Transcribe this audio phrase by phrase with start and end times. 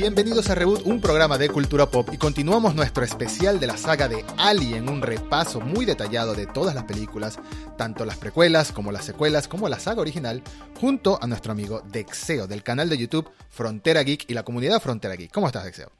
[0.00, 4.08] Bienvenidos a Reboot, un programa de cultura pop y continuamos nuestro especial de la saga
[4.08, 7.38] de Alien, un repaso muy detallado de todas las películas,
[7.76, 10.42] tanto las precuelas como las secuelas como la saga original,
[10.80, 15.16] junto a nuestro amigo Dexeo del canal de YouTube Frontera Geek y la comunidad Frontera
[15.16, 15.32] Geek.
[15.32, 15.92] ¿Cómo estás, Dexeo?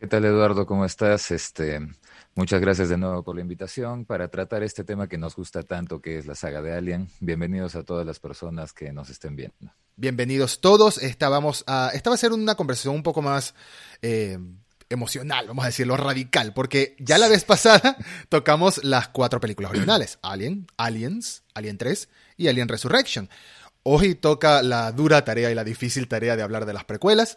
[0.00, 0.64] ¿Qué tal, Eduardo?
[0.64, 1.30] ¿Cómo estás?
[1.30, 1.86] Este,
[2.34, 6.00] muchas gracias de nuevo por la invitación para tratar este tema que nos gusta tanto,
[6.00, 7.08] que es la saga de Alien.
[7.20, 9.72] Bienvenidos a todas las personas que nos estén viendo.
[9.96, 10.98] Bienvenidos todos.
[10.98, 13.54] Esta, vamos a, esta va a ser una conversación un poco más
[14.02, 14.38] eh,
[14.88, 17.96] emocional, vamos a decirlo, radical, porque ya la vez pasada
[18.28, 23.28] tocamos las cuatro películas originales, Alien, Aliens, Alien 3 y Alien Resurrection.
[23.82, 27.36] Hoy toca la dura tarea y la difícil tarea de hablar de las precuelas.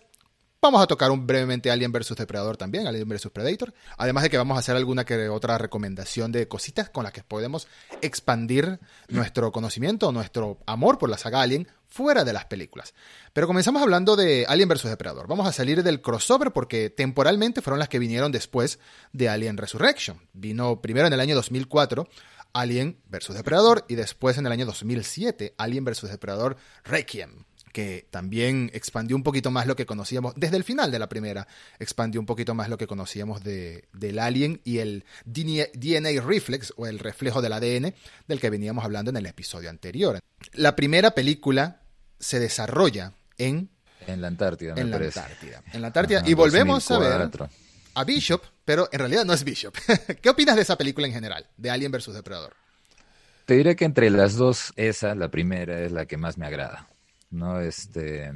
[0.60, 3.76] Vamos a tocar un, brevemente Alien vs Depredador también, Alien vs Predator.
[3.96, 7.22] Además de que vamos a hacer alguna que otra recomendación de cositas con las que
[7.22, 7.68] podemos
[8.02, 12.96] expandir nuestro conocimiento, nuestro amor por la saga Alien fuera de las películas.
[13.34, 15.28] Pero comenzamos hablando de Alien vs Depredador.
[15.28, 18.80] Vamos a salir del crossover porque temporalmente fueron las que vinieron después
[19.14, 20.28] de Alien Resurrection.
[20.34, 22.10] Vino primero en el año 2004
[22.54, 27.46] Alien vs Depredador y después en el año 2007 Alien vs Depredador Requiem
[27.78, 31.48] que también expandió un poquito más lo que conocíamos desde el final de la primera,
[31.78, 36.88] expandió un poquito más lo que conocíamos de, del alien y el DNA reflex o
[36.88, 37.94] el reflejo del ADN
[38.28, 40.20] del que veníamos hablando en el episodio anterior.
[40.54, 41.84] La primera película
[42.20, 43.70] se desarrolla en
[44.08, 45.20] en la Antártida, me en la parece.
[45.20, 45.62] Antártida.
[45.72, 46.24] En la Antártida.
[46.26, 47.30] y volvemos a ver
[47.94, 49.76] a Bishop, pero en realidad no es Bishop.
[50.24, 52.56] ¿Qué opinas de esa película en general, de Alien vs Depredador?
[53.46, 56.88] Te diré que entre las dos, esa, la primera, es la que más me agrada.
[57.30, 57.60] ¿No?
[57.60, 58.32] Este,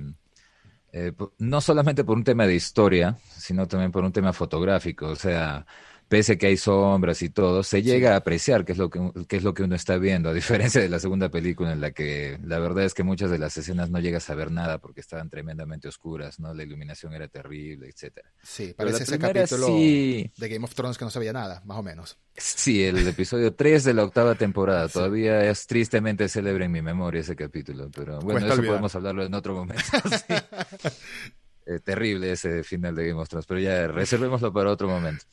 [0.93, 5.15] eh, no solamente por un tema de historia, sino también por un tema fotográfico, o
[5.15, 5.65] sea,
[6.11, 8.99] pese a que hay sombras y todo, se llega a apreciar qué es, lo que,
[9.29, 11.91] qué es lo que uno está viendo, a diferencia de la segunda película en la
[11.91, 14.99] que la verdad es que muchas de las escenas no llegas a ver nada porque
[14.99, 16.53] estaban tremendamente oscuras, ¿no?
[16.53, 18.29] La iluminación era terrible, etcétera.
[18.43, 20.29] Sí, parece ese capítulo sí...
[20.35, 22.17] de Game of Thrones que no se veía nada, más o menos.
[22.35, 24.89] Sí, el episodio 3 de la octava temporada.
[24.89, 24.95] Sí.
[24.95, 28.71] Todavía es tristemente célebre en mi memoria ese capítulo, pero bueno, Cuesta eso olvidar.
[28.73, 29.83] podemos hablarlo en otro momento.
[30.27, 30.89] sí.
[31.67, 35.23] eh, terrible ese final de Game of Thrones, pero ya reservémoslo para otro momento.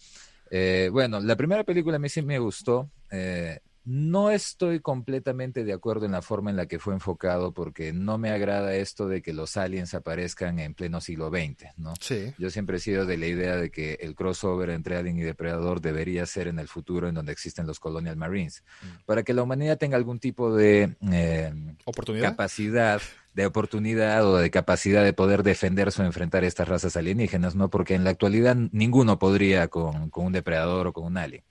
[0.50, 2.90] Eh, bueno, la primera película a mí sí me gustó.
[3.10, 3.60] Eh,
[3.90, 8.18] no estoy completamente de acuerdo en la forma en la que fue enfocado porque no
[8.18, 11.94] me agrada esto de que los aliens aparezcan en pleno siglo XX, ¿no?
[11.98, 12.34] Sí.
[12.36, 15.80] Yo siempre he sido de la idea de que el crossover entre Alien y Depredador
[15.80, 19.06] debería ser en el futuro en donde existen los Colonial Marines, mm.
[19.06, 21.54] para que la humanidad tenga algún tipo de eh,
[21.86, 22.32] ¿Oportunidad?
[22.32, 23.00] capacidad
[23.38, 27.70] de oportunidad o de capacidad de poder defenderse o enfrentar estas razas alienígenas, ¿no?
[27.70, 31.44] Porque en la actualidad ninguno podría con, con un depredador o con un alien.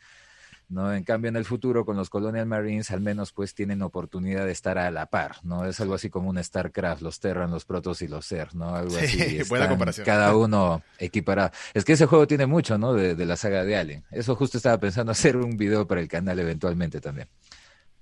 [0.68, 0.94] ¿no?
[0.94, 4.52] En cambio, en el futuro, con los Colonial Marines, al menos pues tienen oportunidad de
[4.52, 5.66] estar a la par, ¿no?
[5.66, 8.76] Es algo así como un StarCraft, los Terran, los Protos y los Ser, ¿no?
[8.76, 9.44] Algo sí, así.
[9.50, 10.06] buena comparación.
[10.06, 11.52] Cada uno equiparado.
[11.74, 12.94] Es que ese juego tiene mucho, ¿no?
[12.94, 14.04] De, de, la saga de Alien.
[14.12, 17.30] Eso justo estaba pensando hacer un video para el canal eventualmente también.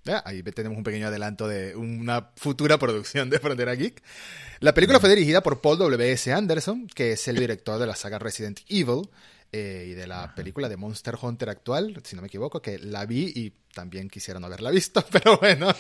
[0.05, 4.03] Ya, ahí tenemos un pequeño adelanto de una futura producción de Frontera Geek.
[4.59, 6.31] La película fue dirigida por Paul W.S.
[6.31, 9.09] Anderson, que es el director de la saga Resident Evil
[9.51, 10.35] eh, y de la Ajá.
[10.35, 14.39] película de Monster Hunter actual, si no me equivoco, que la vi y también quisiera
[14.39, 15.73] no haberla visto, pero bueno,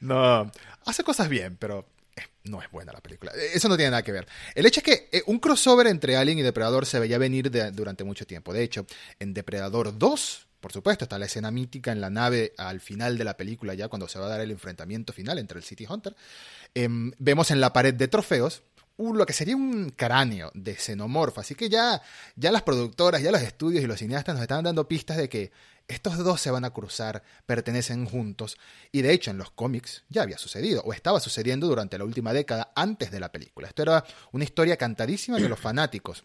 [0.00, 0.50] no,
[0.84, 1.86] hace cosas bien, pero
[2.16, 3.30] eh, no es buena la película.
[3.54, 4.26] Eso no tiene nada que ver.
[4.56, 7.70] El hecho es que eh, un crossover entre Alien y Depredador se veía venir de,
[7.70, 8.52] durante mucho tiempo.
[8.52, 8.86] De hecho,
[9.20, 13.24] en Depredador 2, por supuesto, está la escena mítica en la nave al final de
[13.24, 16.14] la película, ya cuando se va a dar el enfrentamiento final entre el City Hunter.
[16.72, 18.62] Eh, vemos en la pared de trofeos
[18.96, 21.40] uh, lo que sería un cráneo de xenomorfo.
[21.40, 22.00] Así que ya,
[22.36, 25.50] ya las productoras, ya los estudios y los cineastas nos estaban dando pistas de que
[25.88, 28.56] estos dos se van a cruzar, pertenecen juntos.
[28.92, 32.32] Y de hecho, en los cómics ya había sucedido, o estaba sucediendo durante la última
[32.32, 33.66] década antes de la película.
[33.66, 36.22] Esto era una historia cantadísima que los fanáticos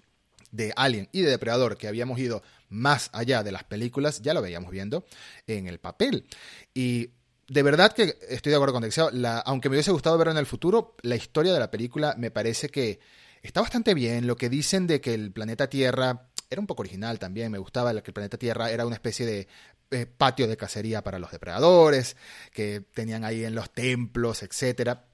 [0.51, 4.41] de Alien y de Depredador, que habíamos ido más allá de las películas, ya lo
[4.41, 5.05] veíamos viendo
[5.47, 6.25] en el papel.
[6.73, 7.11] Y
[7.47, 10.37] de verdad que estoy de acuerdo con Dexeo, la, aunque me hubiese gustado verlo en
[10.37, 12.99] el futuro, la historia de la película me parece que
[13.41, 14.27] está bastante bien.
[14.27, 17.91] Lo que dicen de que el planeta Tierra era un poco original también, me gustaba
[18.01, 19.47] que el planeta Tierra era una especie de
[19.91, 22.17] eh, patio de cacería para los depredadores,
[22.51, 25.05] que tenían ahí en los templos, etcétera.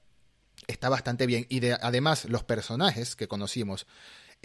[0.68, 1.46] Está bastante bien.
[1.50, 3.86] Y de, además, los personajes que conocimos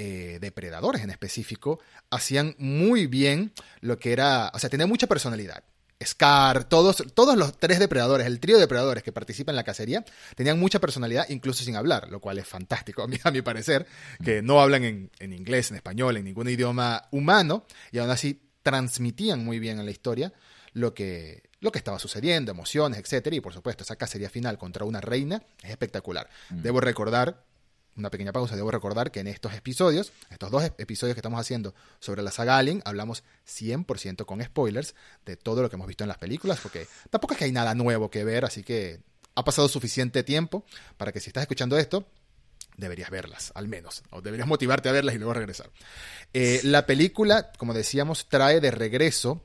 [0.00, 5.64] eh, depredadores en específico, hacían muy bien lo que era, o sea, tenía mucha personalidad.
[6.00, 10.04] Scar, todos, todos los tres depredadores, el trío de depredadores que participan en la cacería,
[10.36, 13.88] tenían mucha personalidad, incluso sin hablar, lo cual es fantástico a mi, a mi parecer,
[14.24, 18.40] que no hablan en, en, inglés, en español, en ningún idioma humano, y aún así
[18.62, 20.32] transmitían muy bien en la historia
[20.74, 24.84] lo que, lo que estaba sucediendo, emociones, etcétera, y por supuesto, esa cacería final contra
[24.84, 26.28] una reina es espectacular.
[26.50, 26.62] Mm.
[26.62, 27.47] Debo recordar
[27.98, 31.74] una pequeña pausa, debo recordar que en estos episodios, estos dos episodios que estamos haciendo
[32.00, 34.94] sobre la saga Alien, hablamos 100% con spoilers
[35.26, 37.74] de todo lo que hemos visto en las películas, porque tampoco es que hay nada
[37.74, 39.00] nuevo que ver, así que
[39.34, 40.64] ha pasado suficiente tiempo
[40.96, 42.06] para que si estás escuchando esto,
[42.76, 45.70] deberías verlas, al menos, o deberías motivarte a verlas y luego regresar.
[46.32, 49.44] Eh, la película, como decíamos, trae de regreso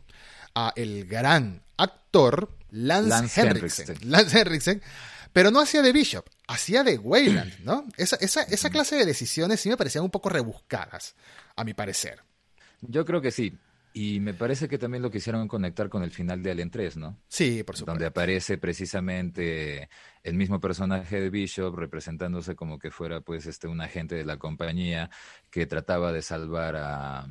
[0.56, 3.98] a el gran actor Lance, Henriksen.
[4.04, 4.82] Lance Henriksen,
[5.34, 7.86] pero no hacía de Bishop, hacía de Wayland, ¿no?
[7.98, 11.16] Esa, esa, esa clase de decisiones sí me parecían un poco rebuscadas,
[11.56, 12.22] a mi parecer.
[12.82, 13.58] Yo creo que sí.
[13.96, 17.20] Y me parece que también lo quisieron conectar con el final de Alien 3, ¿no?
[17.28, 17.92] Sí, por supuesto.
[17.92, 19.88] Donde aparece precisamente
[20.24, 24.38] el mismo personaje de Bishop representándose como que fuera pues este un agente de la
[24.38, 25.12] compañía
[25.52, 27.28] que trataba de salvar a,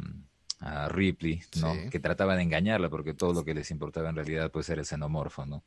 [0.61, 1.75] a Ripley, ¿no?
[1.91, 4.87] Que trataba de engañarla porque todo lo que les importaba en realidad pues era el
[4.87, 5.65] xenomorfo, ¿no?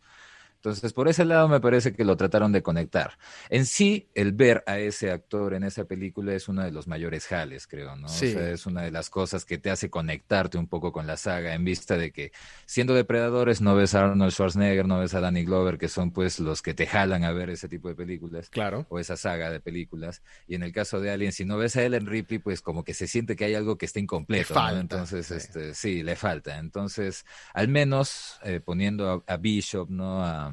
[0.65, 3.19] Entonces, por ese lado me parece que lo trataron de conectar.
[3.49, 7.27] En sí, el ver a ese actor en esa película es uno de los mayores
[7.27, 8.09] jales, creo, ¿no?
[8.09, 8.29] Sí.
[8.29, 11.17] O sea, es una de las cosas que te hace conectarte un poco con la
[11.17, 12.31] saga, en vista de que,
[12.65, 16.39] siendo depredadores, no ves a Arnold Schwarzenegger, no ves a Danny Glover, que son pues
[16.39, 18.49] los que te jalan a ver ese tipo de películas.
[18.49, 18.87] Claro.
[18.89, 20.23] O esa saga de películas.
[20.47, 22.95] Y en el caso de Alien, si no ves a Ellen Ripley, pues como que
[22.95, 24.55] se siente que hay algo que está incompleto.
[24.55, 24.79] ¿no?
[24.79, 25.35] Entonces, sí.
[25.35, 26.57] este, sí, le falta.
[26.57, 27.23] Entonces,
[27.53, 30.23] al menos eh, poniendo a, a Bishop, ¿no?
[30.23, 30.51] A,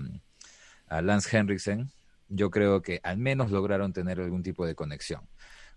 [0.87, 1.90] a Lance Henriksen,
[2.28, 5.28] yo creo que al menos lograron tener algún tipo de conexión.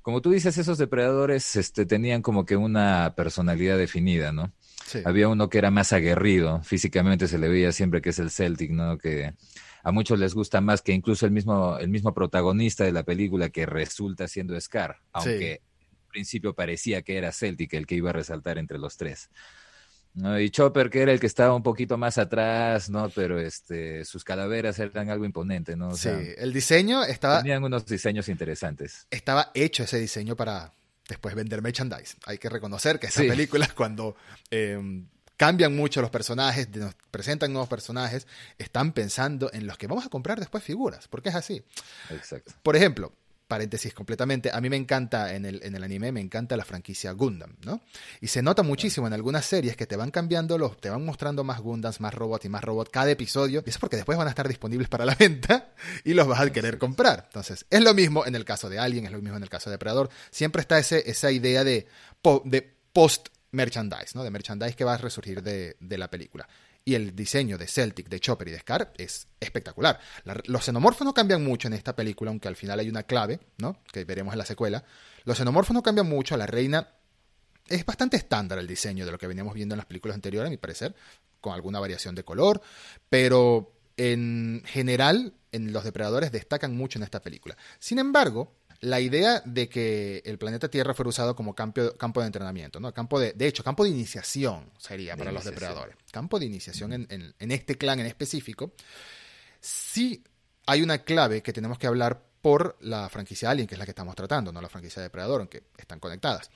[0.02, 4.54] Como tú dices, esos depredadores este, tenían como que una personalidad definida, ¿no?
[4.86, 5.00] Sí.
[5.04, 8.70] Había uno que era más aguerrido, físicamente se le veía siempre que es el Celtic,
[8.70, 9.00] ¿no?
[9.00, 9.34] Que
[9.84, 13.50] a muchos les gusta más que incluso el mismo, el mismo protagonista de la película
[13.50, 15.86] que resulta siendo Scar, aunque sí.
[15.86, 19.30] en principio parecía que era Celtic el que iba a resaltar entre los tres.
[20.16, 20.40] ¿No?
[20.40, 23.10] Y Chopper, que era el que estaba un poquito más atrás, ¿no?
[23.10, 25.90] Pero este, sus calaveras eran algo imponente, ¿no?
[25.90, 27.40] O sea, sí, el diseño estaba...
[27.42, 29.08] Tenían unos diseños interesantes.
[29.12, 30.74] Estaba hecho ese diseño para
[31.08, 32.16] después vender merchandise.
[32.26, 33.30] Hay que reconocer que esas sí.
[33.30, 34.16] películas cuando
[34.50, 35.06] eh,
[35.38, 38.28] cambian mucho los personajes, nos presentan nuevos personajes,
[38.58, 41.64] están pensando en los que vamos a comprar después figuras, porque es así.
[42.10, 42.54] Exacto.
[42.64, 43.12] Por ejemplo,
[43.48, 47.12] paréntesis completamente, a mí me encanta en el, en el anime, me encanta la franquicia
[47.12, 47.82] Gundam, ¿no?
[48.22, 51.44] Y se nota muchísimo en algunas series que te van cambiando los, te van mostrando
[51.44, 54.28] más Gundams, más robots y más robots cada episodio, y eso es porque después van
[54.28, 57.26] a estar disponibles para la venta y los vas a querer comprar.
[57.28, 59.70] Entonces, es lo mismo en el caso de Alien, es lo mismo en el caso
[59.70, 61.88] de Depredador, siempre está ese, esa idea de,
[62.46, 64.24] de post merchandise, ¿no?
[64.24, 66.48] De merchandise que va a resurgir de, de la película
[66.86, 70.00] y el diseño de Celtic, de Chopper y de Scar es espectacular.
[70.24, 73.40] La, los xenomorfos no cambian mucho en esta película, aunque al final hay una clave,
[73.58, 73.82] ¿no?
[73.92, 74.84] Que veremos en la secuela.
[75.24, 76.88] Los xenomorfos no cambian mucho, la reina
[77.68, 80.52] es bastante estándar el diseño de lo que veníamos viendo en las películas anteriores, a
[80.52, 80.96] mi parecer,
[81.42, 82.62] con alguna variación de color,
[83.10, 87.58] pero en general en los depredadores destacan mucho en esta película.
[87.80, 92.28] Sin embargo, la idea de que el planeta Tierra fuera usado como campo, campo de
[92.28, 92.94] entrenamiento, ¿no?
[92.94, 95.54] Campo de, de hecho, campo de iniciación sería de para iniciación.
[95.54, 95.98] los depredadores.
[96.12, 98.74] Campo de iniciación en, en, en, este clan en específico.
[99.60, 100.24] Sí
[100.66, 103.92] hay una clave que tenemos que hablar por la franquicia Alien, que es la que
[103.92, 106.52] estamos tratando, no la franquicia de Depredador, aunque están conectadas.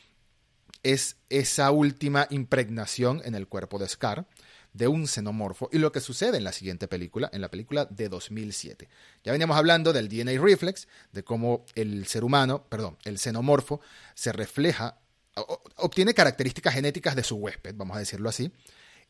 [0.84, 4.28] Es esa última impregnación en el cuerpo de Scar,
[4.74, 8.10] de un xenomorfo y lo que sucede en la siguiente película, en la película de
[8.10, 8.88] 2007.
[9.24, 13.82] Ya veníamos hablando del DNA reflex, de cómo el ser humano, perdón, el xenomorfo
[14.14, 15.00] se refleja,
[15.76, 18.52] obtiene características genéticas de su huésped, vamos a decirlo así,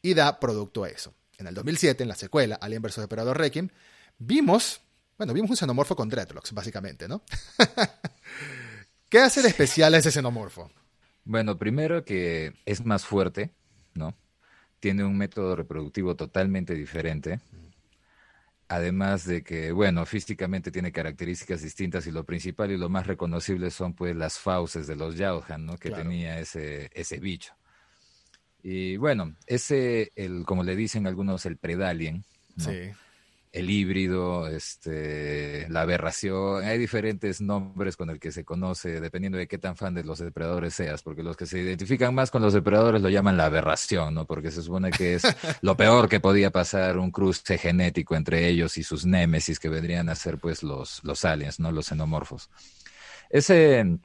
[0.01, 1.13] y da producto a eso.
[1.37, 2.97] En el 2007, en la secuela Alien vs.
[2.97, 3.69] Depredador Requiem,
[4.17, 4.81] vimos,
[5.17, 7.23] bueno, vimos un xenomorfo con dreadlocks, básicamente, ¿no?
[9.09, 10.71] ¿Qué hace de especial a ese xenomorfo?
[11.23, 13.53] Bueno, primero que es más fuerte,
[13.93, 14.15] ¿no?
[14.79, 17.39] Tiene un método reproductivo totalmente diferente.
[18.67, 23.71] Además de que, bueno, físicamente tiene características distintas y lo principal y lo más reconocible
[23.71, 25.77] son pues las fauces de los Yauhan, ¿no?
[25.77, 26.03] Que claro.
[26.03, 27.53] tenía ese, ese bicho.
[28.61, 32.23] Y bueno, ese, el, como le dicen algunos, el predalien,
[32.57, 32.65] ¿no?
[32.65, 32.91] Sí
[33.51, 36.63] el híbrido, este, la aberración.
[36.63, 40.19] Hay diferentes nombres con el que se conoce, dependiendo de qué tan fan de los
[40.19, 44.13] depredadores seas, porque los que se identifican más con los depredadores lo llaman la aberración,
[44.13, 44.25] ¿no?
[44.25, 45.23] Porque se supone que es
[45.61, 50.09] lo peor que podía pasar un cruce genético entre ellos y sus némesis que vendrían
[50.09, 51.71] a ser pues los, los aliens, ¿no?
[51.71, 52.49] Los xenomorfos.
[53.29, 53.99] Ese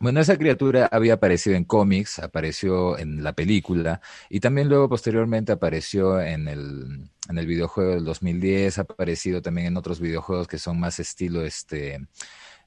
[0.00, 4.00] bueno, esa criatura había aparecido en cómics, apareció en la película
[4.30, 9.68] y también luego posteriormente apareció en el, en el videojuego del 2010, ha aparecido también
[9.68, 12.06] en otros videojuegos que son más estilo este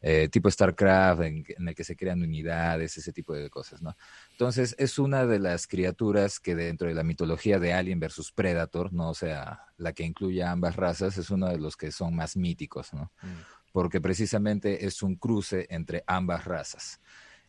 [0.01, 3.95] eh, tipo StarCraft, en, en, el que se crean unidades, ese tipo de cosas, ¿no?
[4.31, 8.91] Entonces es una de las criaturas que dentro de la mitología de Alien versus Predator,
[8.91, 9.11] ¿no?
[9.11, 12.35] O sea, la que incluye a ambas razas, es uno de los que son más
[12.35, 13.11] míticos, ¿no?
[13.21, 16.99] Mm porque precisamente es un cruce entre ambas razas.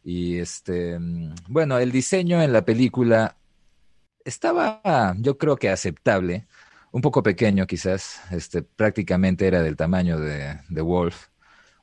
[0.04, 3.36] Y este, mm, bueno, el diseño en la película
[4.24, 6.46] estaba, yo creo que aceptable,
[6.92, 11.28] un poco pequeño quizás, este, prácticamente era del tamaño de, de Wolf,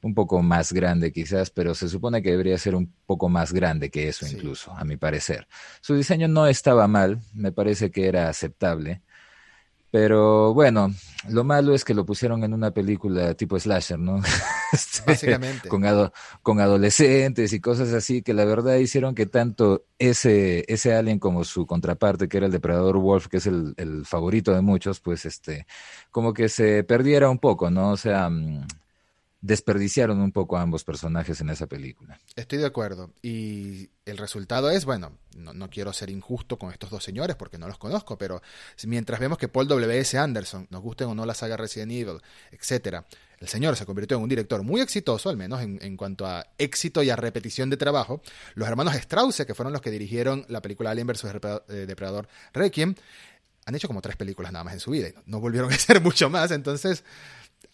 [0.01, 3.89] un poco más grande quizás, pero se supone que debería ser un poco más grande
[3.89, 5.47] que eso incluso, a mi parecer.
[5.81, 9.01] Su diseño no estaba mal, me parece que era aceptable.
[9.91, 10.93] Pero bueno,
[11.29, 14.21] lo malo es que lo pusieron en una película tipo slasher, ¿no?
[14.71, 15.67] Este, Básicamente.
[15.67, 15.83] con,
[16.43, 21.43] con adolescentes y cosas así, que la verdad hicieron que tanto ese, ese alien como
[21.43, 25.25] su contraparte, que era el depredador Wolf, que es el, el favorito de muchos, pues
[25.25, 25.65] este,
[26.11, 27.89] como que se perdiera un poco, ¿no?
[27.89, 28.67] O sea, mm,
[29.41, 32.19] desperdiciaron un poco a ambos personajes en esa película.
[32.35, 33.13] Estoy de acuerdo.
[33.21, 37.67] Y el resultado es, bueno, no, quiero ser injusto con estos dos señores porque no
[37.67, 38.41] los conozco, pero
[38.85, 40.17] mientras vemos que Paul W.S.
[40.17, 43.05] Anderson, nos guste o no la saga Resident Evil, etcétera,
[43.39, 47.01] el señor se convirtió en un director muy exitoso, al menos en, cuanto a éxito
[47.01, 48.21] y a repetición de trabajo.
[48.55, 51.23] Los hermanos Strauss, que fueron los que dirigieron la película Alien vs.
[51.69, 52.95] Eh, Depredador Requiem,
[53.65, 56.01] han hecho como tres películas nada más en su vida y no volvieron a hacer
[56.01, 56.51] mucho más.
[56.51, 57.05] Entonces,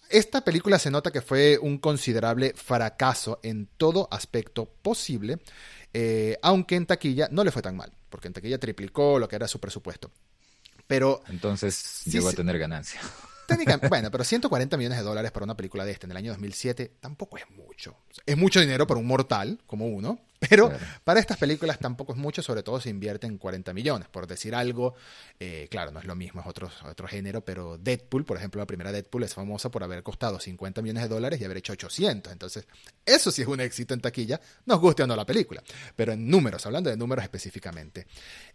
[0.09, 5.39] esta película se nota que fue un considerable fracaso en todo aspecto posible,
[5.93, 9.35] eh, aunque en taquilla no le fue tan mal, porque en taquilla triplicó lo que
[9.35, 10.11] era su presupuesto.
[10.87, 13.01] Pero entonces llegó a tener ganancia.
[13.89, 16.93] Bueno, pero 140 millones de dólares para una película de este en el año 2007
[16.99, 17.97] tampoco es mucho.
[18.25, 20.71] Es mucho dinero para un mortal como uno, pero
[21.03, 24.07] para estas películas tampoco es mucho, sobre todo si invierten 40 millones.
[24.09, 24.95] Por decir algo,
[25.39, 28.67] eh, claro, no es lo mismo, es otro, otro género, pero Deadpool, por ejemplo, la
[28.67, 32.31] primera Deadpool es famosa por haber costado 50 millones de dólares y haber hecho 800.
[32.33, 32.67] Entonces,
[33.05, 35.63] eso sí es un éxito en taquilla, nos guste o no la película,
[35.95, 38.07] pero en números, hablando de números específicamente.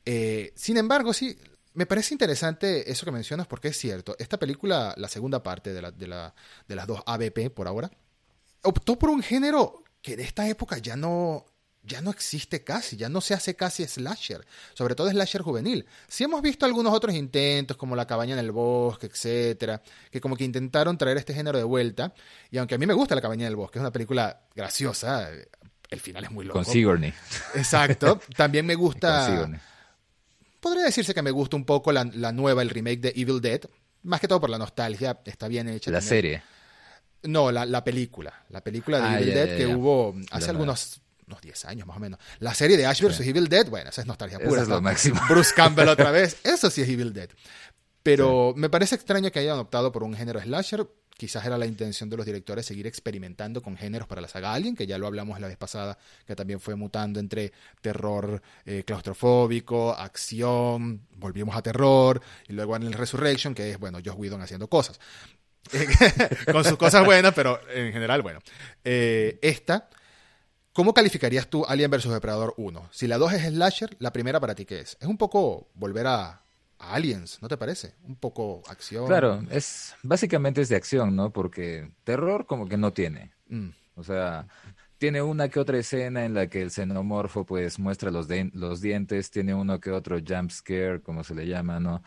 [0.05, 1.37] Eh, sin embargo, sí,
[1.75, 4.17] me parece interesante eso que mencionas porque es cierto.
[4.19, 6.35] Esta película, la segunda parte de, la, de, la,
[6.67, 7.91] de las dos ABP por ahora,
[8.63, 11.47] optó por un género que de esta época ya no,
[11.83, 15.87] ya no existe casi, ya no se hace casi slasher, sobre todo slasher juvenil.
[16.09, 20.37] Sí hemos visto algunos otros intentos, como La cabaña en el bosque, etcétera, que como
[20.37, 22.13] que intentaron traer este género de vuelta.
[22.51, 25.31] Y aunque a mí me gusta La cabaña en el bosque, es una película graciosa,
[25.91, 26.59] el final es muy loco.
[26.59, 27.13] Con Sigourney.
[27.55, 28.21] Exacto.
[28.37, 29.49] También me gusta
[30.61, 33.63] podría decirse que me gusta un poco la, nueva, el remake de Evil Dead,
[34.03, 35.91] más que todo por la nostalgia, está bien hecha.
[35.91, 36.43] La serie.
[37.23, 41.65] No, la, película, la película de ah, Evil Dead que hubo hace algunos unos 10
[41.67, 42.19] años más o menos.
[42.41, 43.21] La serie de Ash vs.
[43.21, 44.63] Evil Dead, bueno, esa es nostalgia pura.
[44.63, 45.21] es lo máximo.
[45.29, 47.31] Bruce Campbell otra vez, eso sí es Evil Dead.
[48.03, 50.89] Pero me parece extraño que hayan optado por un género slasher
[51.21, 54.75] Quizás era la intención de los directores seguir experimentando con géneros para la saga Alien,
[54.75, 59.93] que ya lo hablamos la vez pasada, que también fue mutando entre terror eh, claustrofóbico,
[59.93, 64.71] acción, volvimos a terror, y luego en el Resurrection, que es, bueno, Josh Whedon haciendo
[64.71, 64.99] cosas.
[66.51, 68.41] con sus cosas buenas, pero en general, bueno.
[68.83, 69.91] Eh, esta,
[70.73, 72.09] ¿cómo calificarías tú Alien vs.
[72.09, 72.89] Depredador 1?
[72.93, 74.97] Si la 2 es slasher, la primera para ti qué es?
[74.99, 76.45] Es un poco volver a,
[76.81, 77.95] Aliens, ¿no te parece?
[78.05, 79.07] Un poco acción.
[79.07, 81.31] Claro, es básicamente es de acción, ¿no?
[81.33, 83.33] Porque terror como que no tiene.
[83.49, 83.69] Mm.
[83.97, 84.47] O sea,
[84.99, 89.31] tiene una que otra escena en la que el xenomorfo pues muestra los, los dientes,
[89.31, 92.03] tiene uno que otro jump scare, como se le llama, ¿no?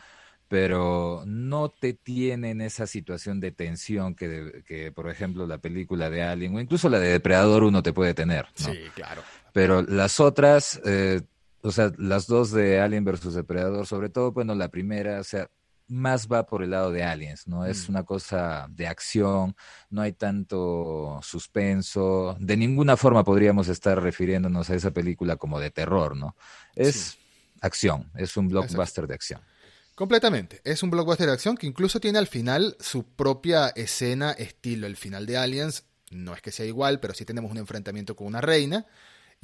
[0.48, 6.10] Pero no te tiene en esa situación de tensión que, que, por ejemplo, la película
[6.10, 8.46] de Alien o incluso la de Depredador uno te puede tener.
[8.60, 8.72] ¿no?
[8.72, 9.22] Sí, claro.
[9.52, 11.22] Pero las otras eh,
[11.64, 15.50] o sea, las dos de Alien versus Depredador, sobre todo, bueno, la primera, o sea,
[15.88, 17.64] más va por el lado de Aliens, ¿no?
[17.64, 17.92] Es mm.
[17.92, 19.56] una cosa de acción,
[19.88, 25.70] no hay tanto suspenso, de ninguna forma podríamos estar refiriéndonos a esa película como de
[25.70, 26.36] terror, ¿no?
[26.74, 27.16] Es
[27.62, 29.40] acción, es un blockbuster de acción.
[29.94, 34.86] Completamente, es un blockbuster de acción que incluso tiene al final su propia escena estilo
[34.86, 38.26] el final de Aliens, no es que sea igual, pero sí tenemos un enfrentamiento con
[38.26, 38.86] una reina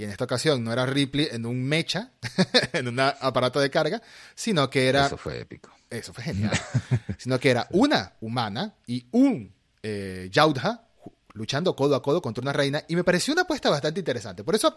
[0.01, 2.13] y en esta ocasión no era Ripley en un mecha,
[2.73, 4.01] en un aparato de carga,
[4.35, 5.05] sino que era...
[5.05, 5.71] Eso fue épico.
[5.91, 6.59] Eso fue genial.
[7.19, 9.53] sino que era una humana y un
[9.83, 10.89] eh, Yaudha
[11.35, 14.43] luchando codo a codo contra una reina y me pareció una apuesta bastante interesante.
[14.43, 14.75] Por eso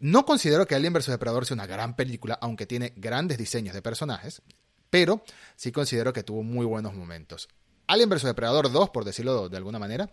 [0.00, 1.06] no considero que Alien vs.
[1.06, 4.42] Depredador sea una gran película, aunque tiene grandes diseños de personajes,
[4.90, 5.22] pero
[5.54, 7.48] sí considero que tuvo muy buenos momentos.
[7.86, 8.24] Alien vs.
[8.24, 10.10] Depredador 2, por decirlo de alguna manera,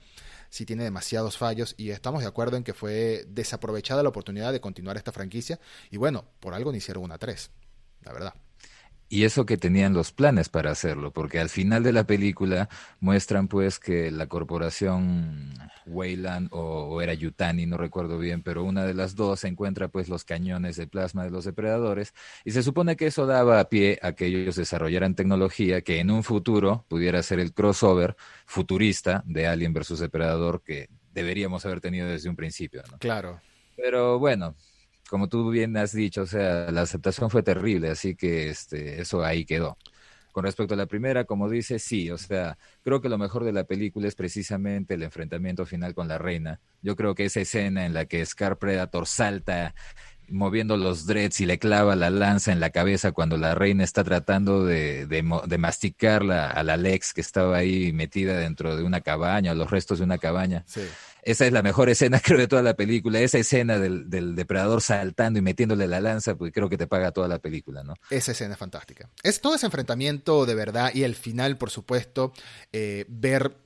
[0.52, 4.62] sí tiene demasiados fallos y estamos de acuerdo en que fue desaprovechada la oportunidad de
[4.62, 7.50] continuar esta franquicia y bueno, por algo no hicieron una 3,
[8.02, 8.34] la verdad.
[9.12, 12.70] Y eso que tenían los planes para hacerlo, porque al final de la película
[13.02, 15.54] muestran pues que la corporación
[15.86, 20.24] Weyland o, era Yutani, no recuerdo bien, pero una de las dos encuentra pues los
[20.24, 22.14] cañones de plasma de los depredadores
[22.46, 26.10] y se supone que eso daba a pie a que ellos desarrollaran tecnología que en
[26.10, 28.16] un futuro pudiera ser el crossover
[28.46, 32.82] futurista de Alien versus Depredador que deberíamos haber tenido desde un principio.
[33.00, 33.42] Claro.
[33.76, 34.56] Pero bueno,
[35.12, 39.26] como tú bien has dicho, o sea, la aceptación fue terrible, así que este, eso
[39.26, 39.78] ahí quedó.
[40.32, 43.52] Con respecto a la primera, como dice, sí, o sea, creo que lo mejor de
[43.52, 46.62] la película es precisamente el enfrentamiento final con la reina.
[46.82, 49.76] Yo creo que esa escena en la que Scar Predator salta
[50.30, 54.06] moviendo los dreads y le clava la lanza en la cabeza cuando la reina está
[54.06, 59.54] tratando de, de, masticarla a la Lex que estaba ahí metida dentro de una cabaña,
[59.56, 60.64] los restos de una cabaña.
[60.68, 60.84] Sí.
[61.24, 63.20] Esa es la mejor escena, creo, de toda la película.
[63.20, 67.28] Esa escena del, depredador saltando y metiéndole la lanza, pues creo que te paga toda
[67.28, 67.96] la película, ¿no?
[68.10, 69.10] Esa escena es fantástica.
[69.24, 72.34] Es todo ese enfrentamiento de verdad y el final, por supuesto,
[72.72, 73.58] eh, ver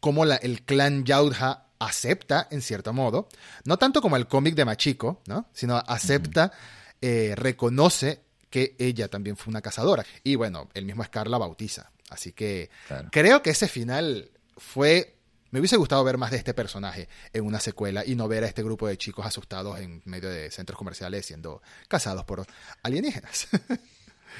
[0.00, 3.28] cómo la, el clan Yaudha acepta, en cierto modo,
[3.64, 5.48] no tanto como el cómic de Machiko, ¿no?
[5.52, 6.52] Sino acepta,
[7.00, 10.04] eh, reconoce que ella también fue una cazadora.
[10.22, 11.90] Y bueno, el mismo Scar la bautiza.
[12.10, 12.70] Así que
[13.10, 15.16] creo que ese final fue
[15.52, 18.48] me hubiese gustado ver más de este personaje en una secuela y no ver a
[18.48, 22.44] este grupo de chicos asustados en medio de centros comerciales siendo cazados por
[22.82, 23.48] alienígenas.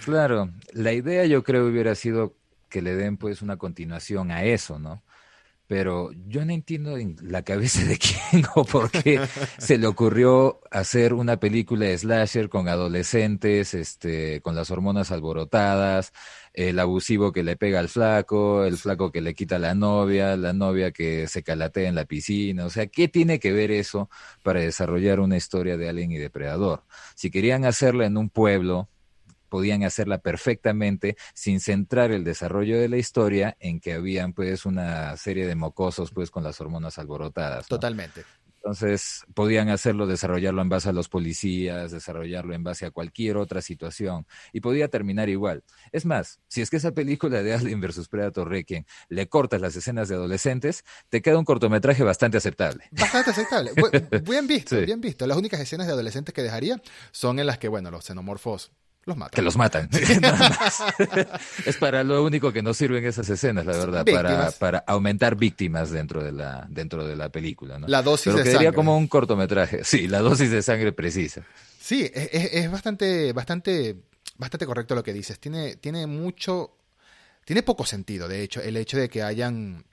[0.04, 2.34] claro, la idea yo creo hubiera sido
[2.70, 5.02] que le den pues una continuación a eso, ¿no?
[5.72, 9.18] Pero yo no entiendo en la cabeza de quién o por qué
[9.56, 16.12] se le ocurrió hacer una película de slasher con adolescentes, este, con las hormonas alborotadas,
[16.52, 20.36] el abusivo que le pega al flaco, el flaco que le quita a la novia,
[20.36, 24.10] la novia que se calatea en la piscina, o sea, ¿qué tiene que ver eso
[24.42, 26.84] para desarrollar una historia de Alien y Depredador?
[27.14, 28.90] Si querían hacerla en un pueblo,
[29.52, 35.14] podían hacerla perfectamente sin centrar el desarrollo de la historia en que habían pues una
[35.18, 37.66] serie de mocosos pues con las hormonas alborotadas.
[37.66, 38.24] Totalmente.
[38.56, 43.60] Entonces, podían hacerlo, desarrollarlo en base a los policías, desarrollarlo en base a cualquier otra
[43.60, 45.64] situación, y podía terminar igual.
[45.90, 48.08] Es más, si es que esa película de Alien vs.
[48.08, 52.84] Predator Requiem le cortas las escenas de adolescentes, te queda un cortometraje bastante aceptable.
[52.92, 53.72] Bastante aceptable.
[54.22, 55.26] bien visto, bien visto.
[55.26, 58.72] Las únicas escenas de adolescentes que dejaría son en las que, bueno, los xenomorfos
[59.04, 59.34] los matan.
[59.34, 59.88] Que los matan.
[61.66, 65.90] es para lo único que nos sirven esas escenas, la verdad, para, para, aumentar víctimas
[65.90, 67.78] dentro de la, dentro de la película.
[67.78, 67.88] ¿no?
[67.88, 68.72] La dosis Pero de sangre.
[68.72, 69.82] como un cortometraje.
[69.92, 71.42] Sí, la dosis de sangre precisa.
[71.78, 73.96] Sí, es, es, bastante, bastante,
[74.38, 75.38] bastante correcto lo que dices.
[75.38, 76.76] Tiene, tiene mucho,
[77.44, 79.84] tiene poco sentido, de hecho, el hecho de que hayan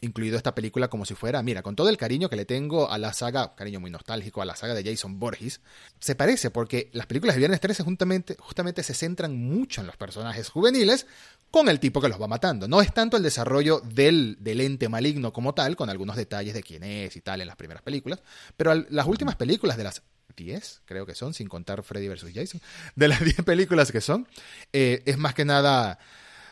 [0.00, 2.98] incluido esta película como si fuera, mira, con todo el cariño que le tengo a
[2.98, 5.60] la saga, cariño muy nostálgico, a la saga de Jason Borges,
[6.00, 9.96] se parece porque las películas de Viernes 13 justamente, justamente se centran mucho en los
[9.96, 11.06] personajes juveniles
[11.50, 12.68] con el tipo que los va matando.
[12.68, 16.82] No es tanto el desarrollo del, ente maligno como tal, con algunos detalles de quién
[16.82, 18.20] es y tal en las primeras películas,
[18.56, 20.02] pero las últimas películas de las
[20.36, 22.32] 10, creo que son, sin contar Freddy vs.
[22.34, 22.60] Jason,
[22.94, 24.28] de las 10 películas que son,
[24.72, 25.98] eh, es más que nada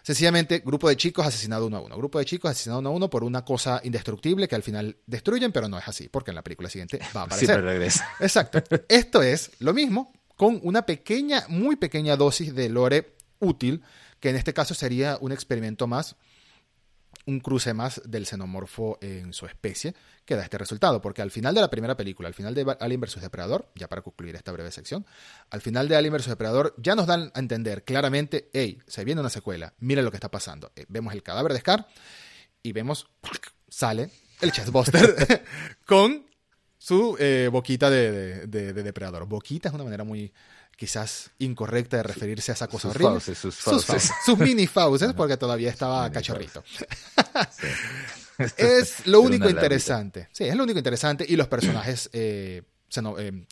[0.05, 1.97] Sencillamente, grupo de chicos asesinado uno a uno.
[1.97, 5.51] Grupo de chicos asesinado uno a uno por una cosa indestructible que al final destruyen,
[5.51, 7.49] pero no es así, porque en la película siguiente va a aparecer.
[7.49, 8.07] Siempre regresa.
[8.21, 8.63] Exacto.
[8.87, 13.83] Esto es lo mismo con una pequeña, muy pequeña dosis de lore útil,
[14.21, 16.17] que en este caso sería un experimento más
[17.27, 21.55] un cruce más del xenomorfo en su especie que da este resultado, porque al final
[21.55, 23.21] de la primera película, al final de Alien vs.
[23.21, 25.07] Depredador, ya para concluir esta breve sección,
[25.51, 26.29] al final de Alien vs.
[26.29, 30.17] Depredador ya nos dan a entender claramente, hey, se viene una secuela, mira lo que
[30.17, 30.73] está pasando.
[30.77, 31.87] Eh, vemos el cadáver de Scar
[32.63, 33.07] y vemos,
[33.69, 34.11] sale
[34.41, 35.45] el chestbuster
[35.87, 36.27] con
[36.79, 39.27] su eh, boquita de, de, depredador.
[39.27, 40.33] Boquita es una manera muy
[40.77, 43.21] quizás incorrecta de referirse a esa cosa sus horrible.
[43.21, 43.55] sus,
[44.25, 46.63] sus, mini fauces, porque todavía estaba cachorrito.
[48.57, 50.29] es lo único interesante.
[50.33, 51.25] Sí, es lo único interesante.
[51.29, 52.63] Y los personajes eh,
[53.19, 53.45] eh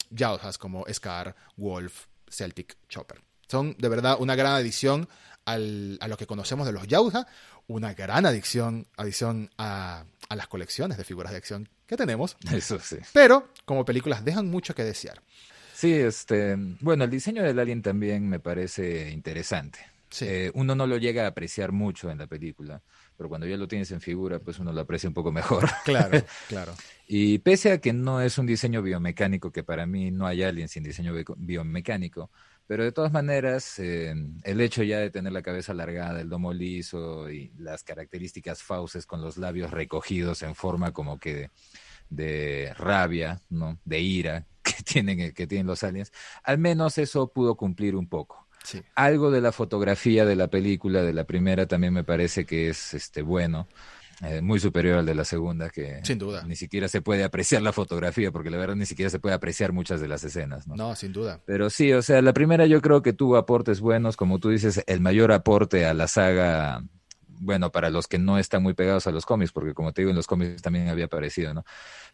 [0.59, 3.21] como Scar, Wolf, Celtic, Chopper.
[3.49, 5.09] Son de verdad una gran adición
[5.45, 7.27] al, a lo que conocemos de los Yautja,
[7.67, 12.37] una gran adición, adición a, a las colecciones de figuras de acción que tenemos.
[12.53, 12.97] Eso sí.
[13.13, 15.23] Pero como películas dejan mucho que desear.
[15.83, 19.81] Sí, este, bueno, el diseño del alien también me parece interesante.
[20.21, 22.81] Eh, uno no lo llega a apreciar mucho en la película,
[23.17, 25.69] pero cuando ya lo tienes en figura, pues uno lo aprecia un poco mejor.
[25.85, 26.73] Claro, claro.
[27.09, 30.69] y pese a que no es un diseño biomecánico, que para mí no hay alien
[30.69, 32.31] sin diseño biomecánico,
[32.69, 34.15] pero de todas maneras, eh,
[34.45, 39.05] el hecho ya de tener la cabeza alargada, el domo liso y las características fauces
[39.05, 41.51] con los labios recogidos en forma como que
[42.15, 43.79] de rabia, ¿no?
[43.85, 46.13] De ira, que tienen, que tienen los aliens,
[46.45, 48.47] al menos eso pudo cumplir un poco.
[48.95, 52.95] Algo de la fotografía de la película, de la primera, también me parece que es
[52.95, 53.67] este bueno.
[54.23, 56.45] Eh, muy superior al de la segunda, que sin duda.
[56.47, 59.73] ni siquiera se puede apreciar la fotografía, porque la verdad ni siquiera se puede apreciar
[59.73, 60.69] muchas de las escenas.
[60.69, 60.77] ¿no?
[60.77, 61.41] no, sin duda.
[61.45, 64.85] Pero sí, o sea, la primera yo creo que tuvo aportes buenos, como tú dices,
[64.87, 66.85] el mayor aporte a la saga
[67.43, 70.11] bueno, para los que no están muy pegados a los cómics, porque como te digo,
[70.11, 71.65] en los cómics también había aparecido, ¿no?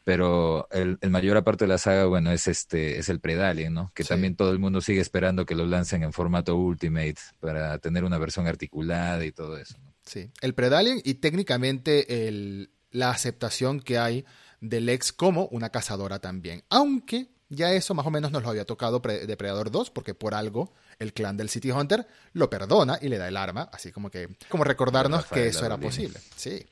[0.09, 3.93] Pero el, mayor parte de la saga, bueno, es este, es el Predalien, ¿no?
[3.95, 8.05] Que también todo el mundo sigue esperando que lo lancen en formato Ultimate para tener
[8.05, 9.77] una versión articulada y todo eso.
[10.07, 14.25] Sí, el Predalien y técnicamente el, la aceptación que hay
[14.63, 16.65] del ex como una cazadora también.
[16.71, 20.73] Aunque ya eso más o menos nos lo había tocado Depredador 2, porque por algo
[20.99, 24.39] el clan del City Hunter lo perdona y le da el arma, así como que,
[24.49, 26.19] como recordarnos que eso era posible.
[26.35, 26.65] Sí.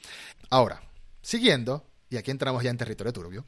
[0.48, 0.80] Ahora,
[1.20, 3.46] siguiendo, y aquí entramos ya en territorio turbio.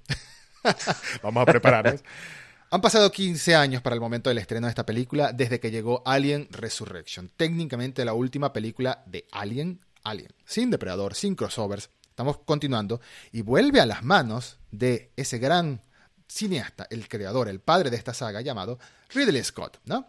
[1.23, 2.03] Vamos a prepararnos.
[2.71, 6.03] Han pasado 15 años para el momento del estreno de esta película, desde que llegó
[6.05, 11.89] Alien Resurrection, técnicamente la última película de Alien, Alien, sin depredador, sin crossovers.
[12.11, 13.01] Estamos continuando
[13.33, 15.81] y vuelve a las manos de ese gran
[16.29, 18.79] cineasta, el creador, el padre de esta saga llamado
[19.15, 20.07] Ridley Scott, ¿no?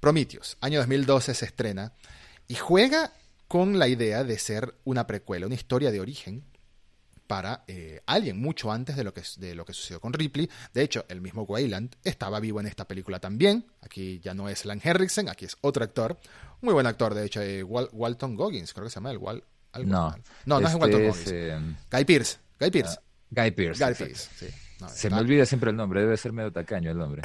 [0.00, 1.92] Prometheus, año 2012 se estrena
[2.46, 3.12] y juega
[3.46, 6.44] con la idea de ser una precuela, una historia de origen
[7.28, 10.50] para eh, Alien, mucho antes de lo, que, de lo que sucedió con Ripley.
[10.74, 13.66] De hecho, el mismo Wayland estaba vivo en esta película también.
[13.82, 16.18] Aquí ya no es Lan Henriksen, aquí es otro actor.
[16.60, 19.44] Muy buen actor, de hecho, eh, Walton Goggins, creo que se llama el Wal
[19.84, 20.14] no,
[20.46, 21.32] no, no es Walton este Goggins.
[21.32, 22.38] Eh, Guy Pierce.
[22.58, 22.96] Guy Pierce.
[22.98, 23.84] Ah, Guy Pierce.
[23.84, 24.46] Guy Pierce, sí.
[24.86, 27.22] Se me olvida siempre el nombre, debe ser medio tacaño el nombre.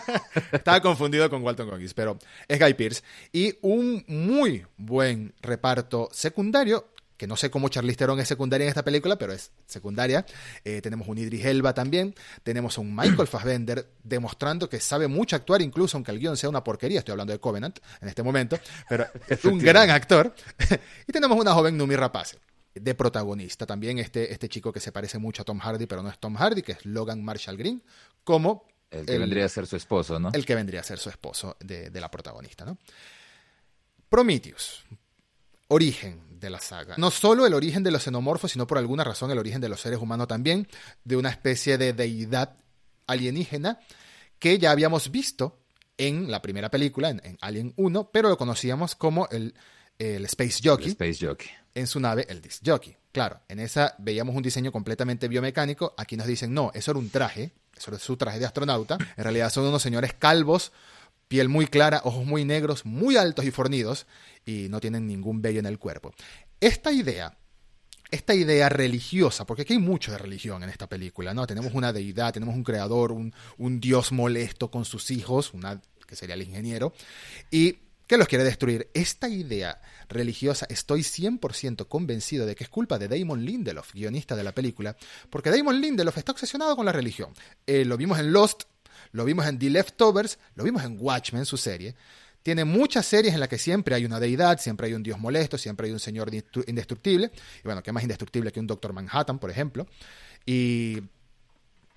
[0.52, 3.02] Estaba confundido con Walton Goggins, pero es Guy Pierce.
[3.32, 8.68] Y un muy buen reparto secundario, que no sé cómo Charlize Theron es secundaria en
[8.68, 10.26] esta película, pero es secundaria.
[10.64, 12.14] Eh, tenemos un Idris Elba también.
[12.42, 16.48] Tenemos a un Michael Fassbender demostrando que sabe mucho actuar, incluso aunque el guion sea
[16.48, 16.98] una porquería.
[16.98, 20.34] Estoy hablando de Covenant en este momento, pero es un gran actor.
[21.06, 22.36] y tenemos una joven Numi Rapace
[22.80, 23.66] de protagonista.
[23.66, 26.34] También este, este chico que se parece mucho a Tom Hardy, pero no es Tom
[26.34, 27.82] Hardy, que es Logan Marshall Green,
[28.24, 28.66] como...
[28.90, 30.30] El que vendría a ser su esposo, ¿no?
[30.32, 32.78] El que vendría a ser su esposo de, la protagonista, ¿no?
[34.08, 34.84] Prometheus.
[35.68, 36.94] Origen de la saga.
[36.98, 39.80] No solo el origen de los xenomorfos, sino por alguna razón el origen de los
[39.80, 40.68] seres humanos también,
[41.04, 42.56] de una especie de deidad
[43.06, 43.80] alienígena
[44.38, 45.58] que ya habíamos visto
[45.98, 49.54] en la primera película, en, Alien 1, pero lo conocíamos como el,
[49.98, 50.88] el Space Jockey.
[50.88, 52.96] Space Jockey en su nave el disc jockey.
[53.12, 55.94] Claro, en esa veíamos un diseño completamente biomecánico.
[55.98, 58.96] Aquí nos dicen, no, eso era un traje, eso era su traje de astronauta.
[59.16, 60.72] En realidad son unos señores calvos,
[61.28, 64.06] piel muy clara, ojos muy negros, muy altos y fornidos,
[64.44, 66.12] y no tienen ningún vello en el cuerpo.
[66.60, 67.36] Esta idea
[68.10, 71.44] esta idea religiosa, porque aquí hay mucho de religión en esta película, ¿no?
[71.46, 76.14] Tenemos una deidad, tenemos un creador, un, un dios molesto con sus hijos, una, que
[76.14, 76.92] sería el ingeniero,
[77.50, 78.88] y que los quiere destruir.
[78.94, 84.44] Esta idea religiosa estoy 100% convencido de que es culpa de Damon Lindelof, guionista de
[84.44, 84.96] la película,
[85.28, 87.32] porque Damon Lindelof está obsesionado con la religión.
[87.66, 88.64] Eh, lo vimos en Lost,
[89.12, 91.94] lo vimos en The Leftovers, lo vimos en Watchmen, su serie.
[92.42, 95.58] Tiene muchas series en las que siempre hay una deidad, siempre hay un dios molesto,
[95.58, 96.30] siempre hay un señor
[96.66, 97.32] indestructible.
[97.58, 99.86] Y bueno, ¿qué más indestructible que un Doctor Manhattan, por ejemplo?
[100.44, 101.02] Y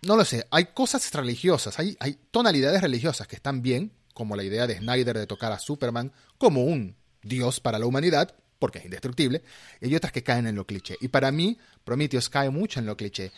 [0.02, 1.96] no lo sé, hay cosas religiosas, hay,
[2.32, 6.64] tonalidades religiosas que están bien, como la idea de Snyder de tocar a Superman como
[6.64, 9.44] un dios para la humanidad, porque es indestructible,
[9.82, 10.98] y hay otras que caen en lo cliché.
[11.00, 13.32] Y para mí, Prometheus cae mucho en lo cliché.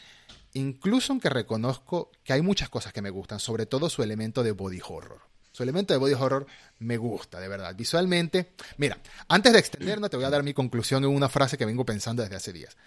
[0.53, 4.51] Incluso aunque reconozco que hay muchas cosas que me gustan, sobre todo su elemento de
[4.51, 5.21] body horror.
[5.51, 6.45] Su elemento de body horror
[6.79, 7.75] me gusta, de verdad.
[7.75, 11.65] Visualmente, mira, antes de extendernos, te voy a dar mi conclusión en una frase que
[11.65, 12.77] vengo pensando desde hace días.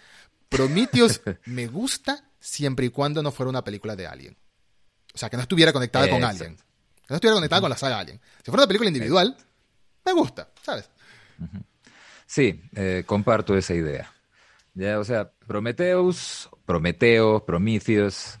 [0.49, 4.37] Prometheus me gusta siempre y cuando no fuera una película de Alien.
[5.13, 6.57] O sea, que no estuviera conectada con Alien
[7.09, 8.19] no estuviera conectada con la saga Alien.
[8.37, 9.35] Si fuera una película individual,
[10.03, 10.89] me gusta, ¿sabes?
[12.25, 14.11] Sí, eh, comparto esa idea.
[14.73, 18.39] Ya, o sea, Prometheus, Prometeo, Prometheus,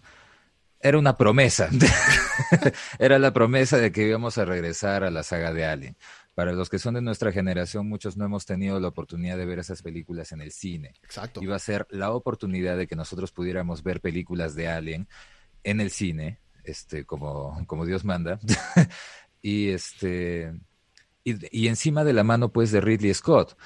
[0.79, 1.69] era una promesa.
[2.99, 5.97] era la promesa de que íbamos a regresar a la saga de Alien.
[6.35, 9.59] Para los que son de nuestra generación, muchos no hemos tenido la oportunidad de ver
[9.59, 10.93] esas películas en el cine.
[11.01, 11.41] Exacto.
[11.41, 15.07] Iba a ser la oportunidad de que nosotros pudiéramos ver películas de Alien
[15.63, 18.39] en el cine, este, como, como Dios manda.
[19.41, 20.53] y este
[21.25, 23.57] y, encima de la mano pues de Ridley Scott.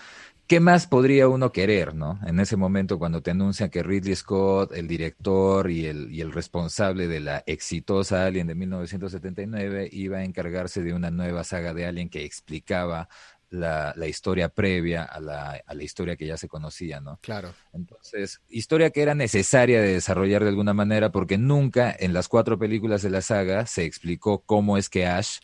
[0.50, 2.20] ¿Qué más podría uno querer, no?
[2.26, 6.32] En ese momento cuando te anuncian que Ridley Scott, el director y el, y el
[6.32, 11.86] responsable de la exitosa Alien de 1979, iba a encargarse de una nueva saga de
[11.86, 13.10] Alien que explicaba
[13.52, 17.20] la, la, historia previa a la, a la, historia que ya se conocía, ¿no?
[17.22, 17.54] Claro.
[17.72, 22.58] Entonces, historia que era necesaria de desarrollar de alguna manera porque nunca en las cuatro
[22.58, 25.38] películas de la saga se explicó cómo es que Ash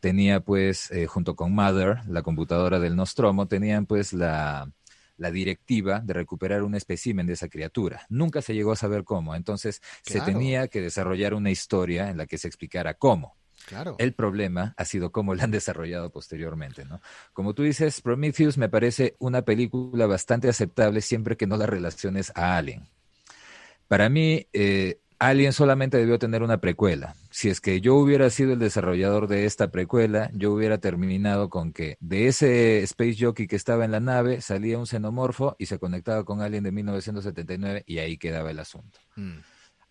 [0.00, 4.70] tenía pues, eh, junto con Mother, la computadora del Nostromo, tenían pues la,
[5.16, 8.06] la directiva de recuperar un espécimen de esa criatura.
[8.08, 12.26] Nunca se llegó a saber cómo, entonces se tenía que desarrollar una historia en la
[12.26, 13.36] que se explicara cómo.
[13.66, 13.96] Claro.
[13.98, 17.02] El problema ha sido cómo la han desarrollado posteriormente, ¿no?
[17.32, 22.32] Como tú dices, Prometheus me parece una película bastante aceptable siempre que no la relaciones
[22.34, 22.88] a Alien.
[23.88, 27.16] Para mí, eh, Alien solamente debió tener una precuela.
[27.30, 31.72] Si es que yo hubiera sido el desarrollador de esta precuela, yo hubiera terminado con
[31.72, 35.80] que de ese Space Jockey que estaba en la nave salía un xenomorfo y se
[35.80, 39.00] conectaba con Alien de 1979 y ahí quedaba el asunto.
[39.16, 39.38] Mm.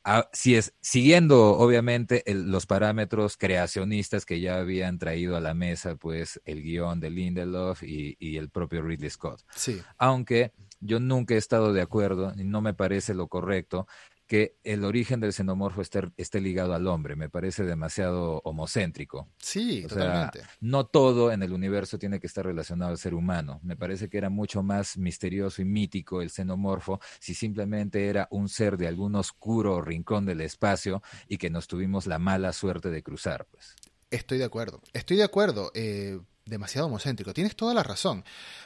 [0.09, 5.95] Ah, si es siguiendo obviamente los parámetros creacionistas que ya habían traído a la mesa
[5.95, 9.41] pues el guion de Lindelof y, y el propio Ridley Scott.
[9.53, 9.81] Sí.
[9.97, 13.87] Aunque yo nunca he estado de acuerdo y no me parece lo correcto
[14.27, 17.15] que el origen del xenomorfo esté, ligado al hombre.
[17.15, 19.29] Me parece demasiado homocéntrico.
[19.39, 20.39] Sí, o totalmente.
[20.39, 23.59] Sea, no todo en el universo tiene que estar relacionado al ser humano.
[23.63, 28.49] Me parece que era mucho más misterioso y mítico el xenomorfo si simplemente era un
[28.49, 33.01] ser de algún oscuro rincón del espacio y que nos tuvimos la mala suerte de
[33.01, 33.45] cruzar.
[33.45, 33.75] Pues.
[34.11, 34.81] Estoy de acuerdo.
[34.91, 35.71] Estoy de acuerdo.
[35.73, 37.33] Eh, demasiado homocéntrico.
[37.33, 38.25] Tienes toda la razón.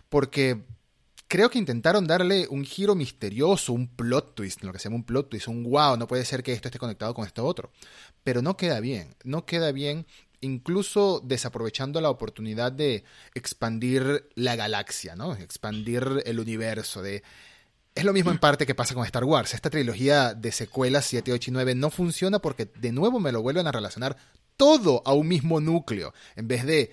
[0.10, 0.64] Porque
[1.32, 5.06] creo que intentaron darle un giro misterioso, un plot twist, lo que se llama un
[5.06, 7.72] plot twist, un wow, no puede ser que esto esté conectado con esto otro.
[8.26, 10.06] Pero no queda bien, no queda bien,
[10.42, 15.34] incluso desaprovechando la oportunidad de expandir la galaxia, ¿no?
[15.34, 17.24] Expandir el universo, de...
[17.96, 19.54] Es lo mismo en parte que pasa con Star Wars.
[19.54, 23.42] Esta trilogía de secuelas 7, 8 y 9 no funciona porque de nuevo me lo
[23.42, 24.18] vuelven a relacionar
[24.58, 26.92] todo a un mismo núcleo, en vez de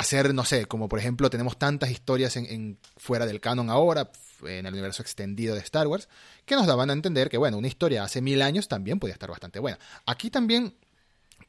[0.00, 4.10] hacer, no sé, como por ejemplo tenemos tantas historias en, fuera del canon ahora,
[4.42, 6.08] en el universo extendido de Star Wars,
[6.46, 9.28] que nos daban a entender que, bueno, una historia hace mil años también podía estar
[9.28, 9.78] bastante buena.
[10.06, 10.74] Aquí también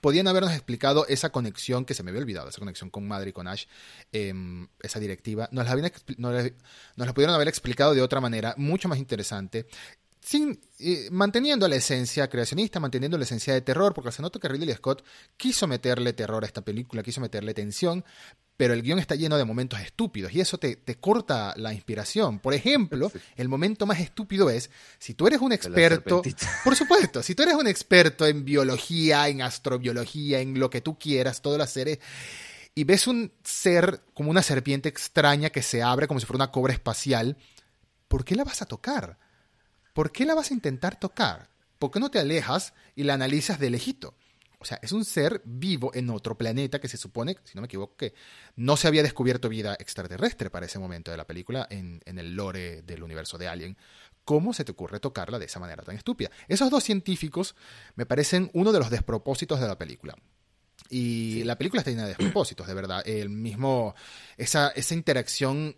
[0.01, 3.33] podían habernos explicado esa conexión que se me había olvidado, esa conexión con Madre y
[3.33, 3.65] con Ash,
[4.11, 5.47] em, esa directiva.
[5.51, 5.75] Nos la,
[6.17, 9.65] nos la pudieron haber explicado de otra manera, mucho más interesante
[10.21, 14.47] sin, eh, manteniendo la esencia creacionista, manteniendo la esencia de terror, porque se nota que
[14.47, 15.03] Ridley Scott
[15.35, 18.05] quiso meterle terror a esta película, quiso meterle tensión,
[18.55, 22.37] pero el guion está lleno de momentos estúpidos y eso te, te corta la inspiración.
[22.37, 26.21] Por ejemplo, el momento más estúpido es, si tú eres un experto,
[26.63, 30.99] por supuesto, si tú eres un experto en biología, en astrobiología, en lo que tú
[30.99, 31.97] quieras, todas las series,
[32.75, 36.51] y ves un ser como una serpiente extraña que se abre como si fuera una
[36.51, 37.37] cobra espacial,
[38.07, 39.17] ¿por qué la vas a tocar?
[39.93, 41.49] ¿Por qué la vas a intentar tocar?
[41.79, 44.15] ¿Por qué no te alejas y la analizas de lejito?
[44.61, 47.65] O sea, es un ser vivo en otro planeta que se supone, si no me
[47.65, 48.13] equivoco, que
[48.55, 52.83] no se había descubierto vida extraterrestre para ese momento de la película en, el lore
[52.83, 53.75] del universo de Alien.
[54.23, 56.29] ¿Cómo se te ocurre tocarla de esa manera tan estúpida?
[56.47, 57.55] Esos dos científicos
[57.95, 60.15] me parecen uno de los despropósitos de la película.
[60.91, 63.01] Y la película está llena de despropósitos, de verdad.
[63.03, 63.95] El mismo,
[64.37, 65.75] esa, esa interacción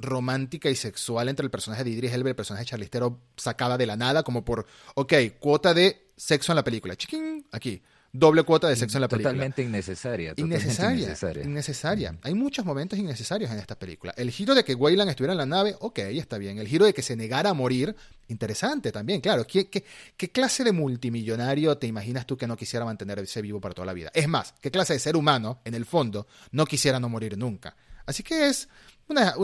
[0.00, 3.18] romántica y sexual entre el personaje de Idris Elba y el personaje de Charlize Theron
[3.36, 6.96] sacada de la nada, como por, ok, cuota de sexo en la película.
[6.96, 7.82] Chiquín, aquí.
[8.12, 9.30] Doble cuota de sexo en la película.
[9.30, 10.34] Totalmente innecesaria.
[10.36, 11.44] innecesaria, innecesaria.
[11.44, 12.18] Innecesaria.
[12.22, 14.12] Hay muchos momentos innecesarios en esta película.
[14.16, 16.58] El giro de que Wayland estuviera en la nave, ok, está bien.
[16.58, 17.94] El giro de que se negara a morir,
[18.26, 19.46] interesante también, claro.
[19.46, 19.84] ¿Qué, qué,
[20.16, 23.92] qué clase de multimillonario te imaginas tú que no quisiera mantenerse vivo para toda la
[23.92, 24.10] vida?
[24.12, 27.76] Es más, ¿qué clase de ser humano, en el fondo, no quisiera no morir nunca?
[28.06, 28.68] Así que es
[29.10, 29.36] una,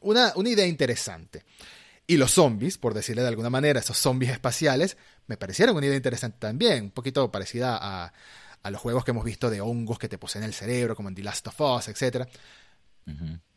[0.00, 1.44] una, una, idea interesante.
[2.06, 5.96] Y los zombies, por decirle de alguna manera, esos zombies espaciales, me parecieron una idea
[5.96, 8.12] interesante también, un poquito parecida a,
[8.62, 11.14] a los juegos que hemos visto de hongos que te poseen el cerebro, como en
[11.14, 12.26] The Last of Us, etc.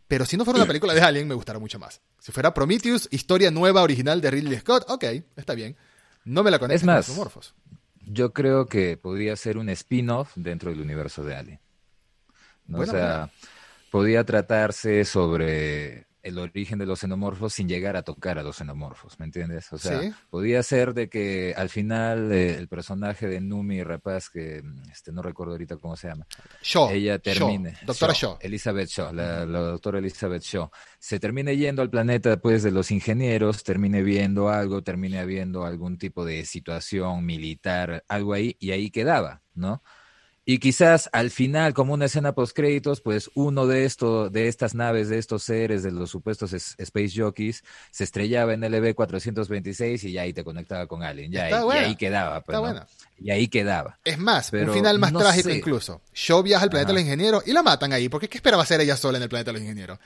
[0.08, 2.02] Pero si no fuera una película de Alien, me gustaría mucho más.
[2.20, 5.04] Si fuera Prometheus, historia nueva, original de Ridley Scott, ok,
[5.36, 5.76] está bien.
[6.26, 7.54] No me la conecto con los morfos.
[8.08, 11.60] Yo creo que podría ser un spin-off dentro del universo de Alien.
[12.72, 13.32] o sea,
[13.96, 19.18] podía tratarse sobre el origen de los xenomorfos sin llegar a tocar a los xenomorfos,
[19.20, 19.72] ¿me entiendes?
[19.72, 24.62] O sea, podía ser de que al final eh, el personaje de Numi Rapaz, que
[24.62, 26.28] mm, este no recuerdo ahorita cómo se llama,
[26.62, 31.90] Shaw, ella termine, doctora Shaw, Elizabeth Shaw, la, doctora Elizabeth Shaw, se termine yendo al
[31.90, 38.04] planeta después de los ingenieros, termine viendo algo, termine habiendo algún tipo de situación militar,
[38.10, 39.82] algo ahí, y ahí quedaba, ¿no?
[40.48, 44.76] Y quizás al final, como una escena post créditos, pues uno de estos, de estas
[44.76, 50.12] naves, de estos seres, de los supuestos Space Jockeys, se estrellaba en el EV-426 y
[50.12, 51.32] ya ahí te conectaba con alguien.
[51.32, 52.42] Ya ahí, y ahí quedaba.
[52.42, 52.60] Pues,
[53.18, 53.98] Y ahí quedaba.
[54.06, 56.02] Es más, un final más trágico incluso.
[56.14, 58.08] Show viaja al planeta de los ingenieros y la matan ahí.
[58.08, 59.98] Porque ¿qué esperaba hacer ella sola en el planeta de los ingenieros?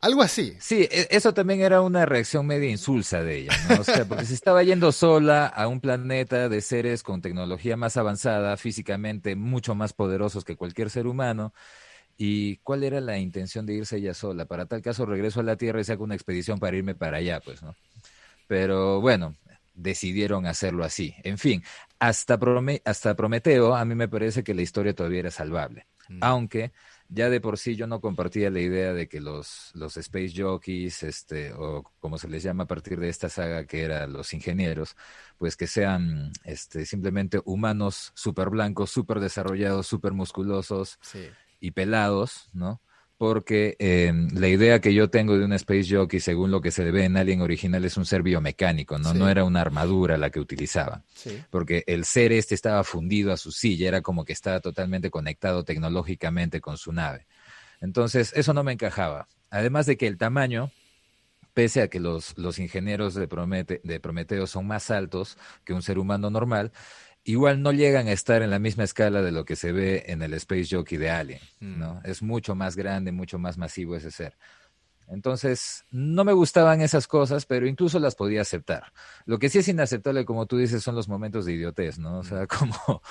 [0.00, 0.56] Algo así.
[0.60, 3.80] Sí, e, eso también era una reacción media insulsa de ella, ¿no?
[3.80, 7.96] O sea, porque se estaba yendo sola a un planeta de seres con tecnología más
[7.96, 11.52] avanzada, físicamente mucho más poderosos que cualquier ser humano.
[12.16, 14.44] ¿Y cuál era la intención de irse ella sola?
[14.46, 17.40] Para tal caso regreso a la Tierra y saco una expedición para irme para allá,
[17.40, 17.74] pues, ¿no?
[18.48, 19.36] Pero bueno,
[19.74, 21.14] decidieron hacerlo así.
[21.22, 21.62] En fin,
[21.98, 22.38] hasta,
[22.84, 25.86] hasta Prometeo a mí me parece que la historia todavía era salvable.
[26.08, 26.18] Mm.
[26.20, 26.72] Aunque
[27.08, 31.02] ya de por sí yo no compartía la idea de que los, los space jockeys,
[31.02, 34.96] este, o como se les llama a partir de esta saga, que eran los ingenieros,
[35.38, 40.98] pues que sean este, simplemente humanos súper blancos, súper desarrollados, súper musculosos
[41.60, 42.80] y pelados, ¿no?
[43.18, 46.88] Porque eh, la idea que yo tengo de un Space Jockey, según lo que se
[46.92, 49.12] ve en Alien original, es un ser biomecánico, ¿no?
[49.12, 51.02] No era una armadura la que utilizaba.
[51.50, 55.64] Porque el ser este estaba fundido a su silla, era como que estaba totalmente conectado
[55.64, 57.26] tecnológicamente con su nave.
[57.80, 59.26] Entonces, eso no me encajaba.
[59.50, 60.70] Además de que el tamaño,
[61.54, 65.82] pese a que los, los ingenieros de, Promete, de Prometeo son más altos que un
[65.82, 66.70] ser humano normal,
[67.28, 70.22] igual no llegan a estar en la misma escala de lo que se ve en
[70.22, 71.96] el Space Jockey de Alien, ¿no?
[71.96, 72.00] Mm.
[72.04, 74.38] Es mucho más grande, mucho más masivo ese ser.
[75.08, 78.94] Entonces, no me gustaban esas cosas, pero incluso las podía aceptar.
[79.26, 82.20] Lo que sí es inaceptable, como tú dices, son los momentos de idiotez, ¿no?
[82.20, 83.02] O sea, como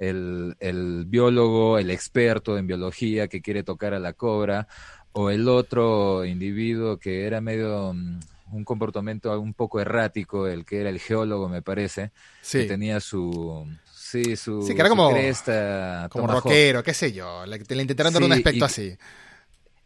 [0.00, 4.66] el, el biólogo, el experto en biología que quiere tocar a la cobra,
[5.12, 8.18] o el otro individuo que era medio mm,
[8.52, 12.12] un comportamiento un poco errático, el que era el geólogo, me parece,
[12.50, 13.66] que tenía su...
[13.92, 15.08] Sí, su, sí, que era como,
[16.10, 18.96] como rockero, qué sé yo, le, le intentaron dar un aspecto así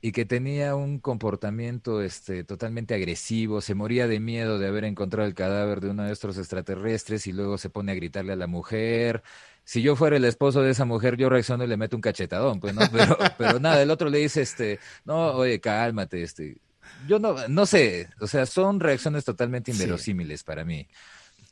[0.04, 5.26] y que tenía un comportamiento este, totalmente agresivo, se moría de miedo de haber encontrado
[5.26, 8.46] el cadáver de uno de estos extraterrestres y luego se pone a gritarle a la
[8.46, 9.22] mujer.
[9.64, 12.60] Si yo fuera el esposo de esa mujer, yo reacciono y le meto un cachetadón,
[12.60, 12.82] pues, ¿no?
[12.92, 16.58] Pero, pero nada, el otro le dice, este, no, oye, cálmate, este,
[17.06, 20.88] yo no, no sé, o sea, son reacciones totalmente inverosímiles para mí.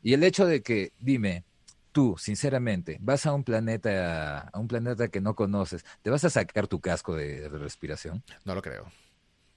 [0.02, 1.44] Y el hecho de que, dime,
[1.92, 6.30] tú, sinceramente, vas a un planeta, a un planeta que no conoces, ¿te vas a
[6.30, 8.22] sacar tu casco de, respiración?
[8.44, 8.90] No lo creo.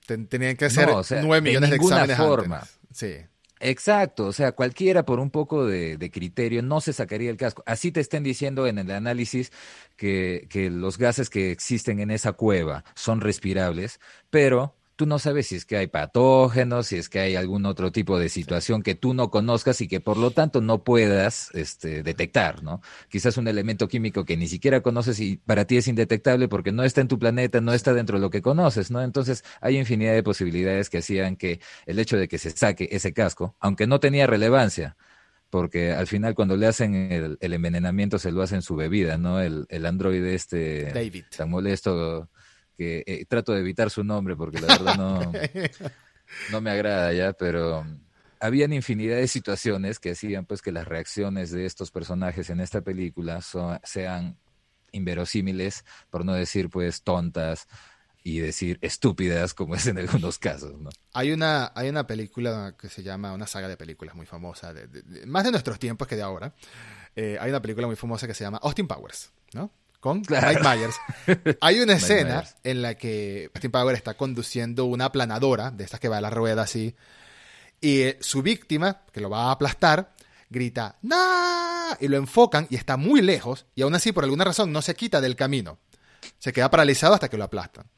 [0.05, 0.89] tenían que hacer
[1.23, 2.63] nueve millones de, exámenes forma.
[2.91, 3.15] Sí.
[3.61, 7.63] Exacto, o sea, cualquiera por un poco de, de, criterio no se sacaría el casco.
[7.65, 9.51] Así te estén diciendo en el análisis
[9.95, 15.47] que, que los gases que existen en esa cueva son respirables, pero tú no sabes
[15.47, 18.95] si es que hay patógenos, si es que hay algún otro tipo de situación que
[18.95, 22.81] tú no conozcas y que por lo tanto no puedas este, detectar, ¿no?
[23.09, 26.83] Quizás un elemento químico que ni siquiera conoces y para ti es indetectable porque no
[26.83, 29.01] está en tu planeta, no está dentro de lo que conoces, ¿no?
[29.01, 33.13] Entonces hay infinidad de posibilidades que hacían que el hecho de que se saque ese
[33.13, 34.95] casco, aunque no tenía relevancia,
[35.49, 36.95] porque al final cuando le hacen
[37.39, 39.41] el, envenenamiento se lo hacen su bebida, ¿no?
[39.41, 41.25] El, el androide este David.
[41.35, 42.29] tan molesto
[42.77, 45.19] que eh, trato de evitar su nombre porque la verdad no,
[46.51, 47.85] no me agrada ya, pero
[48.39, 52.81] habían infinidad de situaciones que hacían pues que las reacciones de estos personajes en esta
[52.81, 53.41] película
[53.83, 54.37] sean
[54.91, 57.67] inverosímiles, por no decir pues tontas
[58.23, 60.89] y decir estúpidas como es en algunos casos, ¿no?
[61.13, 65.25] Hay una, hay una película que se llama, una saga de películas muy famosa, de,
[65.27, 66.53] más de nuestros tiempos que de ahora.
[67.15, 69.71] Eh, hay una película muy famosa que se llama Austin Powers, ¿no?
[70.05, 70.95] Con Mike Myers.
[71.61, 76.09] Hay una escena en la que Austin Power está conduciendo una aplanadora, de estas que
[76.09, 76.95] va a la rueda así,
[77.81, 80.13] y eh, su víctima, que lo va a aplastar,
[80.47, 81.15] grita ¡No!
[81.99, 84.93] y lo enfocan y está muy lejos y aún así por alguna razón no se
[84.93, 85.79] quita del camino.
[86.37, 87.89] Se queda paralizado hasta que lo aplastan.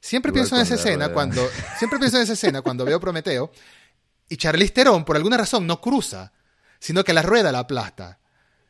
[0.00, 1.48] Siempre pienso en esa escena cuando
[1.78, 3.52] siempre pienso en esa escena cuando veo Prometeo
[4.28, 6.32] y Charlize Theron por alguna razón no cruza,
[6.80, 8.18] sino que la rueda la aplasta.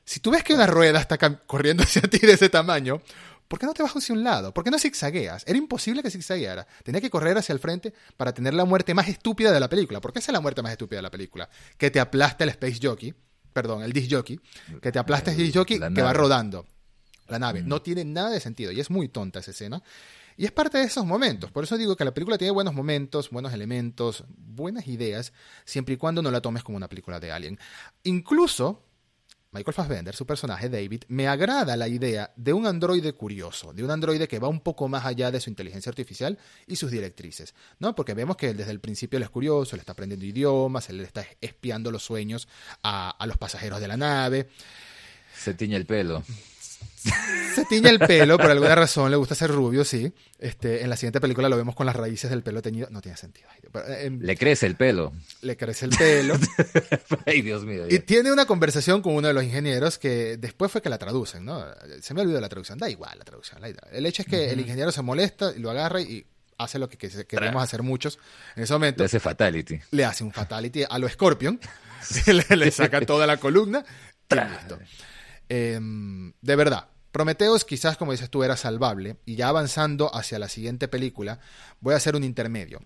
[0.05, 3.01] Si tú ves que una rueda está corriendo hacia ti de ese tamaño,
[3.49, 4.53] ¿por qué no te vas hacia un lado?
[4.53, 5.45] ¿Por qué no zigzagueas?
[5.47, 6.67] Era imposible que zigzagueara.
[6.83, 10.01] Tenía que correr hacia el frente para tener la muerte más estúpida de la película.
[10.01, 11.49] ¿Por qué esa es la muerte más estúpida de la película?
[11.77, 13.15] Que te aplasta el Space Jockey,
[13.53, 14.41] perdón, el Disc Jockey,
[14.81, 16.67] que te aplasta el Disc Jockey que va rodando
[17.29, 17.63] la nave.
[17.63, 17.69] Mm.
[17.69, 19.83] No tiene nada de sentido y es muy tonta esa escena.
[20.37, 21.51] Y es parte de esos momentos.
[21.51, 25.33] Por eso digo que la película tiene buenos momentos, buenos elementos, buenas ideas,
[25.65, 27.59] siempre y cuando no la tomes como una película de Alien.
[28.05, 28.83] Incluso
[29.53, 33.91] Michael Fassbender, su personaje David, me agrada la idea de un androide curioso, de un
[33.91, 37.95] androide que va un poco más allá de su inteligencia artificial y sus directrices, ¿no?
[37.95, 41.27] Porque vemos que desde el principio él es curioso, le está aprendiendo idiomas, él está
[41.43, 42.49] espiando los sueños
[42.83, 44.49] a, a los pasajeros de la nave.
[45.37, 46.23] Se tiñe el pelo.
[47.55, 50.13] Se tiñe el pelo, por alguna razón le gusta ser rubio, sí.
[50.39, 52.89] Este, en la siguiente película lo vemos con las raíces del pelo teñido.
[52.91, 53.49] No tiene sentido.
[53.99, 55.13] Em, le crece el pelo.
[55.43, 56.35] Le crece el pelo.
[57.27, 57.85] Ay, Dios mío.
[57.91, 61.45] Y tiene una conversación con uno de los ingenieros que después fue que la traducen,
[61.45, 61.65] ¿no?
[62.01, 62.79] Se me olvidó la traducción.
[62.79, 63.61] Da igual la traducción.
[63.93, 66.25] El hecho es que el ingeniero se molesta y lo agarra y
[66.59, 68.19] hace lo que queremos hacer muchos
[68.57, 69.03] en ese momento.
[69.03, 69.79] Le hace fatality.
[69.91, 71.61] Le hace un fatality a lo Scorpion.
[72.57, 73.85] le, saca toda la columna
[74.31, 74.79] y listo.
[75.49, 80.49] Em, de verdad, Prometeos quizás, como dices tú, era salvable, y ya avanzando hacia la
[80.49, 81.41] siguiente película,
[81.81, 82.81] voy a hacer un intermedio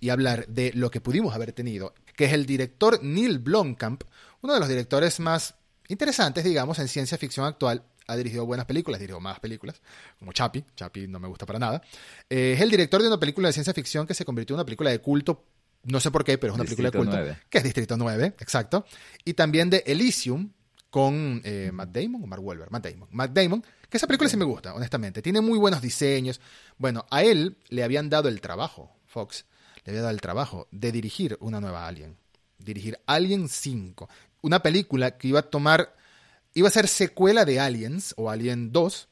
[0.00, 4.02] y hablar de lo que pudimos haber tenido, que es el director Neil Blomkamp,
[4.42, 5.54] uno de los directores más
[5.88, 7.84] interesantes, digamos, en ciencia ficción actual.
[8.08, 9.80] Ha dirigido buenas películas, dirigió más películas,
[10.18, 10.64] como Chapi.
[10.76, 11.82] Chapi no me gusta para nada.
[12.28, 14.64] Eh, es el director de una película de ciencia ficción que se convirtió en una
[14.64, 15.44] película de culto.
[15.84, 17.16] No sé por qué, pero es una película de culto.
[17.48, 18.86] Que es Distrito 9, exacto.
[19.24, 20.50] Y también de Elysium,
[20.90, 23.08] con eh, Matt Damon o Mark Wahlberg, Matt Damon.
[23.12, 25.22] Matt Damon, que esa película sí me gusta, honestamente.
[25.22, 26.40] Tiene muy buenos diseños.
[26.78, 29.46] Bueno, a él le habían dado el trabajo, Fox,
[29.84, 32.16] le había dado el trabajo de dirigir una nueva Alien.
[32.58, 34.08] Dirigir Alien 5.
[34.42, 35.94] Una película que iba a tomar,
[36.54, 39.08] iba a ser secuela de Aliens o Alien 2.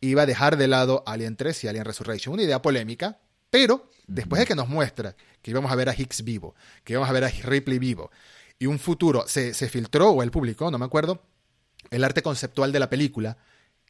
[0.00, 2.34] Iba a dejar de lado Alien 3 y Alien Resurrection.
[2.34, 3.18] Una idea polémica,
[3.50, 6.54] pero después de que nos muestra que íbamos a ver a Higgs vivo,
[6.84, 8.10] que íbamos a ver a Ripley vivo,
[8.62, 11.20] y un futuro, se, se filtró o él publicó, no me acuerdo,
[11.90, 13.36] el arte conceptual de la película,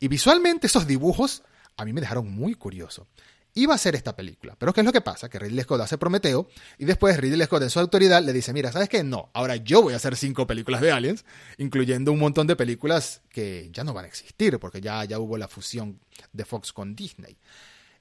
[0.00, 1.42] y visualmente esos dibujos
[1.76, 3.06] a mí me dejaron muy curioso.
[3.52, 5.28] Iba a ser esta película, pero ¿qué es lo que pasa?
[5.28, 6.48] Que Ridley Scott hace Prometeo
[6.78, 9.04] y después Ridley Scott en su autoridad le dice, mira, ¿sabes qué?
[9.04, 11.26] No, ahora yo voy a hacer cinco películas de Aliens,
[11.58, 15.36] incluyendo un montón de películas que ya no van a existir, porque ya, ya hubo
[15.36, 16.00] la fusión
[16.32, 17.36] de Fox con Disney.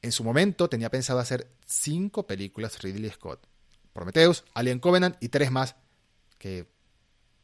[0.02, 3.46] En su momento tenía pensado hacer cinco películas Ridley Scott.
[3.92, 5.76] Prometheus, Alien Covenant y tres más
[6.42, 6.66] que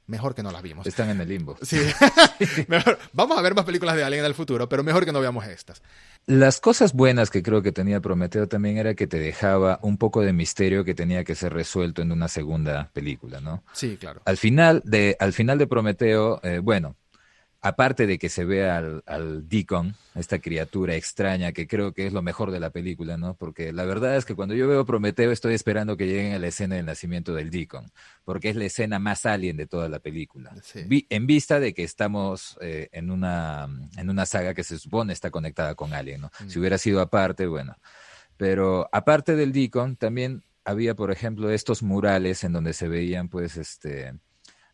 [0.07, 0.87] mejor que no las vimos.
[0.87, 1.55] Están en el limbo.
[1.61, 1.77] Sí.
[3.13, 5.45] Vamos a ver más películas de Alien en el futuro, pero mejor que no veamos
[5.45, 5.83] estas.
[6.25, 10.21] Las cosas buenas que creo que tenía Prometeo también era que te dejaba un poco
[10.21, 13.63] de misterio que tenía que ser resuelto en una segunda película, ¿no?
[13.71, 14.21] Sí, claro.
[14.25, 16.95] Al final de, al final de Prometeo, eh, bueno,
[17.67, 22.13] aparte de que se vea al, al, Deacon, esta criatura extraña que creo que es
[22.13, 23.35] lo mejor de la película, ¿no?
[23.35, 26.47] Porque la verdad es que cuando yo veo Prometeo estoy esperando que lleguen a la
[26.47, 27.91] escena del nacimiento del Deacon,
[28.23, 30.53] porque es la escena más alien de toda la película.
[30.73, 35.29] en vista de que estamos eh, en, una, en una saga que se supone está
[35.29, 36.31] conectada con Alien, ¿no?
[36.39, 36.49] Mm.
[36.49, 37.77] Si hubiera sido aparte, bueno.
[38.37, 43.57] Pero aparte del Deacon, también había, por ejemplo, estos murales en donde se veían, pues,
[43.57, 44.13] este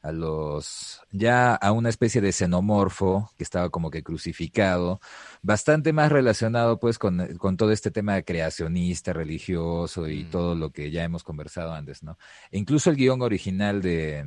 [0.03, 4.99] a los ya a una especie de xenomorfo que estaba como que crucificado,
[5.41, 10.29] bastante más relacionado pues con, con todo este tema creacionista, religioso y mm.
[10.29, 12.17] todo lo que ya hemos conversado antes, ¿no?
[12.51, 14.25] E incluso el guion original de,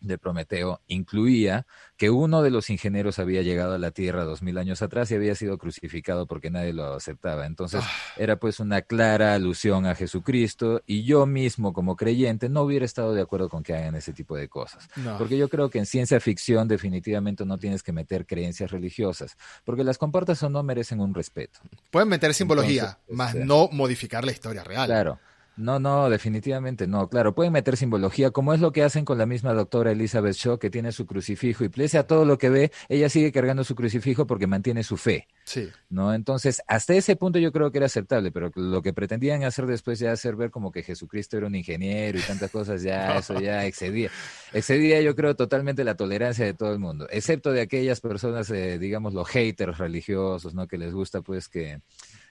[0.00, 4.58] de Prometeo incluía que uno de los ingenieros había llegado a la Tierra dos mil
[4.58, 7.46] años atrás y había sido crucificado porque nadie lo aceptaba.
[7.46, 7.90] Entonces ah.
[8.16, 13.14] era pues una clara alusión a Jesucristo y yo mismo como creyente no hubiera estado
[13.14, 14.88] de acuerdo con que hagan ese tipo de cosas.
[15.18, 19.84] Porque yo creo que en ciencia ficción definitivamente no tienes que meter creencias religiosas, porque
[19.84, 21.60] las compartas o no merecen un respeto.
[21.90, 24.86] Pueden meter simbología, más este no modificar la historia real.
[24.86, 25.18] Claro.
[25.58, 27.08] No, no, definitivamente no.
[27.08, 30.58] Claro, pueden meter simbología, como es lo que hacen con la misma doctora Elizabeth Shaw,
[30.58, 33.74] que tiene su crucifijo y pese a todo lo que ve, ella sigue cargando su
[33.74, 35.26] crucifijo porque mantiene su fe.
[35.42, 35.68] Sí.
[35.90, 36.14] ¿No?
[36.14, 39.98] Entonces, hasta ese punto yo creo que era aceptable, pero lo que pretendían hacer después
[39.98, 43.66] ya hacer ver como que Jesucristo era un ingeniero y tantas cosas, ya eso ya
[43.66, 44.10] excedía.
[44.52, 48.78] Excedía, yo creo, totalmente la tolerancia de todo el mundo, excepto de aquellas personas, eh,
[48.78, 50.68] digamos, los haters religiosos, ¿no?
[50.68, 51.80] Que les gusta, pues, que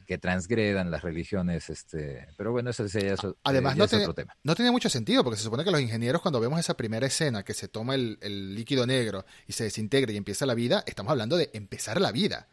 [0.07, 2.85] que transgredan las religiones, este, pero bueno, eso,
[3.43, 4.33] Además, no, otro tema.
[4.41, 7.43] no tiene mucho sentido, porque se supone que los ingenieros, cuando vemos esa primera escena
[7.43, 11.35] que se toma el, líquido negro y se desintegra y empieza la vida, estamos hablando
[11.35, 12.47] de empezar la vida,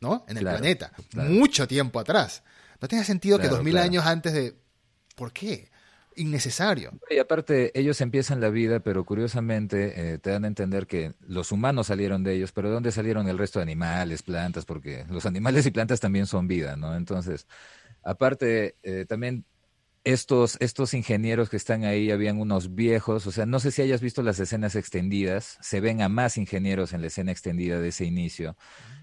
[0.00, 0.24] ¿no?
[0.28, 2.44] En el planeta, mucho tiempo atrás.
[2.80, 4.54] No tiene sentido que dos mil años antes de...
[5.16, 5.68] ¿Por qué?
[6.16, 6.92] Innecesario.
[7.08, 11.52] Y aparte, ellos empiezan la vida, pero curiosamente eh, te dan a entender que los
[11.52, 14.64] humanos salieron de ellos, pero ¿de dónde salieron el resto de animales, plantas?
[14.64, 16.96] Porque los animales y plantas también son vida, ¿no?
[16.96, 17.46] Entonces,
[18.02, 19.44] aparte, eh, también
[20.04, 24.00] estos, estos ingenieros que están ahí habían unos viejos, o sea, no sé si hayas
[24.00, 28.04] visto las escenas extendidas, se ven a más ingenieros en la escena extendida de ese
[28.06, 28.56] inicio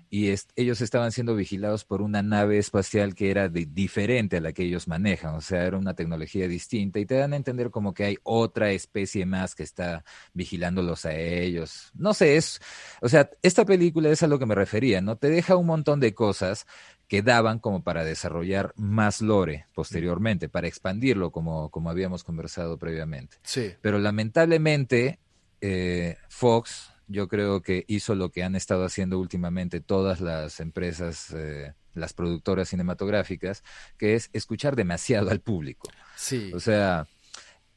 [0.10, 4.64] y ellos estaban siendo vigilados por una nave espacial que era diferente a la que
[4.64, 8.06] ellos manejan, o sea, era una tecnología distinta y te dan a entender como que
[8.06, 11.92] hay otra especie más que está vigilándolos a ellos.
[11.94, 12.62] No sé, es,
[13.02, 15.18] o sea, esta película es a lo que me refería, ¿no?
[15.18, 16.66] Te deja un montón de cosas
[17.08, 23.38] que daban como para desarrollar más lore posteriormente, para expandirlo como, como habíamos conversado previamente.
[23.44, 23.74] Sí.
[23.82, 25.20] Pero lamentablemente,
[25.62, 31.32] eh, Fox yo creo que hizo lo que han estado haciendo últimamente todas las empresas,
[31.32, 33.64] eh, las productoras cinematográficas,
[33.98, 35.90] que es escuchar demasiado al público.
[36.16, 36.52] Sí.
[36.54, 37.08] O sea,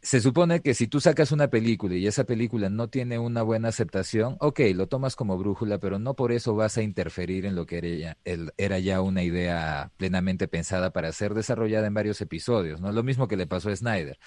[0.02, 3.68] se supone que si tú sacas una película y esa película no tiene una buena
[3.68, 7.66] aceptación, ok, lo tomas como brújula, pero no por eso vas a interferir en lo
[7.66, 8.18] que era ya,
[8.56, 12.92] era ya una idea plenamente pensada para ser desarrollada en varios episodios, ¿no?
[12.92, 14.18] Lo mismo que le pasó a Snyder.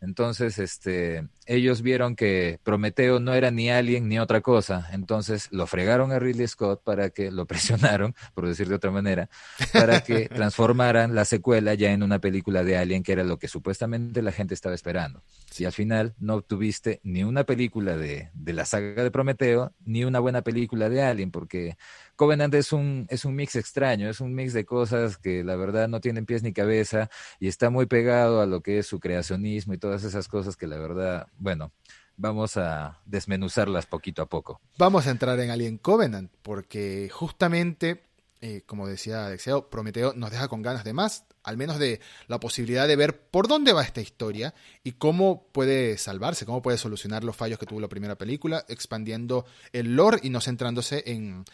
[0.00, 4.88] Entonces, este, ellos vieron que Prometeo no era ni Alien ni otra cosa.
[4.92, 9.28] Entonces lo fregaron a Ridley Scott para que lo presionaron, por decir de otra manera,
[9.72, 13.48] para que transformaran la secuela ya en una película de Alien, que era lo que
[13.48, 15.22] supuestamente la gente estaba esperando.
[15.56, 20.04] Y al final no obtuviste ni una película de, de la saga de Prometeo, ni
[20.04, 21.76] una buena película de Alien, porque
[22.16, 25.88] Covenant es un, es un mix extraño, es un mix de cosas que la verdad
[25.88, 29.74] no tienen pies ni cabeza y está muy pegado a lo que es su creacionismo
[29.74, 31.72] y todas esas cosas que la verdad, bueno,
[32.18, 34.60] vamos a desmenuzarlas poquito a poco.
[34.76, 38.02] Vamos a entrar en Alien Covenant porque justamente,
[38.40, 42.40] eh, como decía Dexeo, Prometeo nos deja con ganas de más, al menos de la
[42.40, 47.24] posibilidad de ver por dónde va esta historia y cómo puede salvarse, cómo puede solucionar
[47.24, 51.44] los fallos que tuvo la primera película, expandiendo el lore y no centrándose en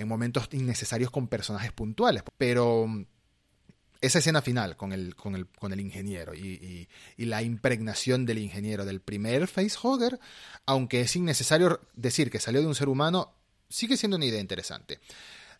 [0.00, 2.22] en momentos innecesarios con personajes puntuales.
[2.38, 3.04] Pero mm,
[4.00, 6.88] esa escena final con el, con el, con el ingeniero y,
[7.18, 10.18] la impregnación del ingeniero del primer facehugger,
[10.64, 13.34] aunque es innecesario decir que salió de un ser humano,
[13.68, 15.00] sigue siendo una idea interesante.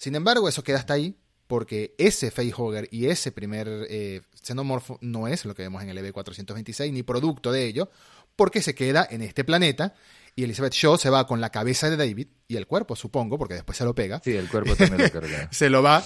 [0.01, 1.15] Sin embargo, eso queda hasta ahí,
[1.47, 5.99] porque ese facehugger y ese primer eh, xenomorfo no es lo que vemos en el
[5.99, 7.91] EV426, ni producto de ello,
[8.35, 9.95] porque se queda en este planeta
[10.35, 13.53] y Elizabeth Shaw se va con la cabeza de David y el cuerpo, supongo, porque
[13.53, 14.23] después se lo pega.
[14.25, 15.49] Sí, el cuerpo también lo carga.
[15.53, 16.03] se lo va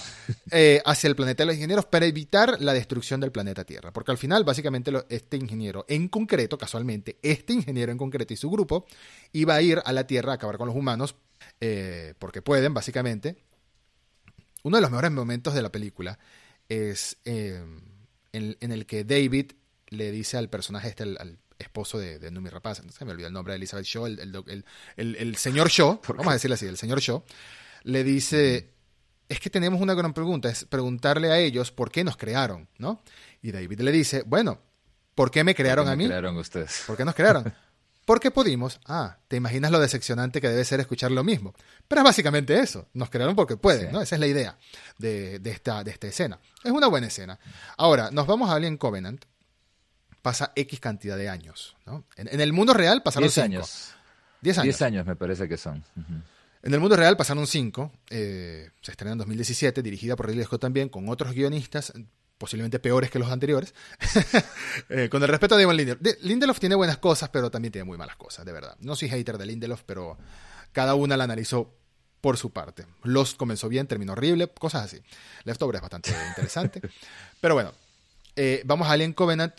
[0.51, 3.93] eh, hacia el planeta de los ingenieros para evitar la destrucción del planeta Tierra.
[3.93, 8.49] Porque al final, básicamente, este ingeniero en concreto, casualmente, este ingeniero en concreto y su
[8.49, 8.85] grupo,
[9.31, 11.15] iba a ir a la Tierra a acabar con los humanos,
[11.61, 13.44] eh, porque pueden, básicamente.
[14.65, 16.17] Uno de los mejores momentos de la película
[16.67, 17.63] es eh,
[18.33, 19.51] en, el que David
[19.89, 23.27] le dice al personaje este, al esposo de, de Numi Rapaz, no se me olvidó
[23.27, 27.23] el nombre de Elizabeth Shaw, el, señor Shaw, vamos a decirle así, el señor Shaw,
[27.83, 28.71] le dice,
[29.29, 33.03] es que tenemos una gran pregunta, es preguntarle a ellos por qué nos crearon, ¿no?
[33.43, 34.57] Y David le dice, bueno,
[35.13, 36.07] ¿por qué me crearon a mí?
[36.07, 36.85] crearon ustedes?
[36.87, 37.53] ¿Por qué nos crearon?
[38.05, 38.79] Porque pudimos.
[38.85, 41.53] Ah, te imaginas lo decepcionante que debe ser escuchar lo mismo.
[41.87, 42.87] Pero es básicamente eso.
[42.93, 44.01] Nos crearon porque pueden, ¿no?
[44.01, 44.57] Esa es la idea
[44.99, 46.39] de, esta, de esta escena.
[46.63, 47.39] Es una buena escena.
[47.77, 49.25] Ahora, nos vamos a Alien Covenant,
[50.21, 51.75] pasa X cantidad de años.
[51.87, 52.05] ¿no?
[52.15, 53.95] En, el mundo real pasaron 10 años.
[54.41, 54.65] 10 años.
[54.65, 55.83] 10 años me parece que son.
[56.61, 57.91] En el mundo real pasaron 5.
[58.11, 61.91] Eh, se estrenó en 2017, dirigida por Ridley Scott también, con otros guionistas
[62.37, 63.73] posiblemente peores que los anteriores,
[64.89, 66.01] eh, con el respeto a Damon Lindelof.
[66.21, 68.75] Lindelof tiene buenas cosas, pero también tiene muy malas cosas, de verdad.
[68.79, 70.17] No soy hater de Lindelof, pero
[70.71, 71.73] cada una la analizó
[72.21, 72.85] por su parte.
[73.03, 75.01] Los comenzó bien, terminó horrible, cosas así.
[75.43, 76.81] Leftover es bastante interesante.
[77.39, 77.71] Pero bueno,
[78.35, 79.53] eh, vamos a Alien Covenant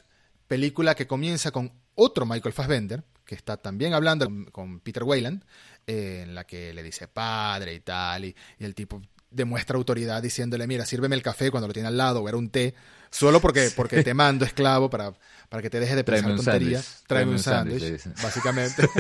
[0.47, 5.45] película que comienza con otro Michael Fassbender, que está también hablando con Peter Wayland,
[5.87, 10.66] eh, en la que le dice padre y tal, y, el tipo demuestra autoridad diciéndole,
[10.66, 12.74] mira, sírveme el café cuando lo tiene al lado, o era un té,
[13.11, 15.12] solo porque, porque te mando esclavo para,
[15.49, 17.03] para que te dejes de pensar tonterías.
[17.07, 18.89] Tráeme un sándwich, básicamente.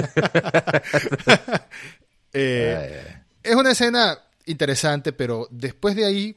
[2.38, 6.36] Eh, es una escena interesante, pero después de ahí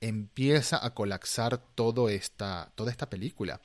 [0.00, 3.60] empieza a colapsar todo esta, toda esta película.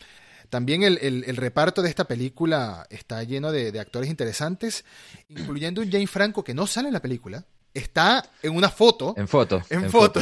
[0.50, 4.84] También el, reparto de esta película está lleno de, actores interesantes,
[5.28, 7.46] incluyendo un Jane Franco que no sale en la película.
[7.74, 9.14] Está en una foto.
[9.18, 9.62] En foto.
[9.70, 10.20] En, foto.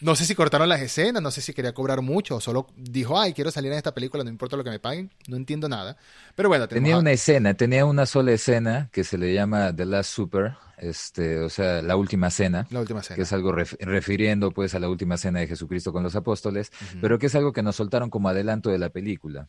[0.00, 3.18] No sé si cortaron las escenas, no sé si quería cobrar mucho o solo dijo,
[3.18, 5.96] ay, quiero salir en esta película, no importa lo que me paguen, no entiendo nada.
[6.36, 10.12] Pero bueno, tenía una escena, tenía una sola escena que se le llama The Last
[10.12, 13.16] Super, este, o sea, la última cena, la última cena.
[13.16, 16.70] que es algo refiriendo pues a la última cena de Jesucristo con los apóstoles,
[17.00, 19.48] pero que es algo que nos soltaron como adelanto de la película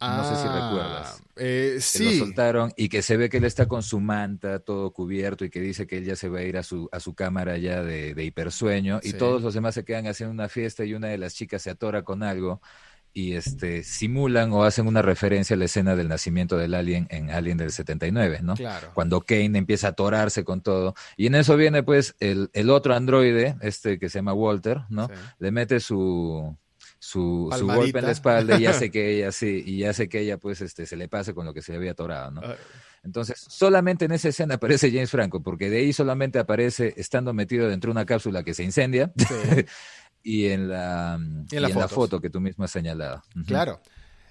[0.00, 1.22] no sé si ah, recuerdas.
[1.36, 1.98] Eh, sí.
[1.98, 5.44] Que lo soltaron y que se ve que él está con su manta todo cubierto
[5.44, 7.56] y que dice que él ya se va a ir a su, a su cámara
[7.56, 11.18] ya de, hipersueño y todos los demás se quedan haciendo una fiesta y una de
[11.18, 12.60] las chicas se atora con algo
[13.14, 17.30] y este simulan o hacen una referencia a la escena del nacimiento del alien en
[17.30, 18.54] Alien del 79, ¿no?
[18.54, 18.90] Claro.
[18.92, 20.94] Cuando Kane empieza a atorarse con todo.
[21.16, 25.08] Y en eso viene pues el, el otro androide, este que se llama Walter, ¿no?
[25.38, 26.58] Le mete su
[26.98, 30.20] su, golpe en la espalda y ya sé que ella sí, y ya sé que
[30.20, 32.42] ella pues este se le pase con lo que se le había atorado, ¿no?
[33.04, 37.68] Entonces, solamente en esa escena aparece James Franco, porque de ahí solamente aparece estando metido
[37.68, 39.12] dentro de una cápsula que se incendia
[40.24, 41.18] y en la,
[41.48, 43.22] y en la, foto que tú mismo has señalado.
[43.46, 43.80] Claro.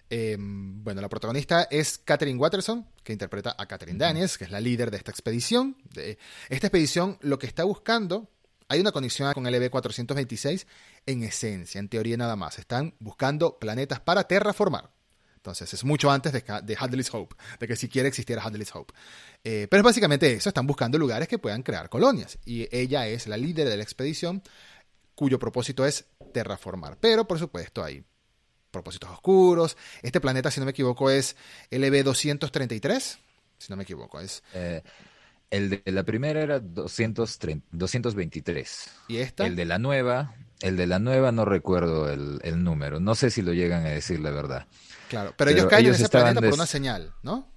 [0.09, 4.59] Em, bueno, la protagonista es Catherine Watterson, que interpreta a Catherine Daniels, que es la
[4.59, 5.78] líder de esta expedición.
[5.93, 8.30] De, esta expedición lo que está buscando
[8.68, 10.66] hay una conexión con el EV426
[11.06, 12.60] en esencia, en teoría nada más.
[12.60, 14.91] Están buscando planetas para terraformar.
[15.38, 18.93] Entonces, es mucho antes de, de Hadley's Hope, de que siquiera existiera Hadley's Hope.
[19.43, 22.39] Eh, pero es básicamente eso, están buscando lugares que puedan crear colonias.
[22.45, 24.41] Y ella es la líder de la expedición,
[25.14, 26.97] cuyo propósito es terraformar.
[26.99, 28.03] Pero, por supuesto, hay
[28.72, 29.78] propósitos oscuros.
[30.01, 31.36] Este planeta, si no me equivoco, es
[31.70, 33.18] LB233,
[33.60, 34.43] si no me equivoco, es...
[34.53, 34.82] Eh,
[35.51, 38.89] el de la primera era 230, 223.
[39.08, 39.45] ¿Y esta?
[39.45, 42.99] El de la nueva, el de la nueva no recuerdo el, el número.
[42.99, 44.68] No sé si lo llegan a decir la verdad.
[45.10, 47.51] Claro, pero, ellos caen en ese planeta por una señal, ¿no?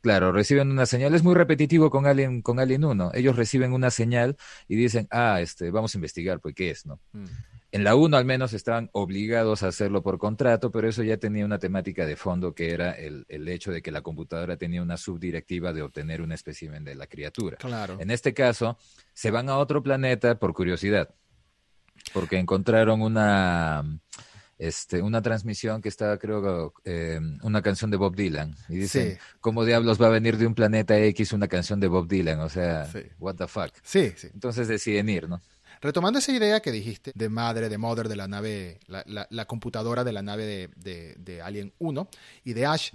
[0.00, 1.14] Claro, reciben una señal.
[1.14, 3.10] Es muy repetitivo con Alien, con Alien 1.
[3.14, 7.00] Ellos reciben una señal y dicen, ah, este, vamos a investigar, pues, ¿qué es, no?
[7.12, 7.26] Mm.
[7.72, 11.44] En la 1 al menos estaban obligados a hacerlo por contrato, pero eso ya tenía
[11.44, 14.96] una temática de fondo que era el, el hecho de que la computadora tenía una
[14.96, 17.58] subdirectiva de obtener un espécimen de la criatura.
[17.58, 17.96] Claro.
[18.00, 18.76] En este caso,
[19.12, 21.14] se van a otro planeta por curiosidad,
[22.12, 23.84] porque encontraron una
[24.60, 28.54] este, una transmisión que estaba, creo, eh, una canción de Bob Dylan.
[28.68, 32.06] Y dicen, ¿cómo diablos va a venir de un planeta X una canción de Bob
[32.06, 32.40] Dylan?
[32.40, 32.86] O sea,
[33.18, 33.72] what the fuck.
[33.82, 34.28] Sí, sí.
[34.34, 35.40] Entonces deciden ir, ¿no?
[35.80, 40.12] Retomando esa idea que dijiste de madre, de mother de la nave, la, computadora de
[40.12, 42.08] la nave de, Alien 1
[42.44, 42.90] y de Ash,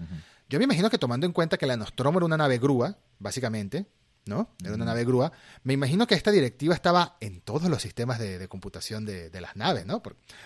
[0.47, 3.87] yo me imagino que tomando en cuenta que la Nostromo era una nave grúa, básicamente,
[4.25, 4.49] ¿no?
[4.63, 5.31] Era una nave grúa.
[5.63, 9.85] Me imagino que esta directiva estaba en todos los sistemas de, computación de, las naves,
[9.85, 10.01] ¿no?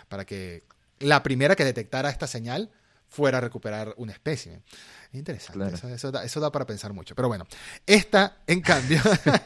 [0.08, 0.64] para que
[1.00, 2.72] la primera que detectara esta señal
[3.08, 4.64] fuera a recuperar un espécimen.
[5.12, 7.16] Interesante, eso, da, para pensar mucho.
[7.16, 7.48] Pero bueno,
[7.86, 9.02] esta, en cambio,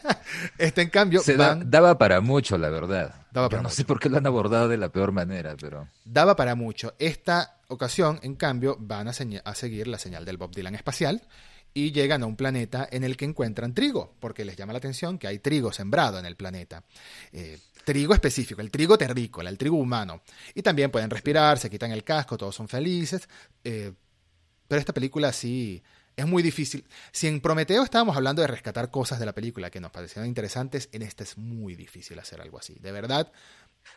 [0.57, 1.21] esta, en cambio,
[1.65, 3.27] daba para mucho, la verdad.
[3.31, 5.87] Daba no sé por qué lo han abordado de la peor manera, pero...
[6.03, 6.93] Daba para mucho.
[6.99, 11.21] Esta ocasión, en cambio, van a, a seguir la señal del Bob Dylan espacial
[11.73, 15.17] y llegan a un planeta en el que encuentran trigo, porque les llama la atención
[15.17, 16.83] que hay trigo sembrado en el planeta.
[17.31, 20.21] Eh, trigo específico, el trigo terrícola, el trigo humano.
[20.53, 23.27] Y también pueden respirar, se quitan el casco, todos son felices.
[23.63, 23.91] Eh,
[24.67, 25.83] pero esta película sí
[26.15, 26.85] es muy difícil.
[27.11, 30.89] Si en Prometeo estábamos hablando de rescatar cosas de la película que nos parecieron interesantes,
[30.91, 32.75] en esta es muy difícil hacer algo así.
[32.79, 33.31] De verdad.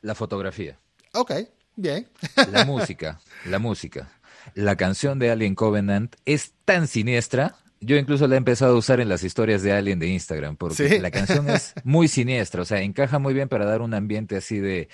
[0.02, 0.78] La fotografía.
[1.12, 1.32] Ok,
[1.76, 2.08] bien.
[2.50, 4.10] La música, la música.
[4.54, 7.56] La canción de Alien Covenant es tan siniestra
[7.86, 10.98] yo incluso la he empezado a usar en las historias de Alien de Instagram, porque
[11.00, 14.58] la canción es muy siniestra, o sea, encaja muy bien para dar un ambiente así
[14.58, 14.88] de,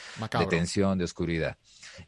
[0.51, 1.57] tensión, de oscuridad.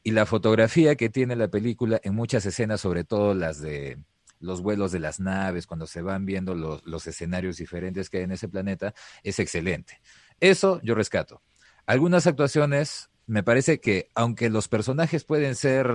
[0.03, 3.99] Y la fotografía que tiene la película en muchas escenas, sobre todo las de
[4.41, 8.24] los vuelos de las naves, cuando se van viendo los, los escenarios diferentes que hay
[8.24, 10.03] en ese planeta, es excelente.
[10.39, 11.41] Eso yo rescato.
[11.87, 15.91] Algunas actuaciones, me parece que aunque los personajes pueden ser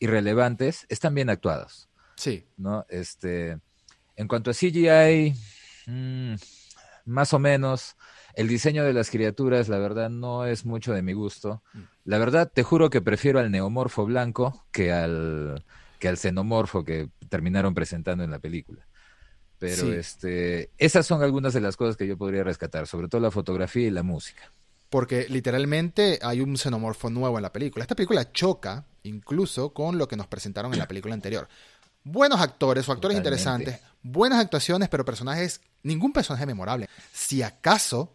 [0.00, 1.88] irrelevantes, están bien actuados.
[2.16, 2.46] Sí.
[2.56, 2.84] ¿No?
[2.88, 3.60] Este
[4.16, 5.34] en cuanto a CGI,
[5.86, 6.34] mm,
[7.06, 7.96] más o menos.
[8.34, 11.62] El diseño de las criaturas, la verdad, no es mucho de mi gusto.
[12.04, 15.64] La verdad, te juro que prefiero al neomorfo blanco que al,
[16.00, 18.86] que al xenomorfo que terminaron presentando en la película.
[19.58, 23.30] Pero este, esas son algunas de las cosas que yo podría rescatar, sobre todo la
[23.30, 24.50] fotografía y la música.
[24.90, 27.84] Porque literalmente hay un xenomorfo nuevo en la película.
[27.84, 31.48] Esta película choca incluso con lo que nos presentaron en la película anterior
[32.04, 36.88] buenos actores o actores interesantes, buenas actuaciones, pero personajes, ningún personaje memorable.
[37.12, 38.14] Si acaso,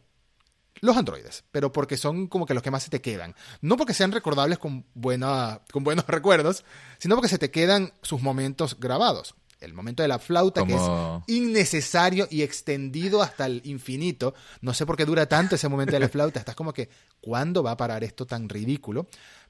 [0.82, 3.36] los androides, pero porque son como que los que más se te quedan.
[3.62, 6.64] No porque sean recordables con, buena, con buenos recuerdos,
[7.00, 9.36] sino porque se te quedan sus momentos grabados.
[9.60, 10.82] El momento de la flauta, que es
[11.28, 14.34] innecesario y extendido hasta el infinito.
[14.62, 16.40] No sé por qué dura tanto ese momento de la flauta.
[16.40, 16.88] Estás como que,
[17.20, 19.08] ¿cuándo va a parar esto tan ridículo?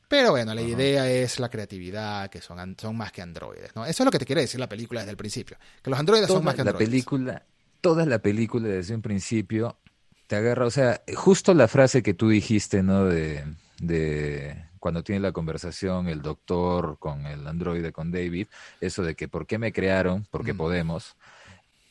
[0.09, 3.85] Pero bueno, la idea es la creatividad, que son, son más que androides, ¿no?
[3.85, 6.27] Eso es lo que te quiere decir la película desde el principio, que los androides
[6.27, 6.81] son más que androides.
[6.81, 7.43] La película,
[7.79, 9.77] toda la película desde un principio
[10.25, 13.05] te agarra, o sea, justo la frase que tú dijiste, ¿no?
[13.05, 13.45] De,
[13.79, 18.47] de cuando tiene la conversación el doctor con el androide, con David,
[18.81, 20.57] eso de que por qué me crearon, porque mm.
[20.57, 21.17] podemos,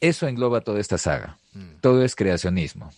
[0.01, 1.39] eso engloba toda esta saga.
[1.53, 1.81] Mm.
[1.81, 2.91] Todo es creacionismo.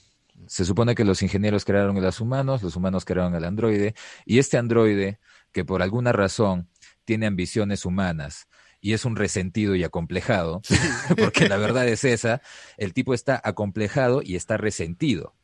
[0.51, 3.95] Se supone que los ingenieros crearon a los humanos, los humanos crearon al androide,
[4.27, 5.21] y este androide,
[5.53, 6.69] que por alguna razón
[7.05, 8.49] tiene ambiciones humanas
[8.81, 10.61] y es un resentido y acomplejado,
[11.17, 12.43] porque la verdad es esa,
[12.79, 15.37] el tipo está acomplejado y está resentido.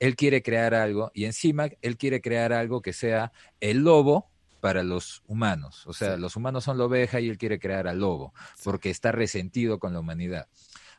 [0.00, 4.28] Él quiere crear algo y encima él quiere crear algo que sea el lobo
[4.60, 5.86] para los humanos.
[5.86, 9.12] O sea, los humanos son la oveja y él quiere crear al lobo, porque está
[9.12, 10.46] resentido con la humanidad.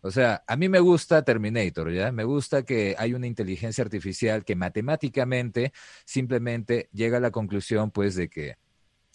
[0.05, 2.11] O sea, a mí me gusta Terminator, ¿ya?
[2.11, 5.71] Me gusta que hay una inteligencia artificial que matemáticamente
[6.03, 8.57] simplemente llega a la conclusión, pues, de que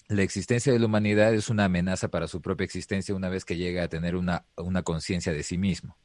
[0.09, 3.59] la existencia de la humanidad es una amenaza para su propia existencia una vez que
[3.59, 5.99] llega a tener una, una conciencia de sí mismo.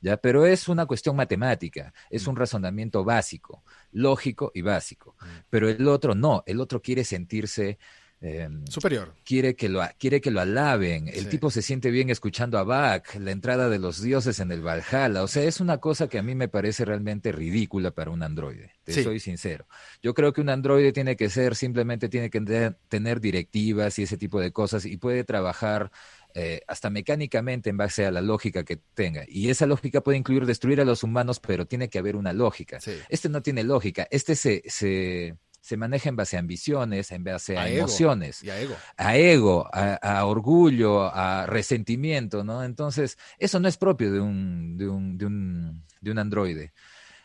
[0.00, 0.16] ¿Ya?
[0.16, 3.62] Pero es una cuestión matemática, es un razonamiento básico,
[3.92, 5.16] lógico y básico.
[5.50, 7.78] Pero el otro no, el otro quiere sentirse
[8.22, 9.14] Em, Superior.
[9.24, 11.08] Quiere que lo, quiere que lo alaben.
[11.08, 14.60] El tipo se siente bien escuchando a Bach, la entrada de los dioses en el
[14.60, 15.22] Valhalla.
[15.22, 18.72] O sea, es una cosa que a mí me parece realmente ridícula para un androide.
[18.84, 19.66] Te soy sincero.
[20.02, 24.18] Yo creo que un androide tiene que ser, simplemente tiene que tener directivas y ese
[24.18, 25.90] tipo de cosas y puede trabajar
[26.34, 29.24] eh, hasta mecánicamente en base a la lógica que tenga.
[29.28, 32.78] Y esa lógica puede incluir destruir a los humanos, pero tiene que haber una lógica.
[33.08, 34.06] Este no tiene lógica.
[34.10, 38.76] Este se, se se maneja en base a ambiciones, en base a, emociones, a ego,
[38.96, 42.64] a, ego a, orgullo, a resentimiento, ¿no?
[42.64, 46.72] Entonces, eso no es propio de un, de un, de un, de un androide.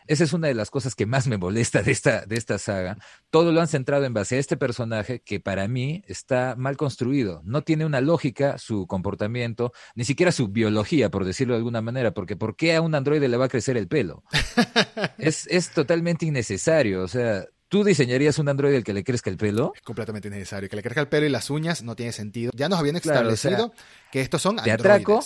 [0.06, 2.96] Esa es una de las cosas que más me molesta de esta, de esta saga.
[3.30, 7.42] Todo lo han centrado en base a este personaje que para mí está mal construido.
[7.44, 12.12] No tiene una lógica su comportamiento, ni siquiera su biología, por decirlo de alguna manera,
[12.12, 14.22] porque ¿por qué a un androide le va a crecer el pelo?
[15.18, 17.02] es, es totalmente innecesario.
[17.02, 19.72] O sea, ¿Tú diseñarías un androide al que le crezca el pelo?
[19.74, 20.68] Es completamente innecesario.
[20.68, 22.52] Que le crezca el pelo y las uñas no tiene sentido.
[22.54, 23.72] Ya nos habían establecido
[24.12, 25.20] que estos son te Atraco,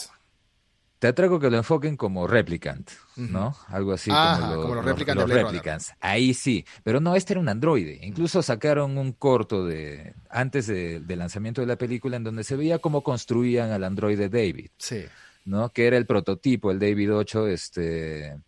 [1.01, 3.57] te atraco que lo enfoquen como replicant, ¿no?
[3.69, 5.95] Algo así como, los, replicants.
[5.99, 6.67] Ahí sí.
[6.83, 7.99] Pero no, este era un androide.
[8.03, 12.79] Incluso sacaron un corto de antes del lanzamiento de la película en donde se veía
[12.81, 14.69] cómo construían al androide David.
[14.77, 15.07] Sí.
[15.47, 15.71] ¿No?
[15.71, 18.39] Que era el prototipo, el David 8, este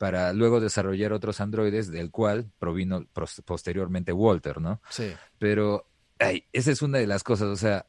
[0.00, 3.06] para luego desarrollar otros androides, del cual provino
[3.44, 4.80] posteriormente Walter, ¿no?
[4.88, 5.12] Sí.
[5.38, 7.84] Pero, ay, esa es una de las cosas, o sea,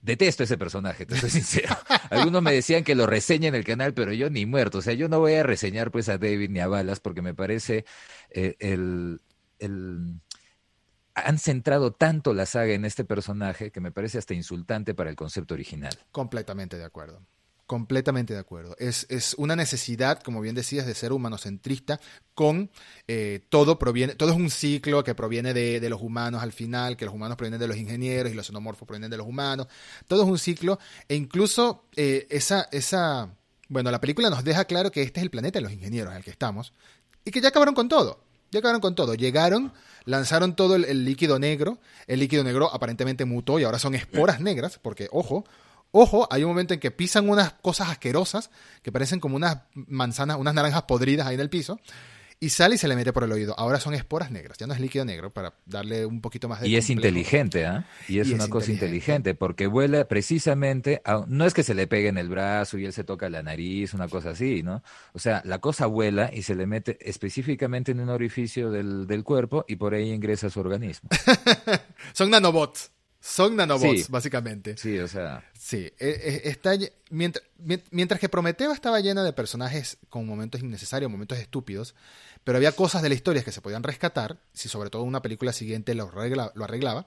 [0.00, 1.76] detesto ese personaje, te soy sincero.
[2.08, 4.94] Algunos me decían que lo reseña en el canal, pero yo ni muerto, o sea,
[4.94, 7.84] yo no voy a reseñar pues a David ni a Balas porque me parece
[8.30, 9.20] eh, el,
[9.58, 10.22] el
[11.14, 15.16] han centrado tanto la saga en este personaje que me parece hasta insultante para el
[15.16, 15.92] concepto original.
[16.12, 17.20] Completamente de acuerdo.
[17.70, 18.74] Completamente de acuerdo.
[18.80, 22.00] Es, es, una necesidad, como bien decías, de ser humanocentrista,
[22.34, 22.68] con
[23.06, 26.96] eh, todo proviene, todo es un ciclo que proviene de, de, los humanos al final,
[26.96, 29.68] que los humanos provienen de los ingenieros y los xenomorfos provienen de los humanos.
[30.08, 33.36] Todo es un ciclo, e incluso eh, esa, esa,
[33.68, 36.16] bueno, la película nos deja claro que este es el planeta de los ingenieros en
[36.16, 36.72] el que estamos,
[37.24, 38.24] y que ya acabaron con todo.
[38.50, 39.14] Ya acabaron con todo.
[39.14, 39.72] Llegaron,
[40.06, 41.78] lanzaron todo el, el líquido negro.
[42.08, 45.44] El líquido negro aparentemente mutó y ahora son esporas negras, porque, ojo,
[45.92, 48.50] Ojo, hay un momento en que pisan unas cosas asquerosas
[48.82, 51.80] que parecen como unas manzanas, unas naranjas podridas ahí en el piso.
[52.42, 53.54] Y sale y se le mete por el oído.
[53.58, 56.68] Ahora son esporas negras, ya no es líquido negro, para darle un poquito más de.
[56.68, 57.84] Y es inteligente, ¿ah?
[58.08, 61.02] Y es una cosa inteligente, porque vuela precisamente.
[61.26, 63.92] no es que se le pegue en el brazo y él se toca la nariz,
[63.92, 64.82] una cosa así, ¿no?
[65.12, 69.22] O sea, la cosa vuela y se le mete específicamente en un orificio del, del
[69.22, 71.10] cuerpo y por ahí ingresa a su organismo.
[72.14, 72.90] son nanobots.
[73.20, 74.76] Son nanobots, básicamente.
[74.78, 75.44] Sí, o sea.
[75.52, 76.72] Sí, e, e, está,
[77.10, 77.44] mientras,
[77.90, 81.94] mientras que Prometeo estaba llena de personajes con momentos innecesarios, momentos estúpidos,
[82.44, 85.52] pero había cosas de la historia que se podían rescatar, si sobre todo una película
[85.52, 87.06] siguiente lo, lo arreglaba.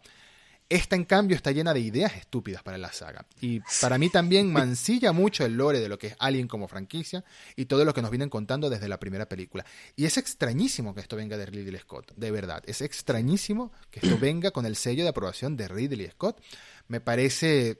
[0.70, 3.26] Esta, en cambio, está llena de ideas estúpidas para la saga.
[3.41, 7.24] Y para mí también mancilla mucho el lore de lo que es Alien como franquicia
[7.55, 9.66] y todo lo que nos vienen contando desde la primera película.
[9.95, 12.64] Y es extrañísimo que esto venga de Ridley Scott, de verdad.
[12.66, 16.41] Es extrañísimo que esto venga con el sello de aprobación de Ridley Scott.
[16.88, 17.80] Me parece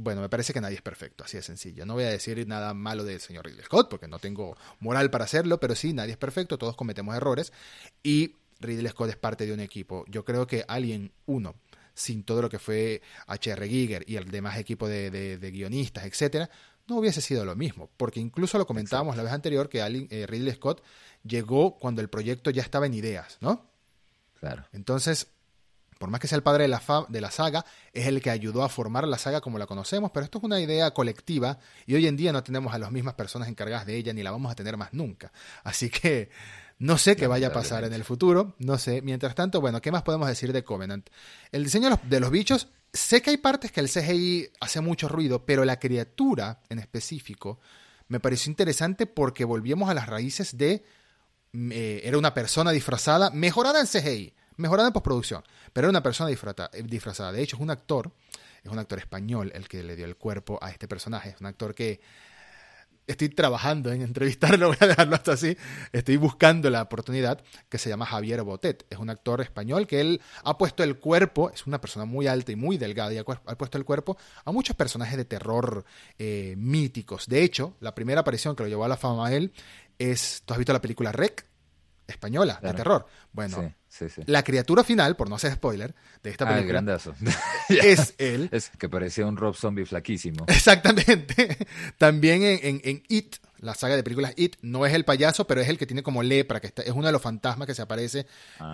[0.00, 1.84] bueno, me parece que nadie es perfecto, así de sencillo.
[1.84, 5.24] No voy a decir nada malo del señor Ridley Scott, porque no tengo moral para
[5.24, 7.52] hacerlo, pero sí, nadie es perfecto, todos cometemos errores.
[8.04, 10.04] Y Ridley Scott es parte de un equipo.
[10.08, 11.54] Yo creo que Alien 1
[11.98, 13.68] sin todo lo que fue H.R.
[13.68, 16.48] Giger y el demás equipo de, guionistas, etcétera,
[16.86, 17.90] no hubiese sido lo mismo.
[17.96, 20.82] Porque incluso lo comentábamos la vez anterior que eh, Ridley Scott
[21.24, 23.66] llegó cuando el proyecto ya estaba en ideas, ¿no?
[24.38, 24.64] Claro.
[24.72, 25.26] Entonces,
[25.98, 28.62] por más que sea el padre de la, de la saga, es el que ayudó
[28.62, 32.06] a formar la saga como la conocemos, pero esto es una idea colectiva y hoy
[32.06, 34.54] en día no tenemos a las mismas personas encargadas de ella ni la vamos a
[34.54, 35.32] tener más nunca.
[35.64, 36.30] Así que
[36.78, 39.02] no sé qué vaya a pasar en el futuro, no sé.
[39.02, 41.08] Mientras tanto, bueno, ¿qué más podemos decir de Covenant?
[41.50, 45.44] El diseño de los bichos, sé que hay partes que el CGI hace mucho ruido,
[45.44, 47.58] pero la criatura en específico
[48.06, 50.84] me pareció interesante porque volvíamos a las raíces de...
[51.52, 56.02] Mm, eh, era una persona disfrazada, mejorada en CGI, mejorada en postproducción, pero era una
[56.02, 57.32] persona eh, disfrazada.
[57.32, 58.12] De hecho, es un actor,
[58.62, 61.46] es un actor español el que le dio el cuerpo a este personaje, es un
[61.46, 62.00] actor que
[63.08, 65.56] estoy trabajando en entrevistarlo, voy a dejarlo hasta así,
[65.92, 68.86] estoy buscando la oportunidad, que se llama Javier Botet.
[68.90, 72.52] Es un actor español que él ha puesto el cuerpo, es una persona muy alta
[72.52, 75.84] y muy delgada, y ha, puesto el cuerpo a muchos personajes de terror
[76.18, 77.26] eh, míticos.
[77.26, 79.52] De hecho, la primera aparición que lo llevó a la fama a él
[79.98, 81.46] es, ¿tú has visto la película Rec?
[82.06, 83.06] Española, de terror.
[83.32, 83.74] Bueno,
[84.26, 86.72] la criatura final, por no hacer spoiler, de esta ah, película.
[86.74, 87.14] grandazo.
[87.68, 88.48] es él.
[88.52, 90.44] Es que parecía un Rob Zombie flaquísimo.
[90.48, 91.56] Exactamente.
[91.96, 95.68] También en, en, It, la saga de películas It, no es el payaso, pero es
[95.68, 98.24] el que tiene como lepra, que es uno de los fantasmas que se aparece,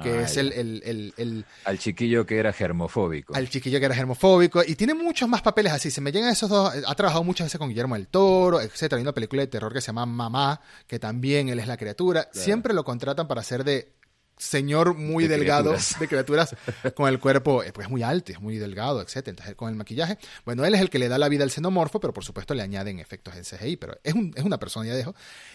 [0.02, 3.34] que ah, es el, el, Al chiquillo que era germofóbico.
[3.34, 6.50] Al chiquillo que era germofóbico, y tiene muchos más papeles así, se me llegan esos
[6.50, 9.72] dos, ha trabajado muchas veces con Guillermo del Toro, etcétera, hay una película de terror
[9.72, 13.64] que se llama Mamá, que también él es la criatura, siempre lo contratan para hacer
[13.64, 13.92] de
[14.36, 16.56] señor muy delgado de criaturas
[16.94, 19.30] con el cuerpo eh, pues muy alto, es muy delgado, etcétera.
[19.30, 22.00] Entonces con el maquillaje, bueno, él es el que le da la vida al xenomorfo,
[22.00, 24.94] pero por supuesto le añaden efectos en CGI, pero es, un, es una persona ya
[24.94, 25.14] dejo.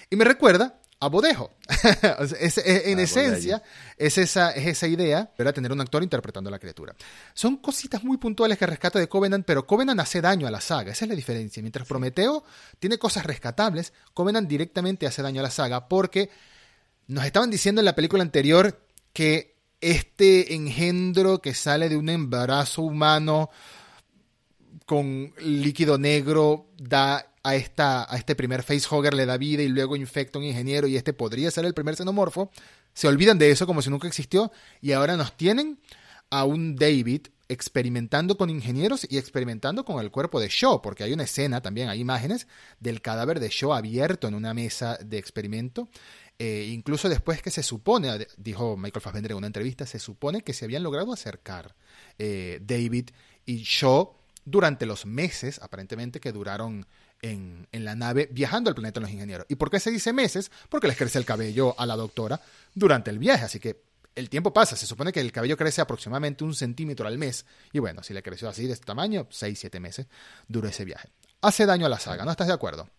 [0.09, 1.51] Y me recuerda a Bodejo.
[2.65, 3.63] en esencia,
[3.97, 6.93] es esa, es esa idea, era tener un actor interpretando a la criatura.
[7.33, 10.91] Son cositas muy puntuales que rescata de Covenant, pero Covenant hace daño a la saga,
[10.91, 11.61] esa es la diferencia.
[11.61, 12.43] Mientras Prometeo
[12.79, 16.29] tiene cosas rescatables, Covenant directamente hace daño a la saga porque
[17.09, 18.79] nos estaban diciendo en la película anterior
[19.13, 23.49] que este engendro que sale de un embarazo humano
[24.85, 29.95] con líquido negro da a, esta, a este primer facehugger le da vida y luego
[29.95, 32.51] infecta a un ingeniero y este podría ser el primer xenomorfo.
[32.93, 35.79] Se olvidan de eso como si nunca existió y ahora nos tienen
[36.29, 41.13] a un David experimentando con ingenieros y experimentando con el cuerpo de Shaw, porque hay
[41.13, 42.47] una escena también, hay imágenes
[42.79, 45.89] del cadáver de Shaw abierto en una mesa de experimento
[46.41, 50.53] eh, incluso después que se supone, dijo Michael Fassbender en una entrevista, se supone que
[50.53, 51.75] se habían logrado acercar
[52.17, 53.09] eh, David
[53.45, 54.15] y Shaw
[54.45, 56.87] durante los meses, aparentemente, que duraron
[57.21, 59.45] en, en, la nave viajando al planeta de los ingenieros.
[59.49, 60.49] ¿Y por qué se dice meses?
[60.69, 62.39] Porque les crece el cabello a la doctora
[62.73, 63.83] durante el viaje, así que
[64.15, 67.79] el tiempo pasa, se supone que el cabello crece aproximadamente un centímetro al mes, y
[67.79, 70.07] bueno, si le creció así de este tamaño, 6, 7 meses
[70.47, 71.09] duró ese viaje.
[71.41, 72.89] Hace daño a la saga, ¿no estás de acuerdo?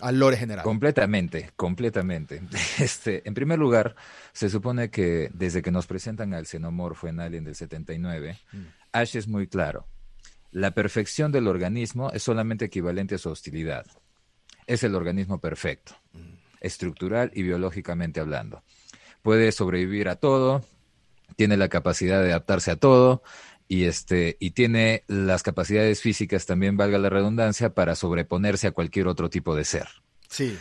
[0.00, 0.64] Al lore general.
[0.64, 2.42] Completamente, completamente.
[2.78, 3.94] Este, en primer lugar,
[4.32, 8.58] se supone que desde que nos presentan al xenomorfo en Alien del 79, mm.
[8.92, 9.86] Ash es muy claro.
[10.50, 13.86] La perfección del organismo es solamente equivalente a su hostilidad.
[14.66, 16.34] Es el organismo perfecto, mm.
[16.60, 18.62] estructural y biológicamente hablando.
[19.22, 20.64] Puede sobrevivir a todo,
[21.36, 23.22] tiene la capacidad de adaptarse a todo,
[23.68, 29.08] y este y tiene las capacidades físicas también valga la redundancia para sobreponerse a cualquier
[29.08, 29.88] otro tipo de ser.
[30.28, 30.58] Sí.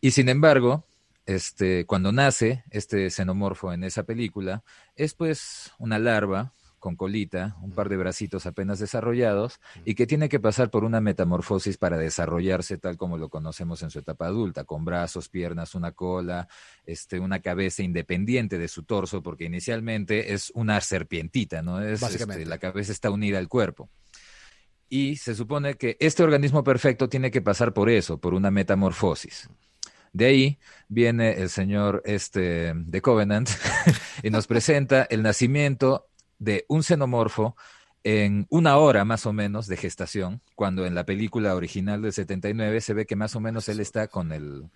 [0.00, 0.86] Y sin embargo,
[1.26, 4.62] este cuando nace este xenomorfo en esa película
[4.96, 6.52] es pues una larva
[6.84, 11.00] con colita, un par de bracitos apenas desarrollados y que tiene que pasar por una
[11.00, 15.92] metamorfosis para desarrollarse tal como lo conocemos en su etapa adulta, con brazos, piernas, una
[15.92, 16.46] cola,
[16.84, 21.80] este, una cabeza independiente de su torso, porque inicialmente es una serpientita, ¿no?
[21.80, 23.88] Es, este, la cabeza está unida al cuerpo.
[24.90, 29.48] Y se supone que este organismo perfecto tiene que pasar por eso, por una metamorfosis.
[30.12, 30.58] De ahí
[30.88, 33.48] viene el señor este, de Covenant
[34.22, 36.08] y nos presenta el nacimiento
[36.44, 37.56] de un xenomorfo
[38.04, 42.80] en una hora más o menos de gestación, cuando en la película original del 79
[42.82, 44.70] se ve que más o menos él está con el,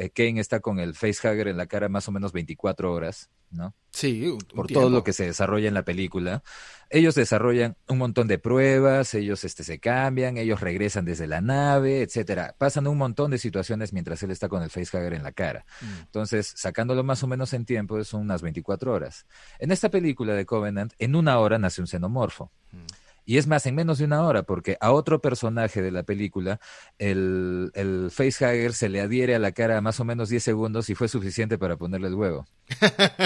[0.00, 3.74] eh, Kane está con el facehugger en la cara más o menos 24 horas, ¿no?
[3.90, 6.42] Sí, por todo lo que se desarrolla en la película.
[6.88, 12.00] Ellos desarrollan un montón de pruebas, ellos este, se cambian, ellos regresan desde la nave,
[12.00, 12.54] etcétera.
[12.56, 15.66] Pasan un montón de situaciones mientras él está con el facehugger en la cara.
[15.82, 16.00] Mm.
[16.04, 19.26] Entonces, sacándolo más o menos en tiempo, son unas 24 horas.
[19.58, 22.50] En esta película de Covenant, en una hora nace un xenomorfo.
[22.72, 22.99] Mm.
[23.30, 26.58] Y es más, en menos de una hora, porque a otro personaje de la película,
[26.98, 30.96] el, el facehugger se le adhiere a la cara más o menos 10 segundos y
[30.96, 32.48] fue suficiente para ponerle el huevo.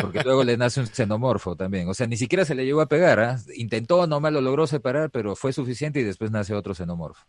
[0.02, 1.88] Porque luego le nace un xenomorfo también.
[1.88, 3.18] O sea, ni siquiera se le llegó a pegar.
[3.18, 3.40] ¿ah?
[3.54, 7.24] Intentó, nomás lo logró separar, pero fue suficiente y después nace otro xenomorfo.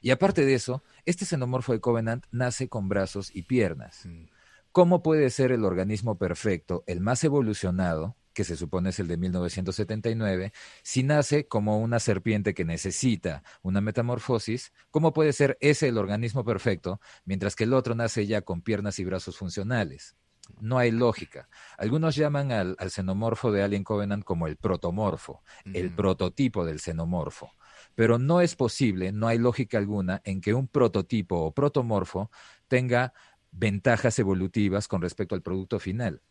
[0.00, 4.06] Y aparte de eso, este xenomorfo de Covenant nace con brazos y piernas.
[4.06, 4.26] Mm.
[4.70, 9.16] ¿Cómo puede ser el organismo perfecto, el más evolucionado, que se supone es el de
[9.16, 10.52] 1979,
[10.82, 16.44] si nace como una serpiente que necesita una metamorfosis, ¿cómo puede ser ese el organismo
[16.44, 20.16] perfecto, mientras que el otro nace ya con piernas y brazos funcionales?
[20.60, 21.48] No hay lógica.
[21.78, 27.52] Algunos llaman al, xenomorfo de Alien Covenant como el protomorfo, el prototipo del xenomorfo.
[27.94, 32.30] Pero no es posible, no hay lógica alguna en que un prototipo o protomorfo
[32.68, 33.12] tenga
[33.50, 36.22] ventajas evolutivas con respecto al producto final.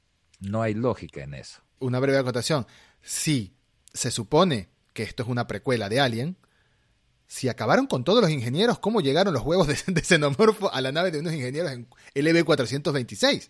[0.42, 2.66] No hay lógica en eso una breve acotación.
[3.02, 3.54] Si
[3.94, 6.38] se supone que esto es una precuela de Alien,
[7.28, 11.12] si acabaron con todos los ingenieros, ¿cómo llegaron los huevos de, xenomorfo a la nave
[11.12, 13.50] de unos ingenieros en LB-426?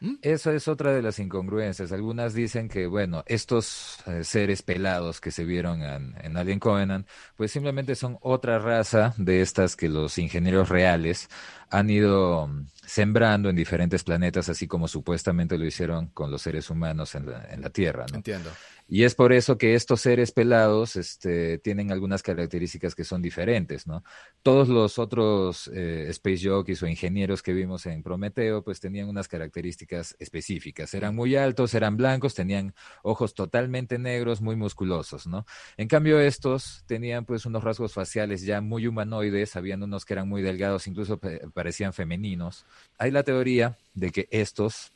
[0.00, 0.14] ¿Mm?
[0.22, 1.92] Eso es otra de las incongruencias.
[1.92, 7.06] Algunas dicen que, bueno, estos eh, seres pelados que se vieron en, Alien Covenant,
[7.36, 11.28] pues simplemente son otra raza de estas que los ingenieros reales
[11.74, 16.70] han ido mm, sembrando en diferentes planetas, así como supuestamente lo hicieron con los seres
[16.70, 18.06] humanos en la, en la Tierra.
[18.10, 18.16] ¿no?
[18.16, 18.50] Entiendo.
[18.86, 23.86] Y es por eso que estos seres pelados este, tienen algunas características que son diferentes,
[23.86, 24.04] ¿no?
[24.42, 29.26] Todos los otros eh, space jockeys o ingenieros que vimos en Prometeo, pues tenían unas
[29.26, 30.92] características específicas.
[30.92, 35.46] Eran muy altos, eran blancos, tenían ojos totalmente negros, muy musculosos, ¿no?
[35.78, 40.28] En cambio, estos tenían pues unos rasgos faciales ya muy humanoides, habían unos que eran
[40.28, 41.18] muy delgados, incluso
[41.64, 42.66] parecían femeninos.
[42.98, 44.92] Hay la teoría de que estos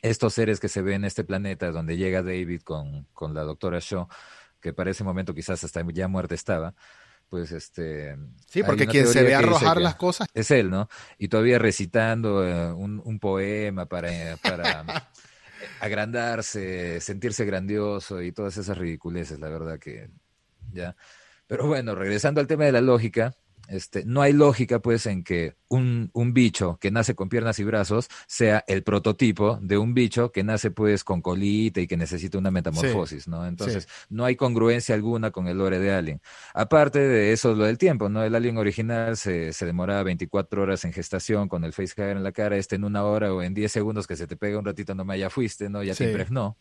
[0.00, 3.80] estos seres que se ven en este planeta, donde llega David con, con la doctora
[3.82, 4.08] Shaw,
[4.58, 6.74] que para ese momento quizás hasta ya muerta estaba,
[7.28, 8.16] pues este...
[8.46, 10.26] Sí, porque quien se ve arrojar las cosas...
[10.32, 10.88] Es él, ¿no?
[11.18, 15.10] Y todavía recitando eh, un, un, poema para, para
[15.80, 20.08] agrandarse, sentirse grandioso y todas esas ridiculeces, la verdad que
[20.72, 20.96] ya.
[21.46, 23.34] Pero bueno, regresando al tema de la lógica,
[23.68, 27.64] este, no hay lógica, pues, en que un, un, bicho que nace con piernas y
[27.64, 32.38] brazos sea el prototipo de un bicho que nace, pues, con colita y que necesita
[32.38, 33.46] una metamorfosis, ¿no?
[33.46, 36.20] Entonces, no hay congruencia alguna con el lore de Alien.
[36.54, 38.22] Aparte de eso, lo del tiempo, ¿no?
[38.22, 42.32] El Alien original se, se demoraba 24 horas en gestación con el facehugger en la
[42.32, 44.94] cara, este en una hora o en 10 segundos que se te pega un ratito
[44.94, 45.82] nomás ya fuiste, ¿no?
[45.82, 46.56] Ya te impregnó.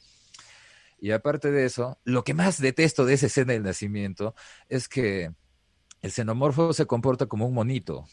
[0.99, 4.33] Y aparte de eso, lo que más detesto de esa escena del nacimiento
[4.69, 5.31] es que
[6.05, 8.07] el xenomorfo se comporta como un monito.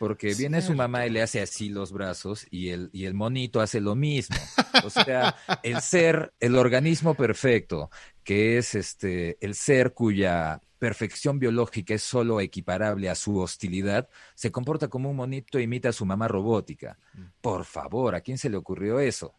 [0.00, 3.60] Porque viene su mamá y le hace así los brazos y el, y el monito
[3.60, 4.36] hace lo mismo.
[4.84, 7.90] O sea, el ser, el organismo perfecto,
[8.24, 14.50] que es este, el ser cuya perfección biológica es solo equiparable a su hostilidad, se
[14.50, 16.98] comporta como un monito e imita a su mamá robótica.
[17.14, 17.22] Mm.
[17.40, 19.32] Por favor, ¿a quién se le ocurrió eso?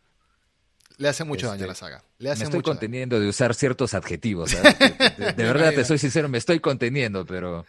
[0.98, 2.04] Le hace mucho daño a la este, saga.
[2.20, 4.52] me estoy conteniendo de usar ciertos adjetivos.
[5.18, 7.66] De, verdad, te soy sincero, me estoy conteniendo, pero.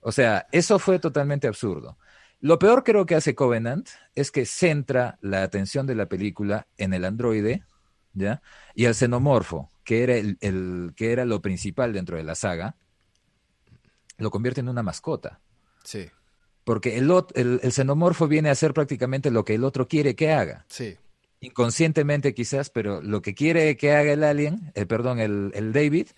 [0.00, 1.96] O sea, eso fue totalmente absurdo.
[2.40, 6.92] Lo peor creo que hace Covenant es que centra la atención de la película en
[6.92, 7.64] el androide,
[8.12, 8.42] ¿ya?
[8.74, 12.76] Y el xenomorfo, que era, el, que era lo principal dentro de la saga,
[14.18, 15.40] lo convierte en una mascota.
[15.84, 16.10] Sí.
[16.64, 20.32] Porque el, el, el xenomorfo viene a hacer prácticamente lo que el otro quiere que
[20.32, 20.66] haga.
[20.68, 20.98] Sí
[21.44, 26.08] inconscientemente quizás, pero lo que quiere que haga el alien, eh, perdón, el, el, David,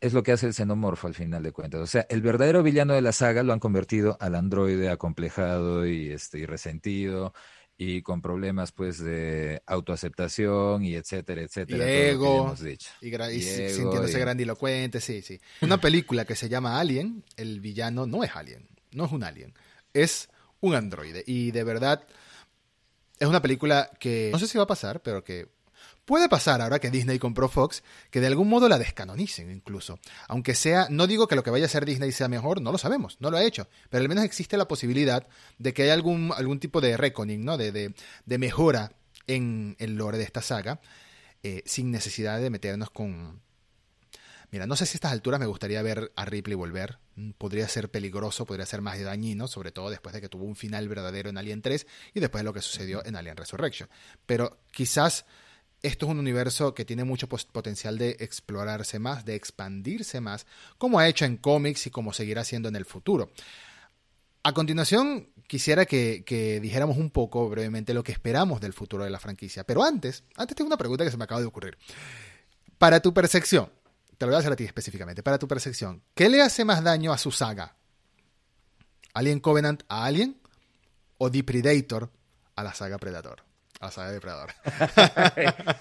[0.00, 1.80] es lo que hace el xenomorfo al final de cuentas.
[1.80, 6.10] O sea, el verdadero villano de la saga lo han convertido al androide acomplejado y,
[6.10, 7.32] este, y resentido
[7.80, 11.86] y con problemas pues de autoaceptación y etcétera, etcétera.
[11.86, 12.54] Y ego,
[13.00, 15.40] y, y, sintiéndose grandilocuente, sí, sí.
[15.60, 19.54] Una película que se llama Alien, el villano no es Alien, no es un alien,
[19.94, 20.28] es
[20.58, 21.22] un androide.
[21.24, 22.04] Y de verdad
[23.18, 25.48] es una película que no sé si va a pasar, pero que
[26.04, 29.98] puede pasar ahora que Disney compró Fox, que de algún modo la descanonicen incluso.
[30.26, 32.78] Aunque sea, no digo que lo que vaya a hacer Disney sea mejor, no lo
[32.78, 35.26] sabemos, no lo ha hecho, pero al menos existe la posibilidad
[35.58, 37.58] de que haya algún, algún tipo de reckoning, ¿no?
[37.58, 37.94] de, de,
[38.24, 38.92] de mejora
[39.26, 40.80] en el lore de esta saga,
[41.42, 43.42] eh, sin necesidad de meternos con,
[44.50, 46.98] Mira, no sé si a estas alturas me gustaría ver a Ripley volver.
[47.16, 50.56] Mm, podría ser peligroso, podría ser más dañino, sobre todo después de que tuvo un
[50.56, 53.88] final verdadero en Alien 3 y después de lo que sucedió en Alien Resurrection.
[54.24, 55.26] Pero quizás
[55.82, 60.46] esto es un universo que tiene mucho potencial de explorarse más, de expandirse más,
[60.78, 63.30] como ha hecho en cómics y como seguirá haciendo en el futuro.
[64.42, 69.10] A continuación, quisiera que, que, dijéramos un poco brevemente lo que esperamos del futuro de
[69.10, 69.64] la franquicia.
[69.64, 71.76] Pero antes, antes tengo una pregunta que se me acaba de ocurrir.
[72.78, 73.70] Para tu percepción,
[74.18, 76.82] te lo voy a hacer a ti específicamente, para tu percepción, ¿qué le hace más
[76.82, 77.76] daño a su saga?
[79.14, 80.40] ¿Alien Covenant a Alien
[81.18, 82.10] o The Predator
[82.56, 83.42] a la saga Predator?
[83.80, 84.50] A la saga Depredador.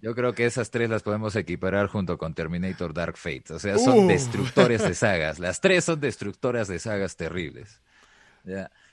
[0.00, 3.54] Yo creo que esas tres las podemos equiparar junto con Terminator Dark Fate.
[3.54, 4.08] O sea, son uh.
[4.08, 5.38] destructores de sagas.
[5.38, 7.80] Las tres son destructoras de sagas terribles.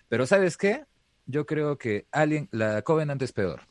[0.07, 0.85] Pero ¿sabes qué?
[1.25, 3.68] Yo creo que Alien, la Covenant es peor.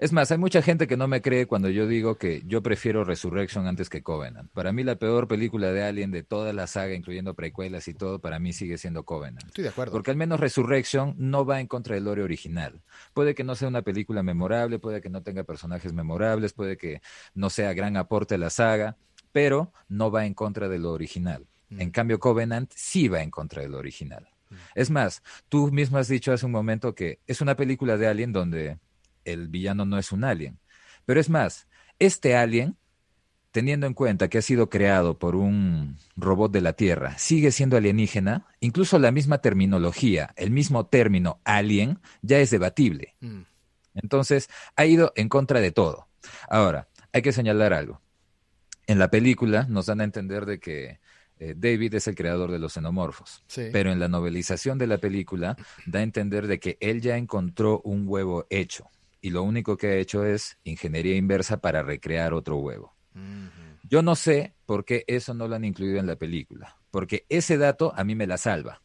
[0.00, 3.04] Es más, hay mucha gente que no me cree cuando yo digo que yo prefiero
[3.04, 4.50] Resurrection antes que Covenant.
[4.50, 8.18] Para mí la peor película de Alien de toda la saga, incluyendo precuelas y todo,
[8.18, 9.48] para mí sigue siendo Covenant.
[9.48, 9.92] Estoy de acuerdo.
[9.92, 12.80] Porque al menos Resurrection no va en contra del lore original.
[13.12, 17.02] Puede que no sea una película memorable, puede que no tenga personajes memorables, puede que
[17.34, 18.96] no sea gran aporte a la saga,
[19.32, 21.46] pero no va en contra de lo original.
[21.68, 21.80] Mm.
[21.82, 24.26] En cambio, Covenant sí va en contra de lo original.
[24.48, 24.54] Mm.
[24.76, 28.32] Es más, tú mismo has dicho hace un momento que es una película de Alien
[28.32, 28.78] donde
[29.24, 30.58] el villano no es un alien.
[31.06, 31.66] Pero es más,
[31.98, 32.76] este alien,
[33.50, 37.76] teniendo en cuenta que ha sido creado por un robot de la Tierra, sigue siendo
[37.76, 43.16] alienígena, incluso la misma terminología, el mismo término alien, ya es debatible.
[43.20, 43.42] Mm.
[43.94, 46.08] Entonces, ha ido en contra de todo.
[46.48, 48.00] Ahora, hay que señalar algo.
[48.86, 51.00] En la película nos dan a entender de que
[51.38, 53.42] eh, David es el creador de los xenomorfos.
[53.72, 55.56] Pero en la novelización de la película
[55.86, 58.90] da a entender de que él ya encontró un huevo hecho
[59.20, 62.94] y lo único que ha hecho es ingeniería inversa para recrear otro huevo.
[63.88, 67.58] Yo no sé por qué eso no lo han incluido en la película, porque ese
[67.58, 68.82] dato a mí me la salva.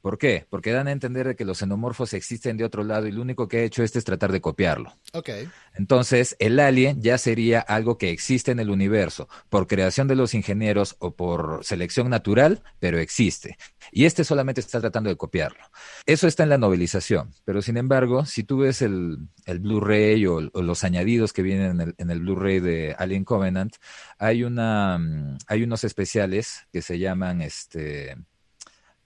[0.00, 0.46] ¿Por qué?
[0.48, 3.58] Porque dan a entender que los xenomorfos existen de otro lado y lo único que
[3.58, 4.96] ha hecho este es tratar de copiarlo.
[5.12, 5.28] Ok.
[5.74, 10.32] Entonces, el alien ya sería algo que existe en el universo, por creación de los
[10.34, 13.58] ingenieros o por selección natural, pero existe.
[13.92, 15.60] Y este solamente está tratando de copiarlo.
[16.06, 20.84] Eso está en la novelización, pero sin embargo, si tú ves el, Blu-ray o, los
[20.84, 23.76] añadidos que vienen en el, en el Blu-ray de Alien Covenant,
[24.18, 28.16] hay, una, mm, hay unos especiales que se llaman este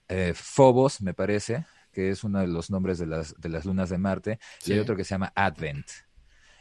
[0.07, 3.89] eh, Phobos, me parece, que es uno de los nombres de las, de las lunas
[3.89, 5.87] de Marte, y hay otro que se llama Advent.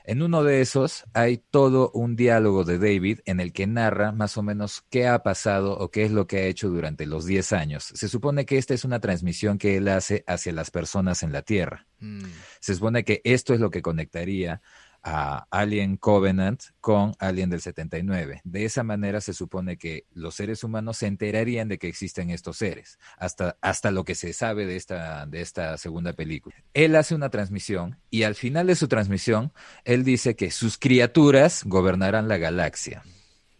[0.06, 4.36] En uno de esos hay todo un diálogo de David en el que narra más
[4.36, 7.54] o menos qué ha pasado o qué es lo que ha hecho durante los 10
[7.54, 7.84] años.
[7.84, 11.40] Se supone que esta es una transmisión que él hace hacia las personas en la
[11.40, 11.86] Tierra.
[12.00, 12.24] Mm.
[12.60, 14.60] Se supone que esto es lo que conectaría
[15.04, 18.40] a Alien Covenant con Alien del 79.
[18.42, 22.56] De esa manera se supone que los seres humanos se enterarían de que existen estos
[22.56, 26.56] seres, hasta, hasta lo que se sabe de esta, de esta segunda película.
[26.72, 29.52] Él hace una transmisión y al final de su transmisión,
[29.84, 33.02] él dice que sus criaturas gobernarán la galaxia.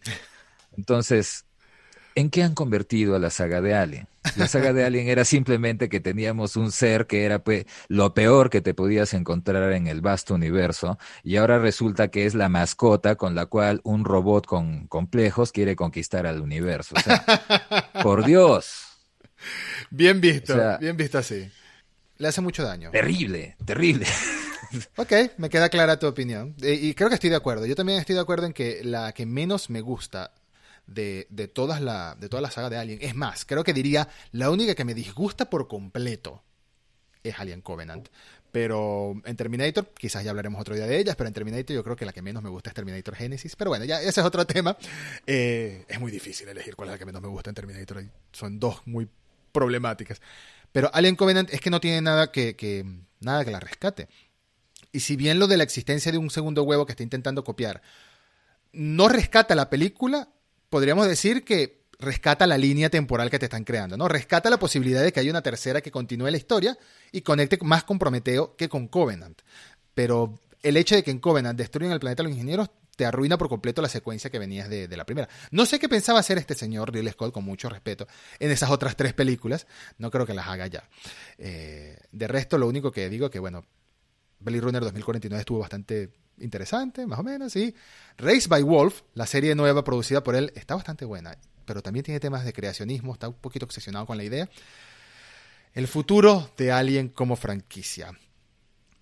[0.77, 1.44] Entonces,
[2.15, 4.07] ¿en qué han convertido a la saga de Alien?
[4.37, 8.49] La saga de Alien era simplemente que teníamos un ser que era pues, lo peor
[8.49, 13.15] que te podías encontrar en el vasto universo y ahora resulta que es la mascota
[13.15, 16.95] con la cual un robot con complejos quiere conquistar al universo.
[18.01, 18.85] por Dios.
[19.91, 21.47] Bien visto, bien visto así.
[22.17, 22.91] Le hace mucho daño.
[22.91, 24.07] Terrible, terrible.
[24.97, 26.55] Ok, me queda clara tu opinión.
[26.61, 27.65] Y creo que estoy de acuerdo.
[27.65, 30.31] Yo también estoy de acuerdo en que la que menos me gusta
[30.87, 32.99] de, de, todas la, de toda la saga de Alien.
[33.01, 36.43] Es más, creo que diría, la única que me disgusta por completo
[37.23, 38.09] es Alien Covenant.
[38.51, 41.97] Pero en Terminator, quizás ya hablaremos otro día de ellas, pero en Terminator yo creo
[41.97, 43.55] que la que menos me gusta es Terminator Genesis.
[43.57, 44.77] Pero bueno, ya ese es otro tema.
[45.27, 48.05] Eh, es muy difícil elegir cuál es la que menos me gusta en Terminator.
[48.31, 49.09] Son dos muy
[49.51, 50.21] problemáticas.
[50.71, 52.85] Pero Alien Covenant es que no tiene nada que, que,
[53.19, 54.07] nada que la rescate.
[54.93, 57.81] Y si bien lo de la existencia de un segundo huevo que está intentando copiar
[58.75, 60.29] no rescata la película,
[60.69, 64.07] podríamos decir que rescata la línea temporal que te están creando, ¿no?
[64.07, 66.77] Rescata la posibilidad de que haya una tercera que continúe la historia
[67.11, 69.41] y conecte más con Prometeo que con Covenant.
[69.93, 73.49] Pero el hecho de que en Covenant destruyan el planeta los ingenieros te arruina por
[73.49, 75.27] completo la secuencia que venías de, la primera.
[75.51, 78.07] No sé qué pensaba hacer este señor, Ridley Scott, con mucho respeto,
[78.39, 79.67] en esas otras tres películas.
[79.97, 80.89] No creo que las haga ya.
[81.37, 83.65] Eh, de resto, lo único que digo que, bueno,
[84.39, 86.09] Blade Runner 2049 estuvo bastante
[86.39, 87.73] interesante, más o menos, sí.
[88.17, 92.19] Race by Wolf, la serie nueva producida por él, está bastante buena, pero también tiene
[92.19, 94.49] temas de creacionismo, está un poquito obsesionado con la idea.
[95.73, 98.17] El futuro de Alien como franquicia.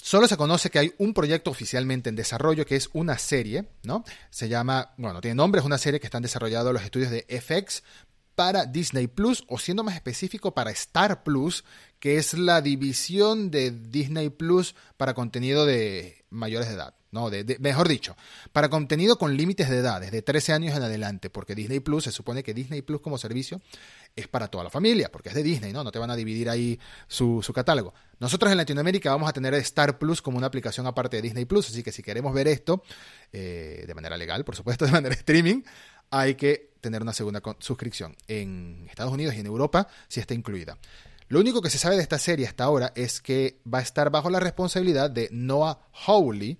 [0.02, 4.04] Solo se conoce que hay un proyecto oficialmente en desarrollo que es una serie, ¿no?
[4.32, 7.84] Se llama, bueno, tiene nombre, es una serie que están desarrollando los estudios de FX
[8.36, 11.64] para Disney Plus, o siendo más específico, para Star Plus,
[12.00, 16.96] que es la división de Disney Plus para contenido de mayores de edad.
[17.14, 18.18] No, de, mejor dicho,
[18.52, 22.12] para contenido con límites de edad, de 13 años en adelante, porque Disney Plus, se
[22.12, 23.62] supone que Disney Plus como servicio
[24.16, 25.84] es para toda la familia, porque es de Disney, ¿no?
[25.84, 27.94] No te van a dividir ahí su, catálogo.
[28.20, 31.70] Nosotros en Latinoamérica vamos a tener Star Plus como una aplicación aparte de Disney Plus,
[31.70, 32.84] así que si queremos ver esto,
[33.32, 35.62] eh, de manera legal, por supuesto, de manera streaming,
[36.10, 38.16] hay que tener una segunda suscripción.
[38.28, 40.80] En Estados Unidos y en Europa sí está incluida.
[41.28, 44.10] Lo único que se sabe de esta serie hasta ahora es que va a estar
[44.10, 46.60] bajo la responsabilidad de Noah Hawley,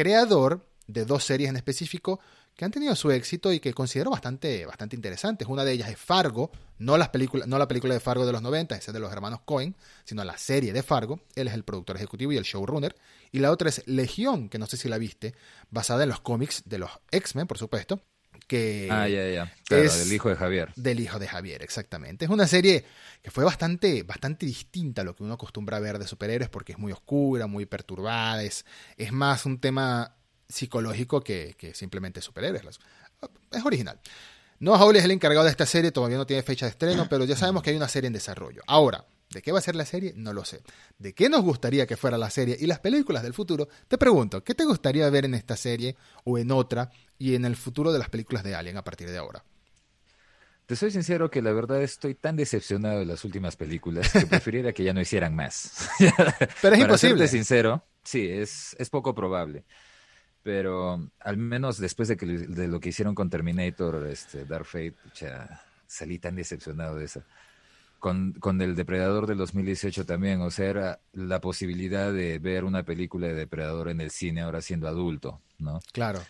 [0.00, 2.20] creador de dos series en específico
[2.56, 5.46] que han tenido su éxito y que considero bastante, bastante interesantes.
[5.46, 8.40] Una de ellas es Fargo, no, las películas, no la película de Fargo de los
[8.40, 11.20] 90, esa de los hermanos Cohen, sino la serie de Fargo.
[11.34, 12.96] Él es el productor ejecutivo y el showrunner.
[13.30, 15.34] Y la otra es Legión, que no sé si la viste,
[15.70, 18.00] basada en los cómics de los X-Men, por supuesto.
[18.50, 19.54] Que ah, ya, ya.
[19.64, 20.72] Claro, del hijo de Javier.
[20.74, 22.24] Del hijo de Javier, exactamente.
[22.24, 22.84] Es una serie
[23.22, 26.72] que fue bastante, bastante distinta a lo que uno acostumbra a ver de superhéroes porque
[26.72, 30.16] es muy oscura, muy perturbada, es, es más un tema
[30.48, 32.80] psicológico que, simplemente superhéroes.
[33.52, 34.00] Es original.
[34.58, 37.24] Noah Hawley es el encargado de esta serie, todavía no tiene fecha de estreno, pero
[37.26, 38.62] ya sabemos que hay una serie en desarrollo.
[38.66, 40.12] Ahora, ¿de qué va a ser la serie?
[40.16, 40.60] No lo sé.
[40.98, 43.68] ¿De qué nos gustaría que fuera la serie y las películas del futuro?
[43.86, 45.94] Te pregunto, ¿qué te gustaría ver en esta serie
[46.24, 46.90] o en otra
[47.20, 49.44] y en el futuro de las películas de Alien a partir de ahora?
[50.64, 54.72] Te soy sincero que la verdad estoy tan decepcionado de las últimas películas que preferiría
[54.72, 55.90] que ya no hicieran más.
[56.62, 57.28] Pero es imposible.
[57.28, 59.64] sincero, sí, es, es poco probable.
[60.42, 64.94] Pero al menos después de, que, de lo que hicieron con Terminator, este, Dark Fate,
[65.86, 67.26] salí tan decepcionado de esa.
[67.98, 72.84] Con, con el Depredador del 2018 también, o sea, era la posibilidad de ver una
[72.84, 75.80] película de Depredador en el cine ahora siendo adulto, ¿no?
[75.92, 76.22] Claro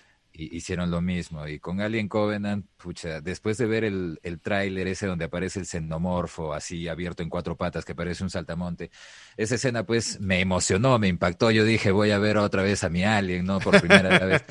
[0.57, 1.47] hicieron lo mismo.
[1.47, 5.67] Y con Alien Covenant, pucha, después de ver el, el tráiler ese donde aparece el
[5.67, 8.91] xenomorfo así abierto en cuatro patas que parece un saltamonte,
[9.37, 11.51] esa escena pues me emocionó, me impactó.
[11.51, 13.61] Yo dije, voy a ver otra vez a mi Alien, ¿no?
[13.61, 14.45] Por primera vez.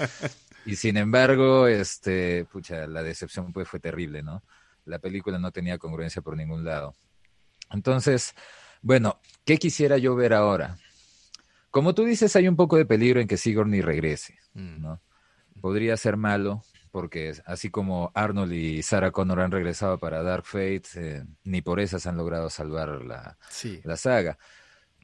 [0.66, 4.44] Y sin embargo, este, pucha, la decepción pues fue terrible, ¿no?
[4.86, 6.96] La película no tenía congruencia por ningún lado.
[7.72, 8.34] Entonces,
[8.82, 10.78] bueno, ¿qué quisiera yo ver ahora?
[11.72, 14.82] Como tú dices, hay un poco de peligro en que Sigourney regrese, mm.
[14.82, 15.02] ¿no?
[15.60, 20.84] Podría ser malo, porque así como Arnold y Sarah Connor han regresado para Dark Fate,
[20.96, 23.38] eh, ni por esas han logrado salvar la,
[23.84, 24.38] la, saga.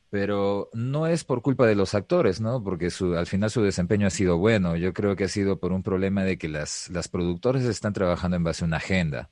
[0.10, 2.64] Pero no es por culpa de los actores, ¿no?
[2.64, 4.76] Porque su, al final su desempeño ha sido bueno.
[4.76, 8.38] Yo creo que ha sido por un problema de que las, las productores están trabajando
[8.38, 9.30] en base a una agenda.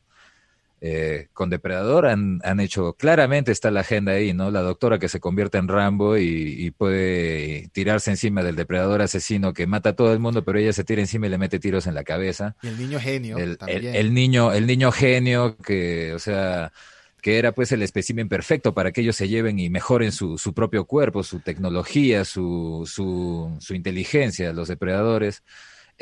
[0.85, 4.51] Eh, con Depredador han, han, hecho, claramente está la agenda ahí, ¿no?
[4.51, 9.65] La doctora que se convierte en Rambo y, puede tirarse encima del depredador asesino que
[9.65, 11.95] mata a todo el mundo, pero ella se tira encima y le mete tiros en
[11.95, 12.57] la cabeza.
[12.61, 16.73] Y el niño genio el, El, niño, el niño genio que, o sea,
[17.21, 20.53] que era pues el espécimen perfecto para que ellos se lleven y mejoren su, su
[20.53, 25.43] propio cuerpo, su tecnología, su, su, su inteligencia, los depredadores.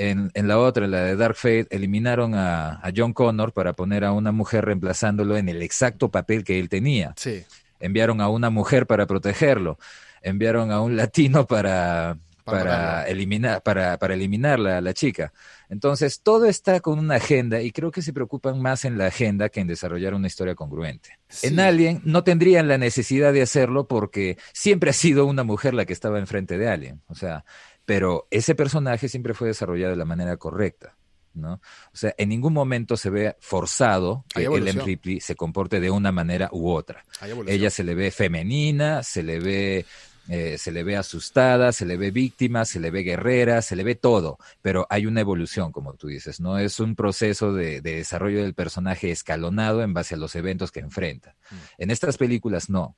[0.09, 4.03] En, en, la otra, la de Dark Fate, eliminaron a, a, John Connor para poner
[4.03, 7.13] a una mujer reemplazándolo en el exacto papel que él tenía.
[7.17, 7.43] Sí.
[7.79, 9.77] Enviaron a una mujer para protegerlo.
[10.23, 15.33] Enviaron a un latino para, para, eliminar, para, para eliminarla a la chica.
[15.69, 19.49] Entonces, todo está con una agenda y creo que se preocupan más en la agenda
[19.49, 21.17] que en desarrollar una historia congruente.
[21.43, 25.85] En Alien no tendrían la necesidad de hacerlo porque siempre ha sido una mujer la
[25.85, 27.01] que estaba enfrente de Alien.
[27.07, 27.45] O sea,
[27.91, 30.95] pero ese personaje siempre fue desarrollado de la manera correcta.
[31.33, 31.55] ¿no?
[31.55, 36.13] O sea, en ningún momento se ve forzado que Ellen Ripley se comporte de una
[36.13, 37.03] manera u otra.
[37.47, 39.85] Ella se le ve femenina, se le ve,
[40.29, 43.83] eh, se le ve asustada, se le ve víctima, se le ve guerrera, se le
[43.83, 46.59] ve todo, pero hay una evolución, como tú dices, ¿no?
[46.59, 51.35] Es un proceso de, desarrollo del personaje escalonado en base a los eventos que enfrenta.
[51.49, 51.55] Mm.
[51.79, 52.95] En estas películas no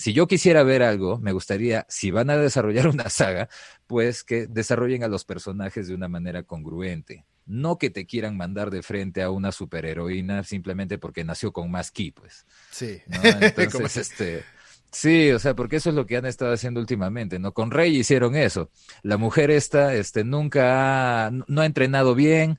[0.00, 3.50] si yo quisiera ver algo, me gustaría, si van a desarrollar una saga,
[3.86, 7.26] pues que desarrollen a los personajes de una manera congruente.
[7.44, 11.90] No que te quieran mandar de frente a una superheroína simplemente porque nació con más
[11.90, 12.46] ki, pues.
[12.70, 13.02] Sí.
[13.56, 14.42] Entonces, este.
[14.90, 17.52] Sí, o sea, porque eso es lo que han estado haciendo últimamente, ¿no?
[17.52, 18.70] Con Rey hicieron eso.
[19.02, 22.58] La mujer esta, este, nunca ha, no ha entrenado bien,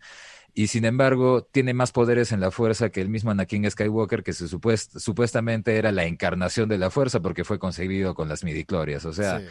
[0.53, 4.33] y sin embargo tiene más poderes en la fuerza que el mismo Anakin Skywalker, que
[4.33, 9.13] se supuestamente era la encarnación de la fuerza porque fue concebido con las midichlorias, o
[9.13, 9.41] sea,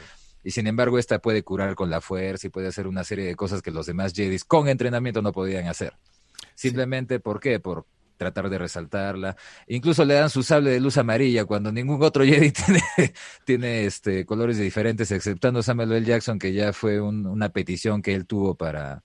[0.42, 3.36] y sin embargo esta puede curar con la fuerza y puede hacer una serie de
[3.36, 5.94] cosas que los demás Jedis con entrenamiento no podían hacer.
[6.54, 7.60] Simplemente, ¿por qué?
[7.60, 7.86] Por
[8.20, 9.34] tratar de resaltarla.
[9.66, 12.82] Incluso le dan su sable de luz amarilla cuando ningún otro Jedi tiene,
[13.44, 16.06] tiene este, colores diferentes, exceptando Samuel L.
[16.06, 19.02] Jackson, que ya fue una petición que él tuvo para,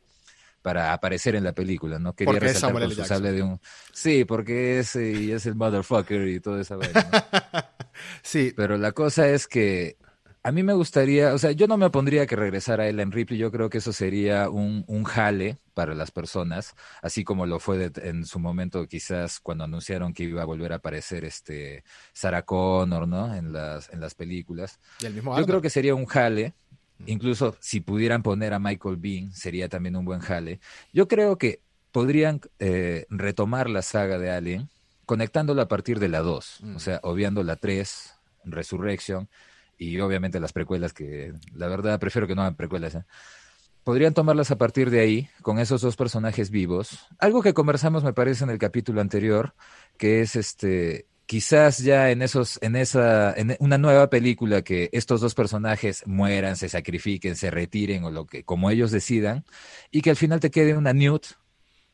[0.66, 2.16] para aparecer en la película, ¿no?
[2.16, 3.62] Quería resaltar su sable de un...
[3.94, 7.08] Sí, porque es, y es el motherfucker y toda esa vaina.
[8.24, 8.52] sí.
[8.56, 9.96] Pero la cosa es que
[10.42, 13.38] a mí me gustaría, o sea, yo no me opondría a que regresara Ellen Ripley,
[13.38, 16.74] yo creo que eso sería un, un jale para las personas,
[17.04, 20.78] así como lo fue en su momento quizás cuando anunciaron que iba a volver a
[20.78, 21.84] aparecer este
[22.14, 23.36] Sarah Connor, ¿no?
[23.36, 24.80] En las, en las películas.
[25.00, 26.56] yo creo que sería un jale,
[27.06, 30.60] Incluso si pudieran poner a Michael Bean, sería también un buen jale.
[30.94, 31.62] Yo creo que
[31.92, 34.70] podrían eh, retomar la saga de Alien
[35.06, 36.80] conectándola a partir de la 2, o mm.
[36.80, 38.16] sea, obviando la 3,
[38.46, 39.30] Resurrection,
[39.78, 42.96] y obviamente las precuelas, que la verdad prefiero que no hagan precuelas.
[42.96, 43.04] ¿eh?
[43.84, 47.06] Podrían tomarlas a partir de ahí, con esos dos personajes vivos.
[47.20, 49.54] Algo que conversamos, me parece, en el capítulo anterior,
[49.98, 55.22] que es este quizás ya en esos, en esa, en una nueva película que estos
[55.22, 59.46] dos personajes mueran, se sacrifiquen, se retiren o lo que, como ellos decidan,
[59.92, 61.26] y que al final te quede una Newt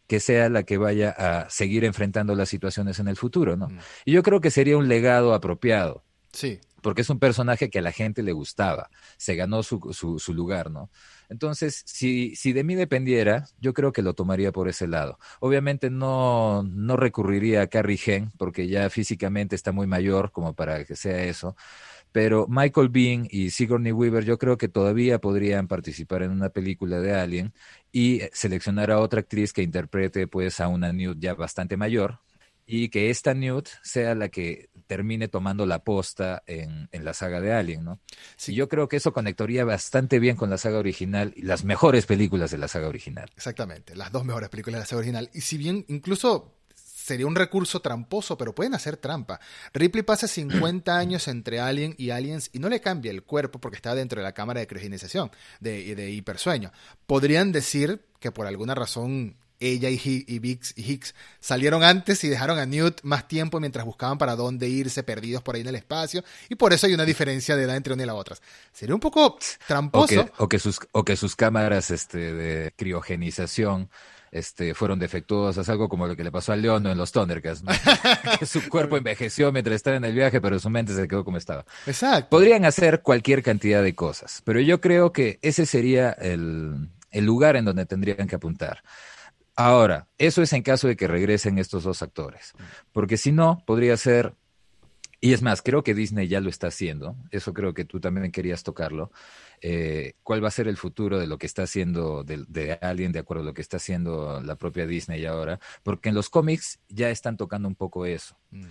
[0.07, 3.69] que sea la que vaya a seguir enfrentando las situaciones en el futuro, ¿no?
[3.69, 3.79] Mm.
[4.03, 6.03] Y yo creo que sería un legado apropiado.
[6.33, 6.59] Sí.
[6.81, 10.33] Porque es un personaje que a la gente le gustaba, se ganó su, su, su
[10.33, 10.89] lugar, ¿no?
[11.31, 15.17] Entonces, si, si de mí dependiera, yo creo que lo tomaría por ese lado.
[15.39, 20.83] Obviamente no, no recurriría a Carrie Hen, porque ya físicamente está muy mayor como para
[20.83, 21.55] que sea eso.
[22.11, 26.99] Pero Michael Bean y Sigourney Weaver yo creo que todavía podrían participar en una película
[26.99, 27.53] de Alien
[27.93, 32.19] y seleccionar a otra actriz que interprete pues a una Newt ya bastante mayor,
[32.65, 37.39] y que esta Newt sea la que termine tomando la posta en, en la saga
[37.39, 38.01] de Alien, ¿no?
[38.35, 38.53] Sí.
[38.53, 42.51] yo creo que eso conectaría bastante bien con la saga original y las mejores películas
[42.51, 43.29] de la saga original.
[43.37, 45.29] Exactamente, las dos mejores películas de la saga original.
[45.33, 49.39] Y si bien incluso sería un recurso tramposo, pero pueden hacer trampa.
[49.73, 53.77] Ripley pasa 50 años entre Alien y Aliens y no le cambia el cuerpo porque
[53.77, 55.31] está dentro de la cámara de criogenización,
[55.61, 56.73] de, de hipersueño.
[57.07, 60.01] Podrían decir que por alguna razón ella y,
[60.75, 65.43] Higgs salieron antes y dejaron a Newt más tiempo mientras buscaban para dónde irse, perdidos
[65.43, 68.03] por ahí en el espacio, y por eso hay una diferencia de edad entre una
[68.03, 68.35] y la otra.
[68.73, 70.27] Sería un poco tramposo.
[70.37, 73.89] O que, sus, o que sus cámaras este, de criogenización
[74.31, 77.63] este, fueron defectuosas, algo como lo que le pasó a León en los Thundercats,
[78.39, 81.37] que su cuerpo envejeció mientras estaba en el viaje, pero su mente se quedó como
[81.37, 81.65] estaba.
[81.85, 82.29] Exacto.
[82.29, 87.57] Podrían hacer cualquier cantidad de cosas, pero yo creo que ese sería el, el lugar
[87.57, 88.83] en donde tendrían que apuntar.
[89.55, 92.53] Ahora, eso es en caso de que regresen estos dos actores,
[92.91, 94.33] porque si no, podría ser,
[95.19, 98.31] y es más, creo que Disney ya lo está haciendo, eso creo que tú también
[98.31, 99.11] querías tocarlo,
[99.61, 103.11] eh, cuál va a ser el futuro de lo que está haciendo de, de, Alien,
[103.11, 106.79] de acuerdo a lo que está haciendo la propia Disney ahora, porque en los cómics
[106.87, 108.37] ya están tocando un poco eso.
[108.49, 108.65] Mm.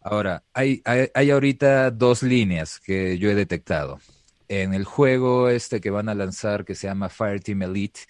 [0.00, 4.00] Ahora, hay, hay, hay ahorita dos líneas que yo he detectado.
[4.48, 8.00] En el juego este que van a lanzar que se llama Fireteam Elite,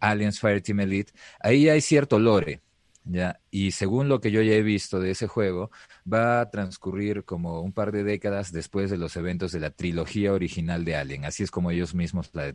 [0.00, 2.60] Aliens Fireteam Elite, ahí hay cierto lore,
[3.04, 3.40] ¿ya?
[3.50, 5.70] Y según lo que yo ya he visto de ese juego,
[6.10, 10.32] va a transcurrir como un par de décadas después de los eventos de la trilogía
[10.32, 12.54] original de Alien, así es como ellos mismos la,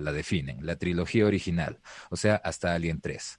[0.00, 3.38] la definen, la trilogía original, o sea, hasta Alien 3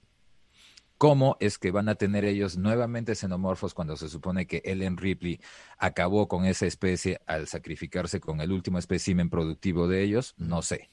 [0.98, 5.40] cómo es que van a tener ellos nuevamente xenomorfos cuando se supone que Ellen Ripley
[5.76, 10.88] acabó con esa especie al sacrificarse con el último espécimen productivo de ellos, no sé.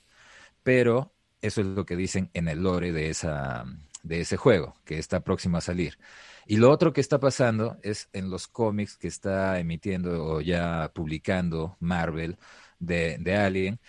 [0.63, 3.65] Pero eso es lo que dicen en el lore de, esa,
[4.03, 5.97] de ese juego, que está próximo a salir.
[6.45, 10.91] Y lo otro que está pasando es en los cómics que está emitiendo o ya
[10.93, 12.37] publicando Marvel
[12.79, 13.79] de, de Alien,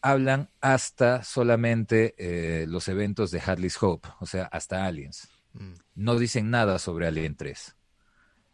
[0.00, 5.28] hablan hasta solamente eh, los eventos de Hadley's Hope, o sea, hasta Aliens.
[5.52, 5.74] Mm.
[5.94, 7.76] No dicen nada sobre Alien 3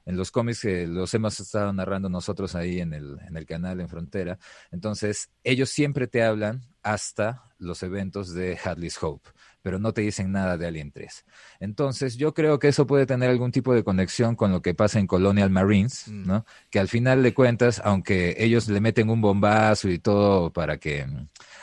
[0.09, 3.79] en los cómics que los hemos estado narrando nosotros ahí en el, en el canal
[3.79, 4.39] en Frontera.
[4.71, 9.29] Entonces, ellos siempre te hablan hasta los eventos de Hadley's Hope,
[9.61, 11.27] pero no te dicen nada de Alien 3.
[11.61, 14.99] Entonces, yo creo que eso puede tener algún tipo de conexión con lo que pasa
[14.99, 16.27] en Colonial Marines, mm.
[16.27, 16.47] ¿no?
[16.71, 21.07] Que al final de cuentas, aunque ellos le meten un bombazo y todo para que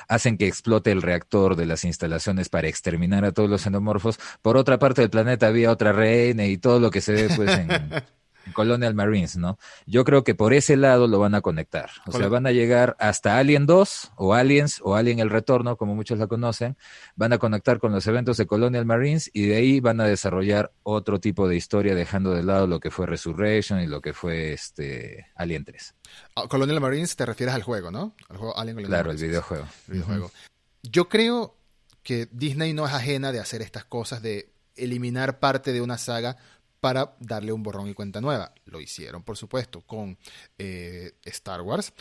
[0.07, 4.55] hacen que explote el reactor de las instalaciones para exterminar a todos los xenomorfos, por
[4.55, 7.69] otra parte del planeta había otra reina y todo lo que se ve pues en
[8.53, 9.57] Colonial Marines, ¿no?
[9.85, 11.89] Yo creo que por ese lado lo van a conectar.
[12.05, 15.95] O sea, van a llegar hasta Alien 2 o Aliens o Alien el Retorno, como
[15.95, 16.77] muchos la conocen.
[17.15, 20.71] Van a conectar con los eventos de Colonial Marines y de ahí van a desarrollar
[20.83, 24.53] otro tipo de historia, dejando de lado lo que fue Resurrection y lo que fue
[24.53, 25.95] este Alien 3.
[26.35, 28.15] Ah, Colonial Marines te refieres al juego, ¿no?
[28.29, 29.67] Al juego Alien Claro, el videojuego.
[29.87, 30.31] videojuego.
[30.83, 31.55] Yo creo
[32.03, 36.37] que Disney no es ajena de hacer estas cosas, de eliminar parte de una saga
[36.85, 38.53] para darle un borrón y cuenta nueva.
[38.65, 40.19] Lo hicieron, por supuesto, con
[40.59, 41.91] eh, Star Wars.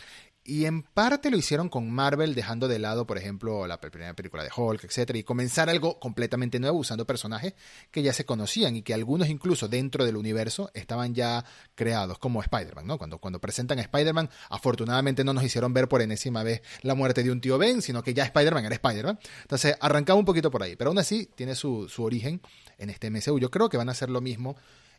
[0.47, 4.43] Y en parte lo hicieron con Marvel, dejando de lado, por ejemplo, la primera película
[4.43, 7.55] de Hulk, etcétera, y comenzar algo completamente nuevo usando personajes
[7.89, 11.43] que ya se conocían y que algunos incluso dentro del universo estaban ya
[11.73, 12.99] creados, como Spider-Man, ¿no?
[12.99, 17.23] Cuando, cuando presentan a Spider-Man, afortunadamente no nos hicieron ver por enésima vez la muerte
[17.23, 19.17] de un tío Ben, sino que ya Spider-Man era Spider-Man.
[19.41, 22.39] Entonces, arrancaba un poquito por ahí, pero aún así tiene su, su origen
[22.77, 23.39] en este MCU.
[23.39, 24.55] Yo creo que van a hacer lo mismo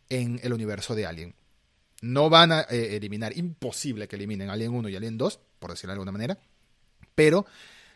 [0.08, 1.36] en el universo de Alien.
[2.02, 5.92] No van a eh, eliminar, imposible que eliminen Alien 1 y Alien 2, por decirlo
[5.92, 6.38] de alguna manera,
[7.14, 7.46] pero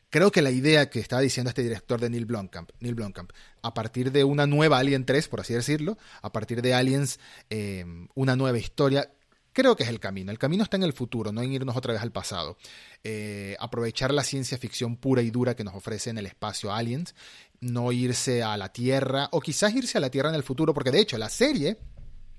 [0.09, 3.31] creo que la idea que estaba diciendo este director de Neil Blomkamp, Neil Blomkamp
[3.62, 7.20] a partir de una nueva Alien 3, por así decirlo, a partir de Aliens,
[7.51, 9.10] eh, una nueva historia,
[9.52, 10.31] creo que es el camino.
[10.31, 12.56] El camino está en el futuro, no en irnos otra vez al pasado.
[13.05, 17.14] Eh, aprovechar la ciencia ficción pura y dura que nos ofrece en el espacio Aliens,
[17.60, 20.90] no irse a la Tierra, o quizás irse a la Tierra en el futuro, porque
[20.90, 21.78] de hecho la serie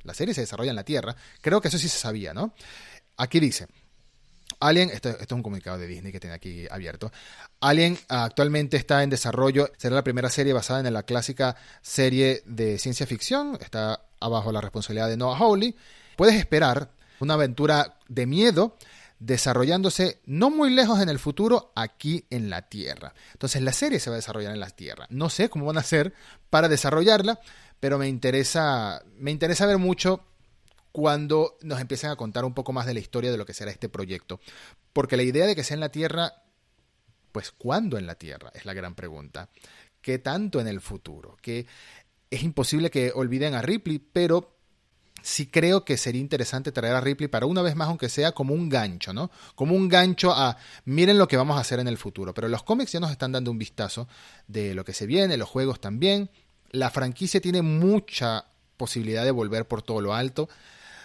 [0.04, 1.16] la serie se desarrolla en la Tierra.
[1.42, 2.54] Creo que eso sí se sabía, ¿no?
[3.18, 3.68] Aquí dice,
[4.60, 7.12] Alien, esto, es un comunicado de Disney que tiene aquí abierto.
[7.60, 12.78] Alien actualmente está en desarrollo, será la primera serie basada en la clásica serie de
[12.78, 15.76] ciencia ficción, está abajo la responsabilidad de Noah Hawley.
[16.16, 18.78] Puedes esperar una aventura de miedo
[19.20, 23.14] desarrollándose no muy lejos en el futuro aquí en la Tierra.
[23.34, 25.06] Entonces la serie se va a desarrollar en la Tierra.
[25.10, 26.14] No sé cómo van a hacer
[26.50, 27.40] para desarrollarla,
[27.82, 30.24] pero me interesa, me interesa ver mucho
[30.92, 33.72] cuando nos empiecen a contar un poco más de la historia de lo que será
[33.72, 34.40] este proyecto.
[34.94, 36.44] Porque la idea de que sea en la Tierra,
[37.32, 38.52] pues ¿cuándo en la Tierra?
[38.54, 39.50] Es la gran pregunta.
[40.00, 41.38] ¿Qué tanto en el futuro?
[41.42, 41.66] Que
[42.30, 44.58] es imposible que olviden a Ripley, pero
[45.24, 48.54] sí creo que sería interesante traer a Ripley para una vez más, aunque sea como
[48.54, 49.32] un gancho, ¿no?
[49.56, 50.56] Como un gancho a
[50.86, 52.32] miren lo que vamos a hacer en el futuro.
[52.36, 54.08] Pero los cómics ya nos están dando un vistazo
[54.48, 56.30] de lo que se viene, los juegos también
[56.72, 58.46] la franquicia tiene mucha
[58.78, 60.50] posibilidad de volver por todo lo alto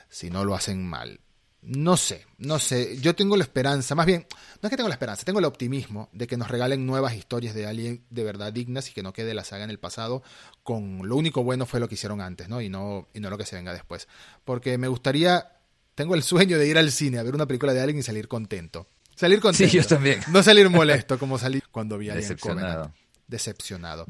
[0.08, 1.20] si no lo hacen mal.
[1.62, 2.96] No sé, no sé.
[2.98, 4.24] Yo tengo la esperanza, más bien,
[4.62, 7.56] no es que tengo la esperanza, tengo el optimismo de que nos regalen nuevas historias
[7.56, 10.22] de alguien de verdad dignas y que no quede la saga en el pasado
[10.62, 12.60] con lo único bueno fue lo que hicieron antes, ¿no?
[12.60, 14.06] Y no, y no lo que se venga después.
[14.44, 15.54] Porque me gustaría,
[15.96, 18.28] tengo el sueño de ir al cine a ver una película de alguien y salir
[18.28, 18.86] contento.
[19.16, 19.68] Salir contento.
[19.68, 20.20] Sí, yo también.
[20.28, 22.92] No salir molesto como salí cuando vi a Decepcionado.
[23.26, 24.06] Decepcionado.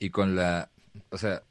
[0.00, 0.70] y con la,
[1.10, 1.42] o sea,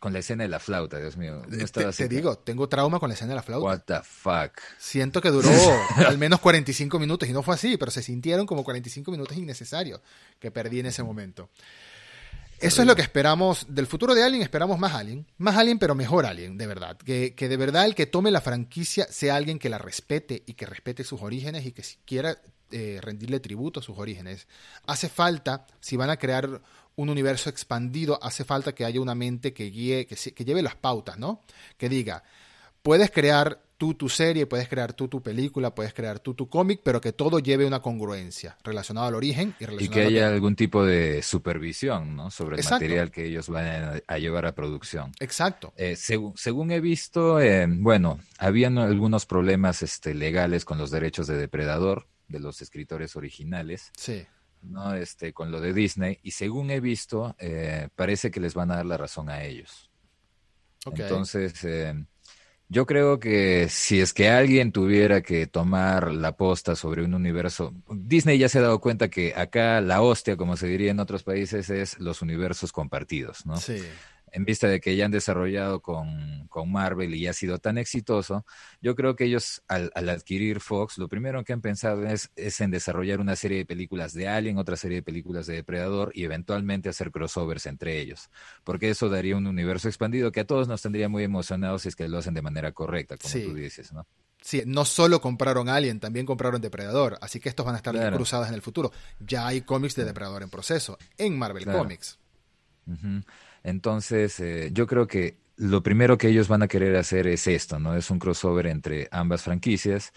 [0.00, 1.42] con la escena de la flauta, Dios mío.
[1.46, 3.64] No te, digo, tengo trauma con la escena de la flauta.
[3.64, 4.60] What the fuck.
[4.78, 5.48] Siento que duró
[6.06, 10.00] al menos 45 minutos y no fue así, pero se sintieron como 45 minutos innecesarios
[10.40, 11.50] que perdí en ese momento.
[12.58, 15.94] Eso es lo que esperamos del futuro de Alien, esperamos más Alien, más Alien pero
[15.94, 16.96] mejor Alien, de verdad.
[16.96, 20.54] Que, que de verdad el que tome la franquicia sea alguien que la respete y
[20.54, 22.38] que respete sus orígenes y que quiera
[22.72, 24.48] eh, rendirle tributo a sus orígenes.
[24.86, 26.62] Hace falta, si van a crear
[26.96, 30.74] un universo expandido, hace falta que haya una mente que guíe, que, que lleve las
[30.74, 31.42] pautas, ¿no?
[31.76, 32.24] Que diga,
[32.82, 36.80] puedes crear tú tu serie, puedes crear tú tu película, puedes crear tú tu cómic,
[36.82, 40.56] pero que todo lleve una congruencia relacionada al origen y relacionado Y que haya algún
[40.56, 42.30] tipo de supervisión, ¿no?
[42.30, 45.12] Sobre el material que ellos van a, llevar a producción.
[45.20, 45.72] Exacto.
[45.76, 51.36] Eh, según, he visto, eh, bueno, habían algunos problemas este, legales con los derechos de
[51.36, 53.92] depredador de los escritores originales.
[53.96, 54.26] Sí.
[54.70, 54.94] ¿No?
[54.94, 58.76] Este, con lo de Disney, y según he visto, eh, parece que les van a
[58.76, 59.90] dar la razón a ellos.
[60.86, 61.94] Entonces, eh,
[62.68, 67.74] yo creo que si es que alguien tuviera que tomar la posta sobre un universo,
[67.90, 71.22] Disney ya se ha dado cuenta que acá la hostia, como se diría en otros
[71.22, 73.56] países, es los universos compartidos, ¿no?
[73.56, 73.82] Sí
[74.32, 78.46] en vista de que ya han desarrollado con, Marvel y ha sido tan exitoso,
[78.80, 82.70] yo creo que ellos al, adquirir Fox, lo primero que han pensado es, es, en
[82.70, 86.88] desarrollar una serie de películas de Alien, otra serie de películas de Depredador y eventualmente
[86.88, 88.30] hacer crossovers entre ellos,
[88.64, 91.96] porque eso daría un universo expandido que a todos nos tendría muy emocionados si es
[91.96, 94.06] que lo hacen de manera correcta, como tú dices, ¿no?
[94.40, 98.48] Sí, no solo compraron Alien, también compraron Depredador, así que estos van a estar cruzados
[98.48, 98.92] en el futuro.
[99.18, 102.18] Ya hay cómics de Depredador en proceso, en Marvel Comics.
[103.66, 107.80] Entonces, eh, yo creo que lo primero que ellos van a querer hacer es esto,
[107.80, 107.96] ¿no?
[107.96, 110.12] Es un crossover entre ambas franquicias.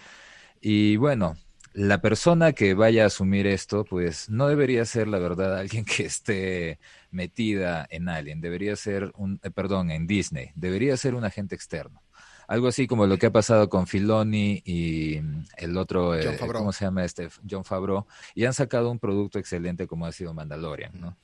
[0.61, 1.35] Y bueno,
[1.73, 6.05] la persona que vaya a asumir esto, pues no debería ser, la verdad, alguien que
[6.05, 11.55] esté metida en Alien, debería ser un, eh, perdón, en Disney, debería ser un agente
[11.55, 12.03] externo.
[12.47, 16.71] Algo así como lo que ha pasado con Filoni y mm, el otro, eh, ¿cómo
[16.71, 17.29] se llama este?
[17.49, 18.05] John Favreau,
[18.35, 21.17] y han sacado un producto excelente como ha sido Mandalorian, ¿no?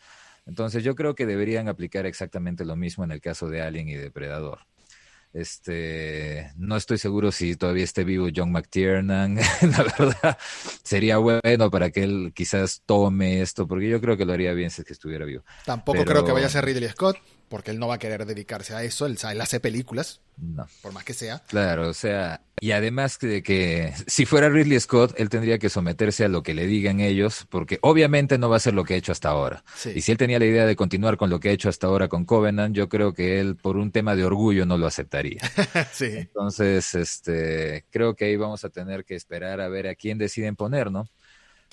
[0.46, 3.96] Entonces yo creo que deberían aplicar exactamente lo mismo en el caso de Alien y
[3.96, 4.60] Depredador.
[5.34, 9.36] Este, no estoy seguro si todavía esté vivo John McTiernan.
[9.62, 10.38] La verdad,
[10.82, 14.70] sería bueno para que él quizás tome esto, porque yo creo que lo haría bien
[14.70, 15.44] si es que estuviera vivo.
[15.66, 17.18] Tampoco creo que vaya a ser Ridley Scott
[17.50, 20.68] porque él no va a querer dedicarse a eso, él, hace películas, no.
[20.82, 21.42] por más que sea.
[21.48, 26.26] Claro, o sea, y además de que si fuera Ridley Scott, él tendría que someterse
[26.26, 28.98] a lo que le digan ellos, porque obviamente no va a ser lo que ha
[28.98, 29.64] hecho hasta ahora.
[29.94, 32.08] Y si él tenía la idea de continuar con lo que ha hecho hasta ahora
[32.08, 35.42] con Covenant, yo creo que él por un tema de orgullo no lo aceptaría.
[35.92, 36.06] sí.
[36.06, 40.56] Entonces, este, creo que ahí vamos a tener que esperar a ver a quién deciden
[40.56, 41.10] poner, ¿no?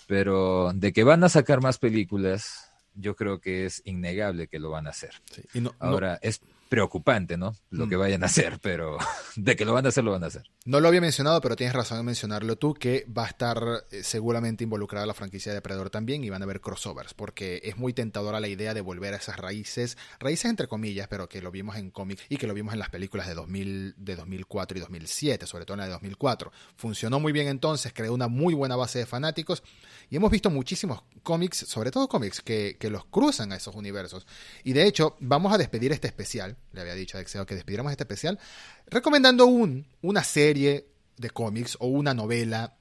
[0.06, 4.70] Pero de que van a sacar más películas, yo creo que es innegable que lo
[4.70, 5.12] van a hacer.
[5.78, 6.40] Ahora, es
[6.73, 7.55] preocupante, ¿no?
[7.69, 8.01] Lo que mm.
[8.01, 8.97] vayan a hacer, pero
[9.36, 10.44] de que lo van a hacer, lo van a hacer.
[10.64, 14.02] No lo había mencionado, pero tienes razón en mencionarlo tú, que va a estar eh,
[14.02, 17.93] seguramente involucrada la franquicia de Depredador también y van a haber crossovers, porque es muy
[17.93, 21.77] tentadora la idea de volver a esas raíces, raíces entre comillas, pero que lo vimos
[21.77, 25.47] en cómics y que lo vimos en las películas de, 2000, de 2004 y 2007,
[25.47, 26.52] sobre todo en la de 2004.
[26.77, 29.62] Funcionó muy bien entonces, creó una muy buena base de fanáticos
[30.12, 34.26] y hemos visto muchísimos cómics, sobre todo cómics, que, los cruzan a esos universos.
[34.62, 37.93] Y de hecho, vamos a despedir este especial le había dicho a Exeo que despidiéramos
[37.93, 38.39] este especial,
[38.89, 40.86] recomendando un, una serie
[41.16, 42.76] de cómics o una novela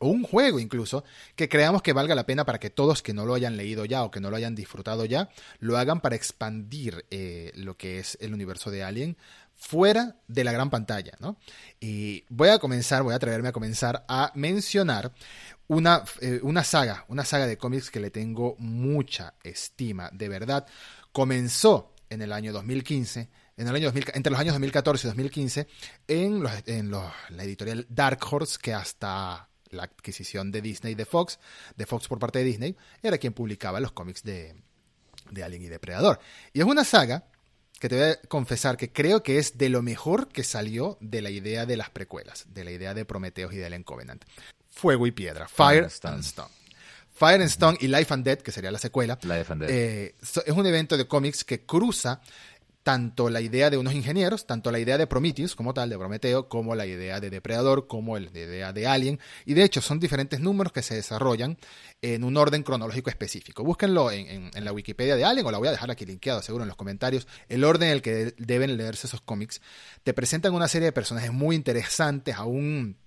[0.00, 1.04] o un juego incluso
[1.36, 4.02] que creamos que valga la pena para que todos que no lo hayan leído ya
[4.02, 5.30] o que no lo hayan disfrutado ya
[5.60, 9.16] lo hagan para expandir eh, lo que es el universo de Alien
[9.56, 11.36] fuera de la gran pantalla, ¿no?
[11.80, 15.12] Y voy a comenzar, voy a atreverme a comenzar a mencionar
[15.68, 20.66] una, eh, una saga, una saga de cómics que le tengo mucha estima, de verdad.
[21.12, 25.66] Comenzó en el año 2015, en el año entre los años 2014 y 2015,
[26.08, 31.38] en, los, en la editorial Dark Horse, que hasta la adquisición de Disney de Fox,
[31.76, 34.54] de Fox por parte de Disney, era quien publicaba los cómics de,
[35.30, 36.20] de Alien y Depredador.
[36.52, 37.26] Y es una saga
[37.80, 41.22] que te voy a confesar que creo que es de lo mejor que salió de
[41.22, 44.24] la idea de las precuelas, de la idea de Prometheus y de Alien Covenant.
[44.74, 46.50] Fuego y piedra, Fire and Stone.
[47.12, 49.70] Fire and Stone y Life and Dead, que sería la secuela, Life and Dead.
[49.70, 52.20] Eh, es un evento de cómics que cruza
[52.84, 56.48] tanto la idea de unos ingenieros, tanto la idea de Prometheus como tal, de Prometeo,
[56.48, 59.18] como la idea de Depredador, como la idea de Alien.
[59.46, 61.56] Y de hecho son diferentes números que se desarrollan
[62.02, 63.64] en un orden cronológico específico.
[63.64, 66.68] Búsquenlo en, la Wikipedia de Alien, o la voy a dejar aquí linkeado seguro en
[66.68, 69.62] los comentarios, el orden en el que deben leerse esos cómics.
[70.02, 72.98] Te presentan una serie de personajes muy interesantes, a un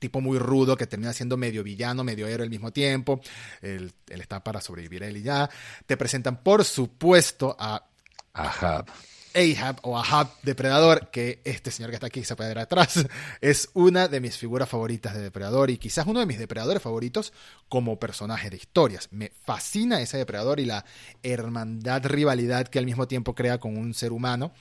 [0.00, 3.20] tipo muy rudo que termina siendo medio villano, medio héroe al mismo tiempo.
[3.62, 5.48] Él, él está para sobrevivir a él y ya.
[5.86, 7.86] Te presentan, por supuesto, a
[8.32, 8.86] Ahab.
[9.34, 13.06] Ahab o Ahab Depredador, que este señor que está aquí se puede ver atrás,
[13.40, 17.32] es una de mis figuras favoritas de Depredador y quizás uno de mis depredadores favoritos
[17.68, 19.08] como personaje de historias.
[19.12, 20.84] Me fascina ese depredador y la
[21.22, 24.52] hermandad, rivalidad que al mismo tiempo crea con un ser humano.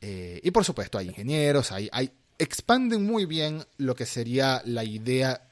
[0.00, 4.84] Eh, y por supuesto hay ingenieros, hay, hay, expanden muy bien lo que sería la
[4.84, 5.48] idea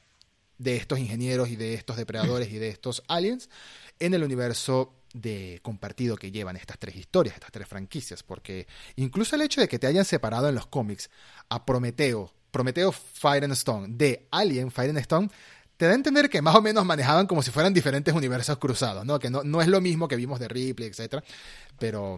[0.57, 3.49] de estos ingenieros y de estos depredadores y de estos aliens
[3.99, 8.67] en el universo de compartido que llevan estas tres historias, estas tres franquicias, porque
[8.97, 11.09] incluso el hecho de que te hayan separado en los cómics
[11.49, 15.29] a Prometeo, Prometeo Fire and Stone, de Alien Fire and Stone,
[15.77, 19.05] te da a entender que más o menos manejaban como si fueran diferentes universos cruzados,
[19.05, 19.19] ¿no?
[19.19, 21.23] Que no, no es lo mismo que vimos de Ripley, etc.
[21.77, 22.17] Pero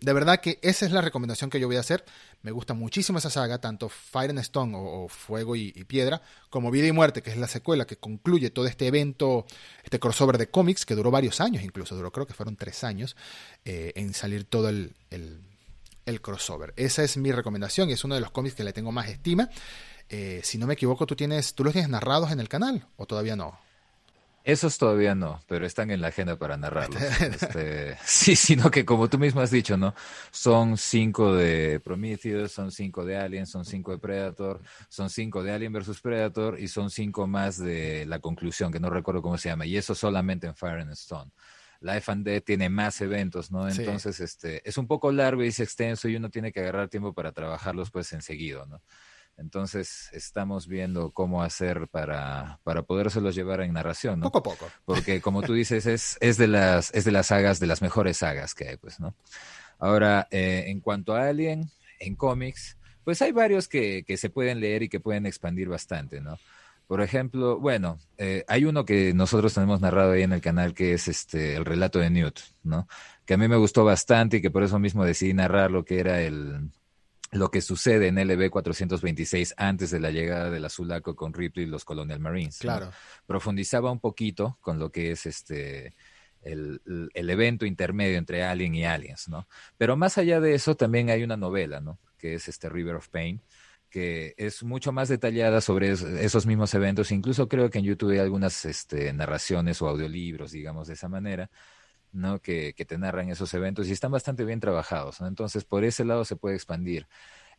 [0.00, 2.04] de verdad que esa es la recomendación que yo voy a hacer.
[2.42, 6.86] Me gusta muchísimo esa saga, tanto Fire and Stone o, Fuego y, Piedra, como Vida
[6.86, 9.46] y Muerte, que es la secuela que concluye todo este evento,
[9.84, 13.16] este crossover de cómics, que duró varios años incluso, duró creo que fueron tres años
[13.64, 16.72] eh, en salir todo el, el, crossover.
[16.76, 19.50] Esa es mi recomendación y es uno de los cómics que le tengo más estima.
[20.08, 23.06] Eh, si no me equivoco, tú tienes, tú los tienes narrados en el canal o
[23.06, 23.58] todavía no.
[24.48, 27.02] Esos todavía no, pero están en la agenda para narrarlos.
[27.20, 29.94] Este, sí, sino que como tú mismo has dicho, ¿no?
[30.30, 35.52] Son cinco de Prometheus, son cinco de Alien, son cinco de Predator, son cinco de
[35.52, 39.50] Alien versus Predator y son cinco más de la conclusión, que no recuerdo cómo se
[39.50, 41.30] llama, y eso solamente en Fire and Stone.
[41.80, 43.68] Life and Dead tiene más eventos, ¿no?
[43.68, 47.12] Entonces, este, es un poco largo y es extenso y uno tiene que agarrar tiempo
[47.12, 48.80] para trabajarlos pues enseguida, ¿no?
[49.38, 54.26] Entonces estamos viendo cómo hacer para, para podérselos llevar en narración, ¿no?
[54.26, 54.66] Poco a poco.
[54.84, 58.16] Porque como tú dices, es, es, de las, es de las sagas, de las mejores
[58.16, 59.14] sagas que hay, pues, ¿no?
[59.78, 61.70] Ahora, eh, en cuanto a Alien,
[62.00, 66.20] en cómics, pues hay varios que, que, se pueden leer y que pueden expandir bastante,
[66.20, 66.36] ¿no?
[66.88, 70.94] Por ejemplo, bueno, eh, hay uno que nosotros tenemos narrado ahí en el canal que
[70.94, 72.88] es este el relato de Newt, ¿no?
[73.24, 76.22] Que a mí me gustó bastante y que por eso mismo decidí narrarlo, que era
[76.22, 76.70] el,
[77.30, 81.68] lo que sucede en LB 426 antes de la llegada del Azulaco con Ripley y
[81.68, 82.58] los Colonial Marines.
[82.58, 82.90] Claro.
[83.26, 85.94] Profundizaba un poquito con lo que es este
[86.42, 86.80] el,
[87.14, 89.48] el, evento intermedio entre Alien y Aliens, ¿no?
[89.76, 91.98] Pero más allá de eso también hay una novela, ¿no?
[92.16, 93.42] Que es este River of Pain,
[93.90, 97.10] que es mucho más detallada sobre esos mismos eventos.
[97.10, 101.50] Incluso creo que en YouTube hay algunas este, narraciones o audiolibros, digamos, de esa manera
[102.12, 102.40] ¿no?
[102.40, 105.20] Que, que, te narran esos eventos y están bastante bien trabajados.
[105.20, 107.06] Entonces, por ese lado se puede expandir.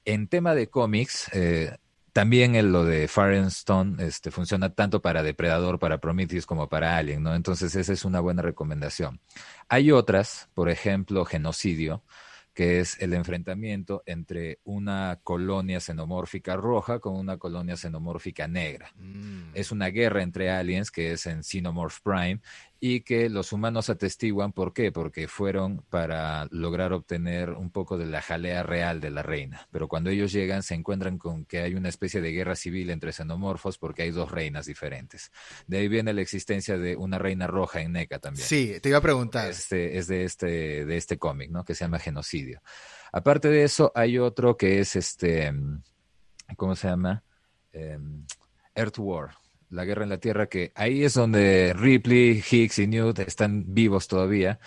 [0.05, 1.77] En tema de cómics, eh,
[2.13, 6.67] también en lo de Fire and Stone este, funciona tanto para Depredador, para Prometheus como
[6.67, 7.35] para Alien, ¿no?
[7.35, 9.19] Entonces, esa es una buena recomendación.
[9.67, 12.03] Hay otras, por ejemplo, Genocidio,
[12.53, 18.91] que es el enfrentamiento entre una colonia xenomórfica roja con una colonia xenomórfica negra.
[18.97, 19.51] Mm.
[19.53, 22.41] Es una guerra entre aliens que es en Xenomorph Prime
[22.79, 24.53] y que los humanos atestiguan.
[24.53, 24.91] ¿Por qué?
[24.91, 29.67] Porque fueron para lograr obtener un poco de la jalea real de la reina.
[29.71, 33.11] Pero cuando ellos llegan se encuentran con que hay una especie de guerra civil entre
[33.11, 35.31] xenomorfos porque hay dos reinas diferentes.
[35.67, 38.47] De ahí viene la existencia de una reina roja en NECA también.
[38.47, 39.49] Sí, te iba a preguntar.
[39.49, 41.65] Este, es de este, de este cómic, ¿no?
[41.65, 42.61] Que se llama Genocidio.
[43.11, 45.51] Aparte de eso, hay otro que es este,
[46.55, 47.23] ¿cómo se llama?
[47.73, 48.25] Em,
[48.75, 49.31] Earth War
[49.69, 54.07] la guerra en la Tierra, que ahí es donde Ripley, Higgs y Newt están vivos
[54.07, 54.59] todavía.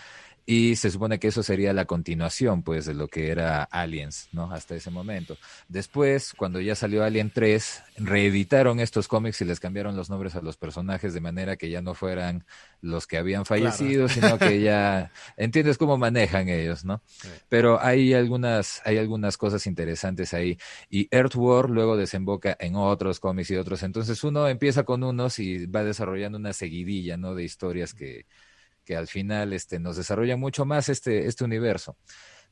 [0.45, 4.51] Y se supone que eso sería la continuación, pues, de lo que era Aliens, ¿no?
[4.53, 5.37] Hasta ese momento.
[5.69, 10.43] Después, cuando ya salió Alien 3, reeditaron estos cómics y les cambiaron los nombres a
[10.43, 12.45] los personajes de manera que ya no fueran
[12.81, 17.03] los que habían fallecido, sino que ya entiendes cómo manejan ellos, ¿no?
[17.49, 20.59] Pero hay algunas, hay algunas cosas interesantes ahí.
[20.91, 23.85] Y Earth War luego desemboca en otros cómics y otros.
[23.85, 27.37] Entonces uno empieza con unos y va desarrollando una seguidilla, ¿no?
[27.37, 28.27] De historias que
[28.95, 31.97] al final este, nos desarrolla mucho más este, este universo.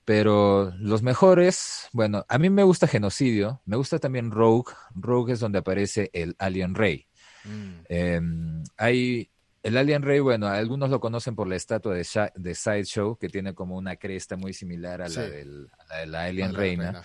[0.05, 4.73] Pero los mejores, bueno, a mí me gusta Genocidio, me gusta también Rogue.
[4.95, 7.07] Rogue es donde aparece el Alien Rey.
[7.45, 7.71] Mm.
[7.89, 9.31] Em, hay
[9.63, 13.55] el Alien Rey, bueno, algunos lo conocen por la estatua de, de Sideshow, que tiene
[13.55, 15.69] como una cresta muy similar a la, del,
[16.07, 17.03] la Alien Reina.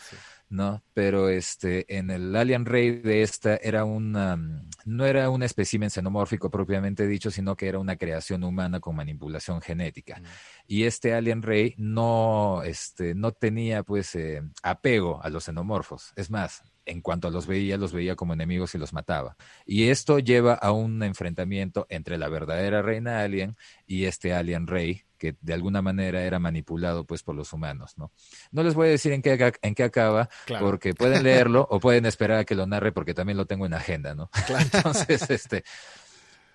[0.50, 0.84] ¿No?
[0.94, 4.38] Pero este, en el Alien Rey de esta era una,
[4.86, 9.62] no era un espécimen xenomórfico propiamente dicho, sino que era una creación humana con manipulación
[9.62, 10.20] genética.
[10.20, 10.24] Mm.
[10.68, 16.14] Y este Alien Rey no, este, no tenía pues eh, apego a los xenomorfos.
[16.16, 19.36] Es más, en cuanto los veía, los veía como enemigos y los mataba.
[19.66, 23.58] Y esto lleva a un enfrentamiento entre la verdadera reina alien
[23.88, 28.12] y este alien rey, que de alguna manera era manipulado pues por los humanos, ¿no?
[28.52, 30.30] No les voy a decir en qué, en qué acaba,
[30.60, 33.74] porque pueden leerlo o pueden esperar a que lo narre porque también lo tengo en
[33.74, 34.30] agenda, ¿no?
[34.74, 35.64] Entonces, este,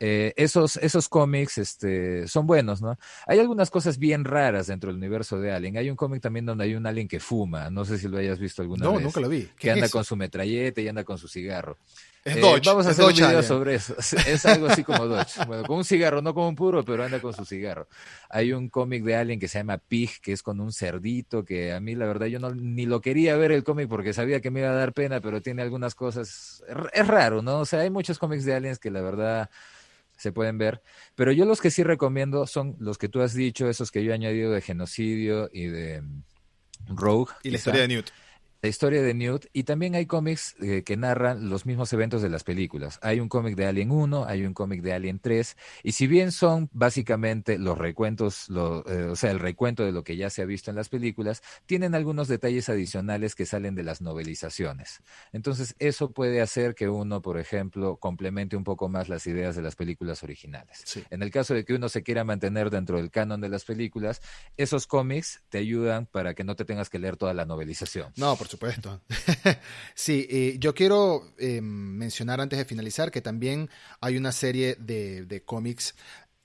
[0.03, 2.99] eh, esos, esos cómics este, son buenos, ¿no?
[3.27, 5.77] Hay algunas cosas bien raras dentro del universo de Alien.
[5.77, 8.39] Hay un cómic también donde hay un alien que fuma, no sé si lo hayas
[8.39, 8.95] visto alguna vez.
[8.95, 9.51] No, nunca lo vi.
[9.59, 11.77] Que anda con su metralleta y anda con su cigarro.
[12.25, 13.95] Es eh, Dodge, vamos a hacer un video sobre eso.
[14.27, 15.45] Es algo así como Dodge.
[15.47, 17.87] Bueno, con un cigarro, no como un puro, pero anda con su cigarro.
[18.31, 21.75] Hay un cómic de Alien que se llama Pig, que es con un cerdito, que
[21.75, 24.51] a mí la verdad yo no ni lo quería ver el cómic porque sabía que
[24.51, 26.63] me iba a dar pena, pero tiene algunas cosas.
[26.95, 27.61] Es raro, ¿no?
[27.61, 29.51] O sea, hay muchos cómics de aliens que la verdad
[30.21, 30.83] se pueden ver.
[31.15, 34.13] Pero yo los que sí recomiendo son los que tú has dicho, esos que yo
[34.13, 36.23] he añadido de genocidio y de mm,
[36.89, 37.33] Rogue.
[37.43, 38.11] Y la historia de Newt
[38.63, 42.29] la historia de Newt y también hay cómics eh, que narran los mismos eventos de
[42.29, 42.99] las películas.
[43.03, 46.31] Hay un cómic de Alien 1, hay un cómic de Alien 3 y si bien
[46.31, 50.45] son básicamente los recuentos, eh, o sea, el recuento de lo que ya se ha
[50.45, 55.01] visto en las películas, tienen algunos detalles adicionales que salen de las novelizaciones.
[55.33, 59.63] Entonces, eso puede hacer que uno, por ejemplo, complemente un poco más las ideas de
[59.63, 60.85] las películas originales.
[61.11, 64.21] En el caso de que uno se quiera mantener dentro del canon de las películas,
[64.57, 68.13] esos cómics te ayudan para que no te tengas que leer toda la novelización.
[68.17, 69.01] No, por supuesto.
[69.95, 73.71] sí, eh, yo quiero em, mencionar antes de finalizar que también
[74.01, 75.95] hay una serie de, de cómics,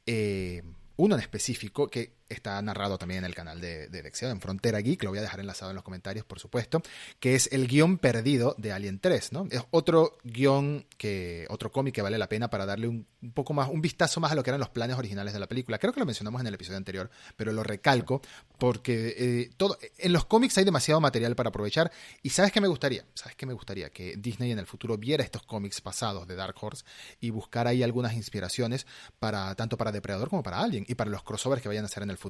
[0.05, 0.63] eh,
[0.95, 5.03] uno en específico, que está narrado también en el canal de, de en Frontera Geek,
[5.03, 6.81] lo voy a dejar enlazado en los comentarios, por supuesto,
[7.19, 9.47] que es el guion perdido de Alien 3, ¿no?
[9.49, 13.69] Es otro guion, que, otro cómic que vale la pena para darle un, poco más,
[13.69, 15.77] un vistazo más a lo que eran los planes originales de la película.
[15.79, 18.21] Creo que lo mencionamos en el episodio anterior, pero lo recalco,
[18.57, 21.91] porque eh, todo, en los cómics hay demasiado material para aprovechar,
[22.21, 23.05] y ¿sabes qué me gustaría?
[23.13, 23.89] ¿Sabes qué me gustaría?
[23.89, 26.85] Que Disney en el futuro viera estos cómics pasados de Dark Horse
[27.19, 28.85] y buscara ahí algunas inspiraciones
[29.19, 32.03] para, tanto para Depredador como para Alien, y para los crossovers que vayan a hacer
[32.03, 32.24] en el futuro,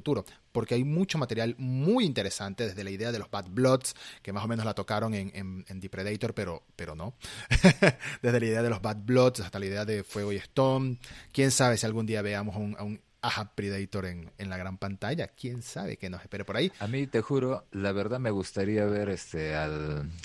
[0.52, 4.44] porque hay mucho material muy interesante, desde la idea de los Bad Bloods, que más
[4.44, 7.14] o menos la tocaron en, en, The Predator, pero, pero no.
[8.22, 10.98] desde la idea de los Bad Bloods hasta la idea de Fuego y Stone.
[11.32, 13.00] Quién sabe si algún día veamos un, a un
[13.54, 15.28] Predator en, en, la gran pantalla.
[15.28, 16.70] Quién sabe que nos espere por ahí.
[16.78, 19.52] A mí, te juro, la verdad me gustaría ver este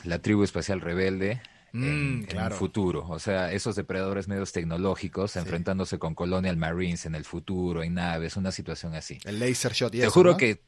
[0.04, 1.42] la tribu espacial rebelde
[1.74, 3.06] en, el mm, futuro.
[3.08, 8.38] O sea, esos depredadores medios tecnológicos enfrentándose con Colonial Marines en el futuro, en naves,
[8.38, 9.20] una situación así.
[9.24, 10.62] El Laser Shot y Te juro que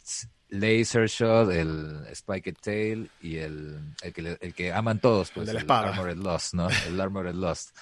[0.49, 5.69] Laser Shot, el Spiked Tail y el, el, que, el que aman todos, pues, el,
[5.69, 6.67] Armored Lost, ¿no?
[6.87, 7.75] El Armored Lost.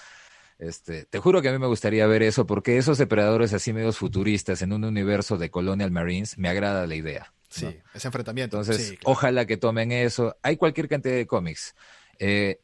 [0.57, 3.97] Este, te juro que a mí me gustaría ver eso porque esos depredadores así medios
[3.97, 7.33] futuristas en un universo de Colonial Marines me agrada la idea.
[7.49, 8.57] Sí, ese enfrentamiento.
[8.57, 10.37] Entonces, ojalá que tomen eso.
[10.41, 11.75] Hay cualquier cantidad de cómics.
[12.19, 12.61] Eh,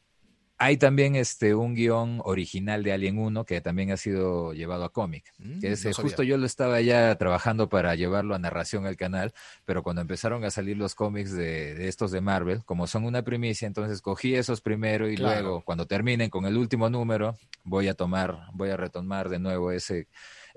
[0.59, 4.91] hay también este un guion original de Alien 1 que también ha sido llevado a
[4.91, 5.31] cómic.
[5.37, 9.33] Mm, que justo yo lo estaba ya trabajando para llevarlo a narración al canal,
[9.65, 13.67] pero cuando empezaron a salir los cómics de, estos de Marvel, como son una primicia,
[13.67, 18.47] entonces cogí esos primero y luego cuando terminen con el último número, voy a tomar,
[18.53, 20.07] voy a retomar de nuevo ese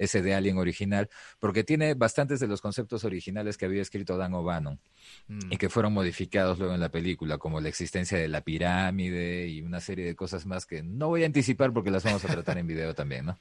[0.00, 1.08] ese de Alien original,
[1.38, 4.80] porque tiene bastantes de los conceptos originales que había escrito Dan O'Bannon
[5.28, 5.58] y mm.
[5.58, 9.80] que fueron modificados luego en la película, como la existencia de la pirámide y una
[9.80, 12.66] serie de cosas más que no voy a anticipar porque las vamos a tratar en
[12.66, 13.38] video también, ¿no?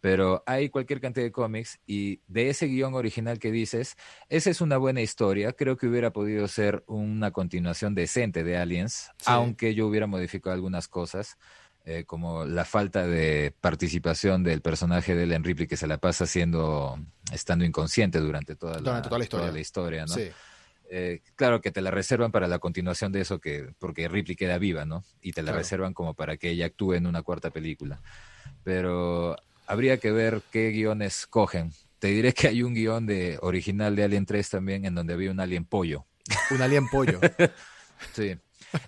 [0.00, 3.96] Pero hay cualquier cantidad de cómics y de ese guion original que dices,
[4.28, 5.52] esa es una buena historia.
[5.52, 10.86] Creo que hubiera podido ser una continuación decente de Aliens, aunque yo hubiera modificado algunas
[10.86, 11.36] cosas.
[11.90, 16.26] Eh, como la falta de participación del personaje de Ellen Ripley que se la pasa
[16.26, 16.98] siendo,
[17.32, 20.12] estando inconsciente durante toda la, toda la historia, toda la historia ¿no?
[20.12, 20.28] Sí.
[20.90, 24.58] Eh, claro que te la reservan para la continuación de eso, que porque Ripley queda
[24.58, 25.02] viva, ¿no?
[25.22, 28.02] Y te la reservan como para que ella actúe en una cuarta película.
[28.64, 29.36] Pero
[29.66, 31.72] habría que ver qué guiones cogen.
[32.00, 35.30] Te diré que hay un guion de original de Alien 3 también en donde había
[35.30, 36.04] un alien pollo.
[36.50, 37.18] Un alien pollo.
[38.12, 38.36] sí.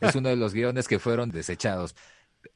[0.03, 1.95] Es uno de los guiones que fueron desechados.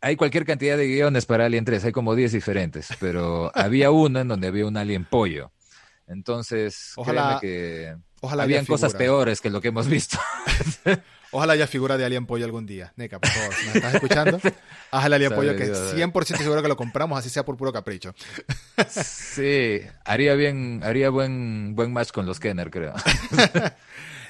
[0.00, 4.20] Hay cualquier cantidad de guiones para Alien 3, hay como 10 diferentes, pero había uno
[4.20, 5.52] en donde había un alien pollo.
[6.06, 7.38] Entonces, Ojalá...
[7.40, 7.94] que
[8.24, 10.18] Ojalá Habían cosas peores que lo que hemos visto.
[11.30, 12.94] Ojalá haya figura de Alien Pollo algún día.
[12.96, 14.40] Neca, por favor, ¿me estás escuchando?
[14.90, 18.14] Haz el Alien Pollo que 100% seguro que lo compramos, así sea por puro capricho.
[18.88, 22.94] sí, haría bien, haría buen, buen match con los Kenner, creo.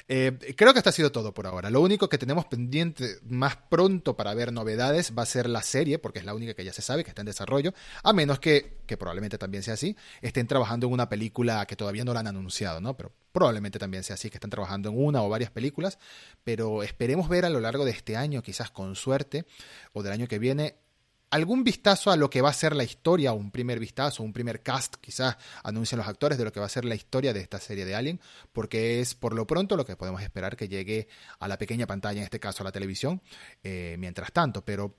[0.07, 1.69] Eh, creo que esto ha sido todo por ahora.
[1.71, 5.97] Lo único que tenemos pendiente más pronto para ver novedades va a ser la serie,
[5.97, 7.73] porque es la única que ya se sabe que está en desarrollo,
[8.03, 12.05] a menos que, que probablemente también sea así, estén trabajando en una película que todavía
[12.05, 12.95] no la han anunciado, ¿no?
[12.95, 15.97] Pero probablemente también sea así, que están trabajando en una o varias películas,
[16.43, 19.45] pero esperemos ver a lo largo de este año, quizás con suerte,
[19.91, 20.75] o del año que viene,
[21.35, 24.61] algún vistazo a lo que va a ser la historia, un primer vistazo, un primer
[24.61, 27.59] cast, quizás anuncian los actores de lo que va a ser la historia de esta
[27.59, 28.21] serie de Alien,
[28.53, 31.09] porque es por lo pronto lo que podemos esperar que llegue
[31.39, 33.21] a la pequeña pantalla, en este caso a la televisión,
[33.65, 34.95] eh, mientras tanto, pero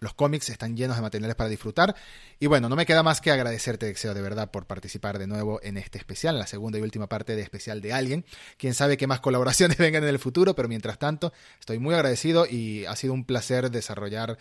[0.00, 1.94] los cómics están llenos de materiales para disfrutar.
[2.38, 5.60] Y bueno, no me queda más que agradecerte, Deseo, de verdad, por participar de nuevo
[5.62, 8.24] en este especial, en la segunda y última parte de especial de Alien.
[8.58, 12.46] Quién sabe qué más colaboraciones vengan en el futuro, pero mientras tanto, estoy muy agradecido
[12.46, 14.36] y ha sido un placer desarrollar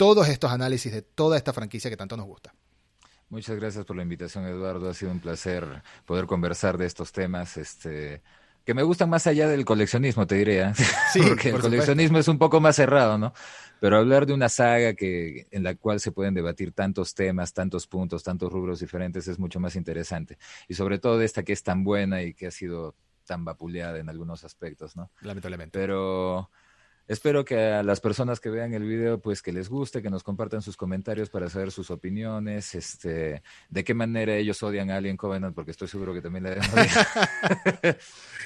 [0.00, 2.54] todos estos análisis de toda esta franquicia que tanto nos gusta.
[3.28, 4.88] Muchas gracias por la invitación, Eduardo.
[4.88, 7.58] Ha sido un placer poder conversar de estos temas.
[7.58, 8.22] Este,
[8.64, 10.72] que me gustan más allá del coleccionismo, te diría.
[11.12, 13.34] Sí, Porque el coleccionismo es un poco más cerrado, ¿no?
[13.78, 17.86] Pero hablar de una saga que, en la cual se pueden debatir tantos temas, tantos
[17.86, 20.38] puntos, tantos rubros diferentes es mucho más interesante.
[20.66, 22.94] Y sobre todo de esta que es tan buena y que ha sido
[23.26, 25.10] tan vapuleada en algunos aspectos, ¿no?
[25.20, 25.78] Lamentablemente.
[25.78, 26.48] Pero
[27.10, 30.22] Espero que a las personas que vean el video, pues que les guste, que nos
[30.22, 35.16] compartan sus comentarios para saber sus opiniones, este, de qué manera ellos odian a Alien
[35.16, 36.70] Covenant, porque estoy seguro que también le deben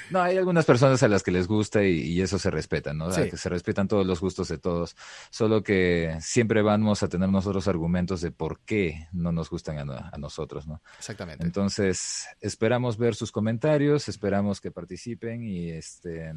[0.09, 3.11] no, hay algunas personas a las que les gusta y, eso se respeta, ¿no?
[3.11, 4.95] Que se respetan todos los gustos de todos,
[5.29, 10.09] solo que siempre vamos a tener nosotros argumentos de por qué no nos gustan a,
[10.11, 10.81] a nosotros, ¿no?
[10.97, 11.45] Exactamente.
[11.45, 16.33] Entonces, esperamos ver sus comentarios, esperamos que participen y este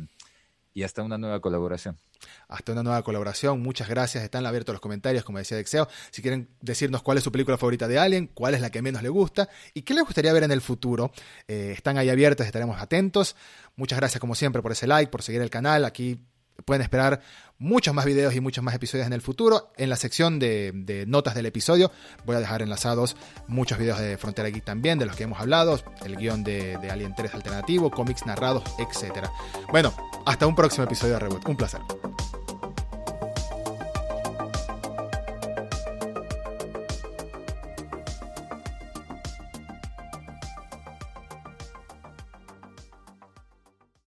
[0.78, 1.98] y hasta una nueva colaboración.
[2.46, 3.60] Hasta una nueva colaboración.
[3.60, 4.22] Muchas gracias.
[4.22, 5.88] Están abiertos los comentarios, como decía Dexeo.
[6.12, 9.02] Si quieren decirnos cuál es su película favorita de Alien, cuál es la que menos
[9.02, 11.10] le gusta y qué les gustaría ver en el futuro,
[11.48, 13.34] eh, están ahí abiertos, estaremos atentos.
[13.74, 15.84] Muchas gracias, como siempre, por ese like, por seguir el canal.
[15.84, 16.20] Aquí
[16.64, 17.20] pueden esperar
[17.58, 19.72] muchos más videos y muchos más episodios en el futuro.
[19.76, 21.90] En la sección de, notas del episodio
[22.24, 23.16] voy a dejar enlazados
[23.46, 26.90] muchos videos de Frontera Geek también, de los que hemos hablado, el guion de, de
[26.90, 29.26] Alien 3 alternativo, cómics narrados, etc.
[29.70, 29.92] Bueno,
[30.26, 31.48] hasta un próximo episodio de Reboot.
[31.48, 31.80] Un placer.